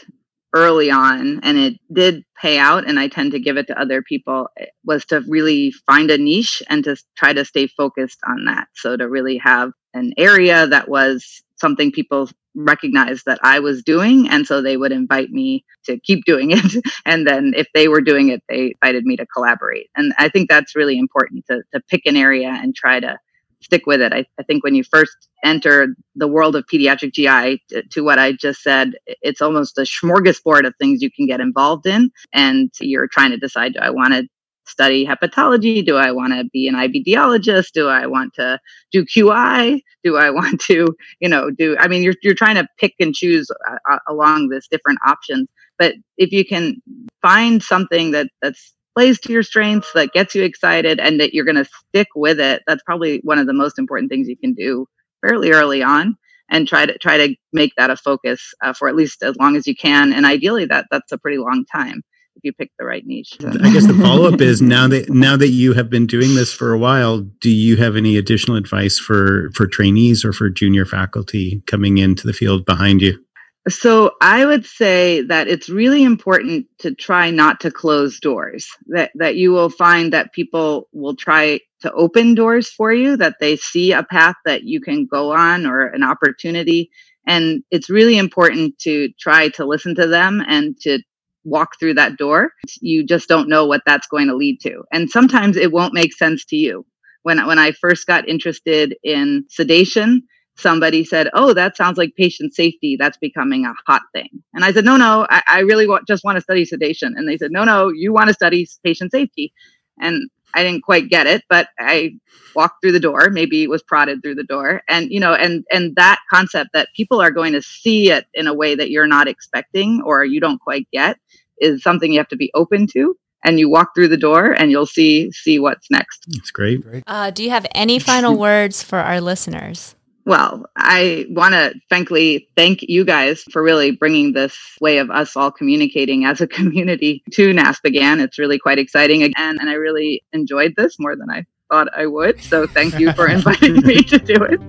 early 0.54 0.90
on, 0.90 1.40
and 1.42 1.58
it 1.58 1.74
did 1.92 2.24
pay 2.40 2.58
out, 2.58 2.88
and 2.88 2.98
I 3.00 3.08
tend 3.08 3.32
to 3.32 3.40
give 3.40 3.56
it 3.56 3.66
to 3.68 3.80
other 3.80 4.02
people, 4.02 4.48
eh, 4.58 4.66
was 4.84 5.04
to 5.06 5.22
really 5.28 5.72
find 5.86 6.10
a 6.10 6.18
niche 6.18 6.62
and 6.68 6.84
to 6.84 6.96
try 7.16 7.32
to 7.32 7.44
stay 7.44 7.66
focused 7.66 8.20
on 8.26 8.44
that. 8.44 8.68
So, 8.74 8.96
to 8.96 9.08
really 9.08 9.38
have 9.38 9.72
an 9.92 10.12
area 10.16 10.66
that 10.68 10.88
was 10.88 11.42
something 11.56 11.90
people 11.92 12.28
recognized 12.54 13.26
that 13.26 13.38
I 13.42 13.60
was 13.60 13.82
doing. 13.82 14.28
And 14.28 14.46
so 14.46 14.60
they 14.60 14.76
would 14.76 14.92
invite 14.92 15.30
me 15.30 15.64
to 15.84 15.98
keep 16.00 16.24
doing 16.24 16.50
it. 16.52 16.84
and 17.04 17.26
then 17.26 17.52
if 17.56 17.66
they 17.74 17.88
were 17.88 18.00
doing 18.00 18.28
it, 18.28 18.42
they 18.48 18.74
invited 18.82 19.04
me 19.04 19.16
to 19.16 19.26
collaborate. 19.26 19.88
And 19.96 20.12
I 20.18 20.28
think 20.28 20.48
that's 20.48 20.74
really 20.76 20.98
important 20.98 21.44
to, 21.46 21.62
to 21.74 21.80
pick 21.88 22.02
an 22.06 22.16
area 22.16 22.48
and 22.48 22.74
try 22.74 23.00
to 23.00 23.18
stick 23.62 23.86
with 23.86 24.00
it. 24.00 24.12
I, 24.12 24.24
I 24.38 24.42
think 24.42 24.64
when 24.64 24.74
you 24.74 24.84
first 24.84 25.28
enter 25.44 25.94
the 26.14 26.28
world 26.28 26.56
of 26.56 26.64
pediatric 26.72 27.12
GI, 27.12 27.62
to, 27.68 27.82
to, 27.82 28.02
what 28.02 28.18
I 28.18 28.32
just 28.32 28.62
said, 28.62 28.92
it's 29.06 29.40
almost 29.40 29.78
a 29.78 29.82
smorgasbord 29.82 30.66
of 30.66 30.74
things 30.78 31.02
you 31.02 31.10
can 31.10 31.26
get 31.26 31.40
involved 31.40 31.86
in. 31.86 32.10
And 32.32 32.70
you're 32.80 33.08
trying 33.08 33.30
to 33.30 33.36
decide 33.36 33.74
do 33.74 33.80
I 33.80 33.90
want 33.90 34.14
to 34.14 34.26
study 34.66 35.04
hepatology? 35.04 35.84
Do 35.84 35.96
I 35.96 36.12
want 36.12 36.32
to 36.32 36.44
be 36.52 36.68
an 36.68 36.74
IBDologist? 36.74 37.72
Do 37.72 37.88
I 37.88 38.06
want 38.06 38.34
to 38.34 38.58
do 38.92 39.04
QI? 39.04 39.80
Do 40.04 40.16
I 40.16 40.30
want 40.38 40.60
to, 40.62 40.94
you 41.20 41.28
know, 41.28 41.50
do, 41.50 41.76
I 41.78 41.88
mean, 41.88 42.02
you're, 42.02 42.14
you're 42.22 42.34
trying 42.34 42.56
to 42.56 42.66
pick 42.78 42.94
and 43.00 43.14
choose 43.14 43.50
uh, 43.68 43.76
uh 43.90 43.98
along 44.08 44.48
this 44.48 44.68
different 44.68 44.98
options. 45.06 45.48
But 45.78 45.94
if 46.18 46.30
you 46.32 46.44
can 46.44 46.80
find 47.22 47.62
something 47.62 48.10
that 48.12 48.28
that's 48.42 48.74
plays 48.94 49.20
to 49.20 49.32
your 49.32 49.42
strengths, 49.42 49.92
that 49.92 50.12
gets 50.12 50.34
you 50.34 50.42
excited, 50.42 51.00
and 51.00 51.20
that 51.20 51.34
you're 51.34 51.44
going 51.44 51.56
to 51.56 51.68
stick 51.88 52.08
with 52.14 52.40
it, 52.40 52.62
that's 52.66 52.82
probably 52.84 53.20
one 53.22 53.38
of 53.38 53.46
the 53.46 53.52
most 53.52 53.78
important 53.78 54.10
things 54.10 54.28
you 54.28 54.36
can 54.36 54.54
do 54.54 54.86
fairly 55.20 55.50
early 55.52 55.82
on 55.82 56.16
and 56.50 56.66
try 56.66 56.84
to 56.84 56.98
try 56.98 57.16
to 57.16 57.34
make 57.52 57.72
that 57.76 57.90
a 57.90 57.96
focus 57.96 58.52
uh, 58.62 58.72
for 58.72 58.88
at 58.88 58.96
least 58.96 59.22
as 59.22 59.36
long 59.36 59.56
as 59.56 59.66
you 59.66 59.74
can 59.76 60.12
and 60.12 60.26
ideally 60.26 60.64
that 60.64 60.86
that's 60.90 61.12
a 61.12 61.18
pretty 61.18 61.38
long 61.38 61.64
time 61.70 62.02
if 62.36 62.44
you 62.44 62.52
pick 62.52 62.70
the 62.78 62.84
right 62.84 63.04
niche. 63.04 63.36
I 63.40 63.72
guess 63.72 63.86
the 63.86 63.94
follow 64.02 64.32
up 64.32 64.40
is 64.40 64.62
now 64.62 64.88
that 64.88 65.10
now 65.10 65.36
that 65.36 65.48
you 65.48 65.74
have 65.74 65.90
been 65.90 66.06
doing 66.06 66.34
this 66.34 66.52
for 66.52 66.72
a 66.72 66.78
while, 66.78 67.20
do 67.20 67.50
you 67.50 67.76
have 67.76 67.96
any 67.96 68.16
additional 68.16 68.56
advice 68.56 68.98
for 68.98 69.50
for 69.54 69.66
trainees 69.66 70.24
or 70.24 70.32
for 70.32 70.48
junior 70.48 70.84
faculty 70.84 71.62
coming 71.66 71.98
into 71.98 72.26
the 72.26 72.32
field 72.32 72.64
behind 72.64 73.02
you? 73.02 73.22
So 73.68 74.12
I 74.22 74.46
would 74.46 74.64
say 74.64 75.20
that 75.22 75.46
it's 75.46 75.68
really 75.68 76.02
important 76.02 76.66
to 76.78 76.94
try 76.94 77.30
not 77.30 77.60
to 77.60 77.70
close 77.70 78.18
doors. 78.18 78.66
That 78.86 79.12
that 79.16 79.36
you 79.36 79.52
will 79.52 79.68
find 79.68 80.12
that 80.12 80.32
people 80.32 80.88
will 80.92 81.14
try 81.14 81.60
to 81.82 81.92
open 81.92 82.34
doors 82.34 82.70
for 82.70 82.92
you, 82.92 83.16
that 83.18 83.36
they 83.40 83.56
see 83.56 83.92
a 83.92 84.02
path 84.02 84.36
that 84.46 84.64
you 84.64 84.80
can 84.80 85.06
go 85.06 85.32
on 85.32 85.66
or 85.66 85.86
an 85.88 86.02
opportunity. 86.02 86.90
And 87.26 87.62
it's 87.70 87.90
really 87.90 88.16
important 88.16 88.78
to 88.80 89.10
try 89.18 89.48
to 89.50 89.66
listen 89.66 89.94
to 89.96 90.06
them 90.06 90.42
and 90.46 90.78
to 90.80 91.00
walk 91.44 91.78
through 91.78 91.94
that 91.94 92.16
door. 92.16 92.52
You 92.80 93.04
just 93.04 93.28
don't 93.28 93.48
know 93.48 93.66
what 93.66 93.82
that's 93.86 94.06
going 94.08 94.28
to 94.28 94.36
lead 94.36 94.60
to. 94.62 94.82
And 94.92 95.10
sometimes 95.10 95.56
it 95.56 95.72
won't 95.72 95.94
make 95.94 96.14
sense 96.14 96.44
to 96.46 96.56
you. 96.56 96.86
When, 97.22 97.46
when 97.46 97.58
I 97.58 97.72
first 97.72 98.06
got 98.06 98.28
interested 98.28 98.96
in 99.04 99.44
sedation, 99.50 100.22
somebody 100.60 101.04
said, 101.04 101.28
Oh, 101.34 101.54
that 101.54 101.76
sounds 101.76 101.98
like 101.98 102.14
patient 102.16 102.54
safety. 102.54 102.96
That's 102.98 103.16
becoming 103.18 103.64
a 103.64 103.74
hot 103.86 104.02
thing. 104.12 104.28
And 104.54 104.64
I 104.64 104.72
said, 104.72 104.84
No, 104.84 104.96
no, 104.96 105.26
I, 105.30 105.42
I 105.48 105.58
really 105.60 105.86
want, 105.86 106.06
just 106.06 106.24
want 106.24 106.36
to 106.36 106.42
study 106.42 106.64
sedation. 106.64 107.14
And 107.16 107.28
they 107.28 107.36
said, 107.36 107.50
No, 107.50 107.64
no, 107.64 107.88
you 107.88 108.12
want 108.12 108.28
to 108.28 108.34
study 108.34 108.68
patient 108.84 109.10
safety. 109.10 109.52
And 110.00 110.30
I 110.54 110.62
didn't 110.62 110.82
quite 110.82 111.08
get 111.08 111.26
it, 111.26 111.44
but 111.48 111.68
I 111.78 112.12
walked 112.54 112.82
through 112.82 112.92
the 112.92 113.00
door, 113.00 113.30
maybe 113.30 113.66
was 113.66 113.82
prodded 113.82 114.22
through 114.22 114.34
the 114.34 114.44
door. 114.44 114.82
And, 114.88 115.10
you 115.10 115.20
know, 115.20 115.34
and, 115.34 115.64
and 115.70 115.94
that 115.96 116.20
concept 116.32 116.70
that 116.72 116.88
people 116.96 117.20
are 117.20 117.30
going 117.30 117.52
to 117.52 117.62
see 117.62 118.10
it 118.10 118.26
in 118.34 118.46
a 118.46 118.54
way 118.54 118.74
that 118.74 118.90
you're 118.90 119.06
not 119.06 119.28
expecting 119.28 120.02
or 120.04 120.24
you 120.24 120.40
don't 120.40 120.60
quite 120.60 120.88
get 120.92 121.18
is 121.58 121.82
something 121.82 122.12
you 122.12 122.18
have 122.18 122.28
to 122.28 122.36
be 122.36 122.50
open 122.54 122.86
to. 122.94 123.16
And 123.42 123.58
you 123.58 123.70
walk 123.70 123.94
through 123.94 124.08
the 124.08 124.18
door 124.18 124.52
and 124.52 124.70
you'll 124.70 124.84
see, 124.86 125.32
see 125.32 125.58
what's 125.58 125.90
next. 125.90 126.26
That's 126.28 126.50
great. 126.50 126.84
Uh, 127.06 127.30
do 127.30 127.42
you 127.42 127.48
have 127.50 127.66
any 127.74 127.98
final 127.98 128.36
words 128.36 128.82
for 128.82 128.98
our 128.98 129.18
listeners? 129.18 129.94
Well, 130.26 130.66
I 130.76 131.26
want 131.30 131.54
to 131.54 131.74
frankly 131.88 132.48
thank 132.56 132.82
you 132.82 133.04
guys 133.04 133.42
for 133.50 133.62
really 133.62 133.90
bringing 133.90 134.32
this 134.32 134.56
way 134.80 134.98
of 134.98 135.10
us 135.10 135.36
all 135.36 135.50
communicating 135.50 136.24
as 136.24 136.40
a 136.40 136.46
community 136.58 137.22
to 137.32 137.52
NASPGHAN. 137.52 138.22
It's 138.22 138.38
really 138.38 138.58
quite 138.58 138.78
exciting 138.78 139.22
again, 139.22 139.58
and 139.60 139.70
I 139.70 139.74
really 139.74 140.22
enjoyed 140.32 140.74
this 140.76 140.98
more 140.98 141.16
than 141.16 141.30
I 141.30 141.44
thought 141.70 141.88
I 141.96 142.06
would. 142.06 142.40
So 142.42 142.66
thank 142.66 142.98
you 142.98 143.12
for 143.12 143.28
inviting 143.30 143.76
me 143.76 144.02
to 144.02 144.18
do 144.18 144.34
it. 144.34 144.60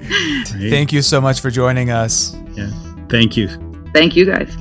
Great. 0.52 0.70
Thank 0.70 0.94
you 0.94 1.02
so 1.02 1.20
much 1.20 1.42
for 1.42 1.50
joining 1.50 1.90
us. 1.90 2.36
Yeah. 2.54 2.70
Thank 3.10 3.36
you. 3.36 3.48
Thank 3.94 4.16
you 4.16 4.26
guys. 4.26 4.56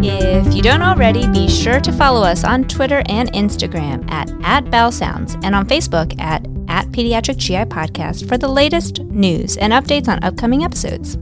If 0.00 0.54
you 0.54 0.62
don't 0.62 0.82
already, 0.82 1.26
be 1.28 1.48
sure 1.48 1.80
to 1.80 1.92
follow 1.92 2.22
us 2.22 2.44
on 2.44 2.64
Twitter 2.64 3.02
and 3.06 3.32
Instagram 3.32 4.08
at, 4.10 4.30
at 4.42 4.64
BowelSounds 4.66 5.38
and 5.44 5.54
on 5.54 5.66
Facebook 5.66 6.18
at 6.20 6.46
at 6.78 6.86
Pediatric 6.92 7.38
GI 7.38 7.64
Podcast 7.64 8.28
for 8.28 8.38
the 8.38 8.46
latest 8.46 9.00
news 9.00 9.56
and 9.56 9.72
updates 9.72 10.06
on 10.06 10.22
upcoming 10.22 10.62
episodes. 10.62 11.18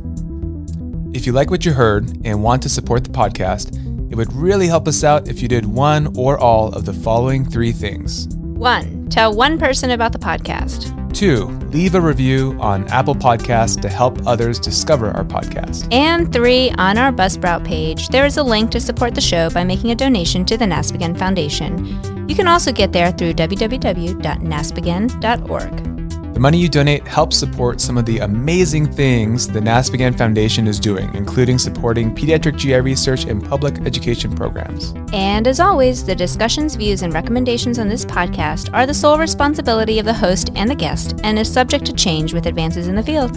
If 1.16 1.24
you 1.26 1.32
like 1.32 1.50
what 1.50 1.64
you 1.64 1.72
heard 1.72 2.14
and 2.26 2.42
want 2.42 2.62
to 2.64 2.68
support 2.68 3.04
the 3.04 3.11
podcast, 3.11 3.72
it 4.12 4.16
would 4.16 4.30
really 4.34 4.66
help 4.66 4.86
us 4.86 5.02
out 5.02 5.28
if 5.28 5.40
you 5.40 5.48
did 5.48 5.64
one 5.64 6.14
or 6.14 6.38
all 6.38 6.74
of 6.74 6.84
the 6.84 6.92
following 6.92 7.42
three 7.42 7.72
things. 7.72 8.28
One, 8.36 9.09
tell 9.09 9.34
one 9.34 9.59
person 9.59 9.92
about 9.92 10.12
the 10.12 10.18
podcast. 10.18 10.92
Two, 11.14 11.46
leave 11.70 11.94
a 11.94 12.00
review 12.02 12.54
on 12.61 12.86
Apple 12.88 13.14
Podcasts 13.14 13.80
to 13.80 13.88
help 13.88 14.26
others 14.26 14.59
discover 14.59 15.11
our 15.12 15.24
podcast. 15.24 15.90
And 15.90 16.30
three, 16.30 16.70
on 16.72 16.98
our 16.98 17.12
Buzzsprout 17.12 17.64
page, 17.64 18.09
there 18.09 18.26
is 18.26 18.36
a 18.36 18.42
link 18.42 18.70
to 18.72 18.80
support 18.80 19.14
the 19.14 19.22
show 19.22 19.48
by 19.48 19.64
making 19.64 19.90
a 19.90 19.94
donation 19.94 20.44
to 20.44 20.59
the 20.59 20.66
NASPGHAN 20.66 21.18
Foundation. 21.18 22.16
You 22.29 22.35
can 22.35 22.49
also 22.49 22.72
get 22.72 22.93
there 22.93 23.12
through 23.12 23.35
www.naspghan.org. 23.35 25.97
The 26.37 26.41
money 26.41 26.59
you 26.59 26.68
donate 26.68 27.09
helps 27.09 27.39
support 27.39 27.81
some 27.81 27.97
of 27.97 28.05
the 28.05 28.18
amazing 28.18 28.93
things 28.93 29.49
the 29.49 29.61
NASPGHAN 29.61 30.18
Foundation 30.18 30.66
is 30.66 30.79
doing, 30.79 31.11
including 31.14 31.57
supporting 31.57 32.14
pediatric 32.14 32.59
GI 32.59 32.81
research 32.81 33.24
and 33.24 33.43
public 33.43 33.79
education 33.87 34.37
programs. 34.37 34.93
And 35.14 35.49
as 35.49 35.61
always, 35.61 36.05
the 36.05 36.14
discussions, 36.14 36.74
views, 36.74 37.01
and 37.01 37.14
recommendations 37.14 37.79
on 37.79 37.89
this 37.89 38.05
podcast 38.05 38.68
are 38.74 38.85
the 38.85 38.93
sole 38.93 39.16
responsibility 39.16 39.99
of 39.99 40.05
the 40.05 40.12
host 40.12 40.51
and 40.57 40.70
the 40.70 40.74
guest 40.74 41.18
and 41.24 41.39
is 41.39 41.51
subject 41.51 41.87
to 41.87 41.95
change 41.95 42.35
with 42.35 42.45
advances 42.45 42.87
in 42.87 42.97
the 42.97 43.03
field. 43.03 43.35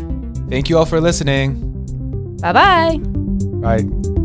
Thank 0.50 0.70
you 0.70 0.78
all 0.78 0.86
for 0.86 1.00
listening. 1.00 1.56
Bye-bye. 2.42 2.98
Bye. 3.62 4.19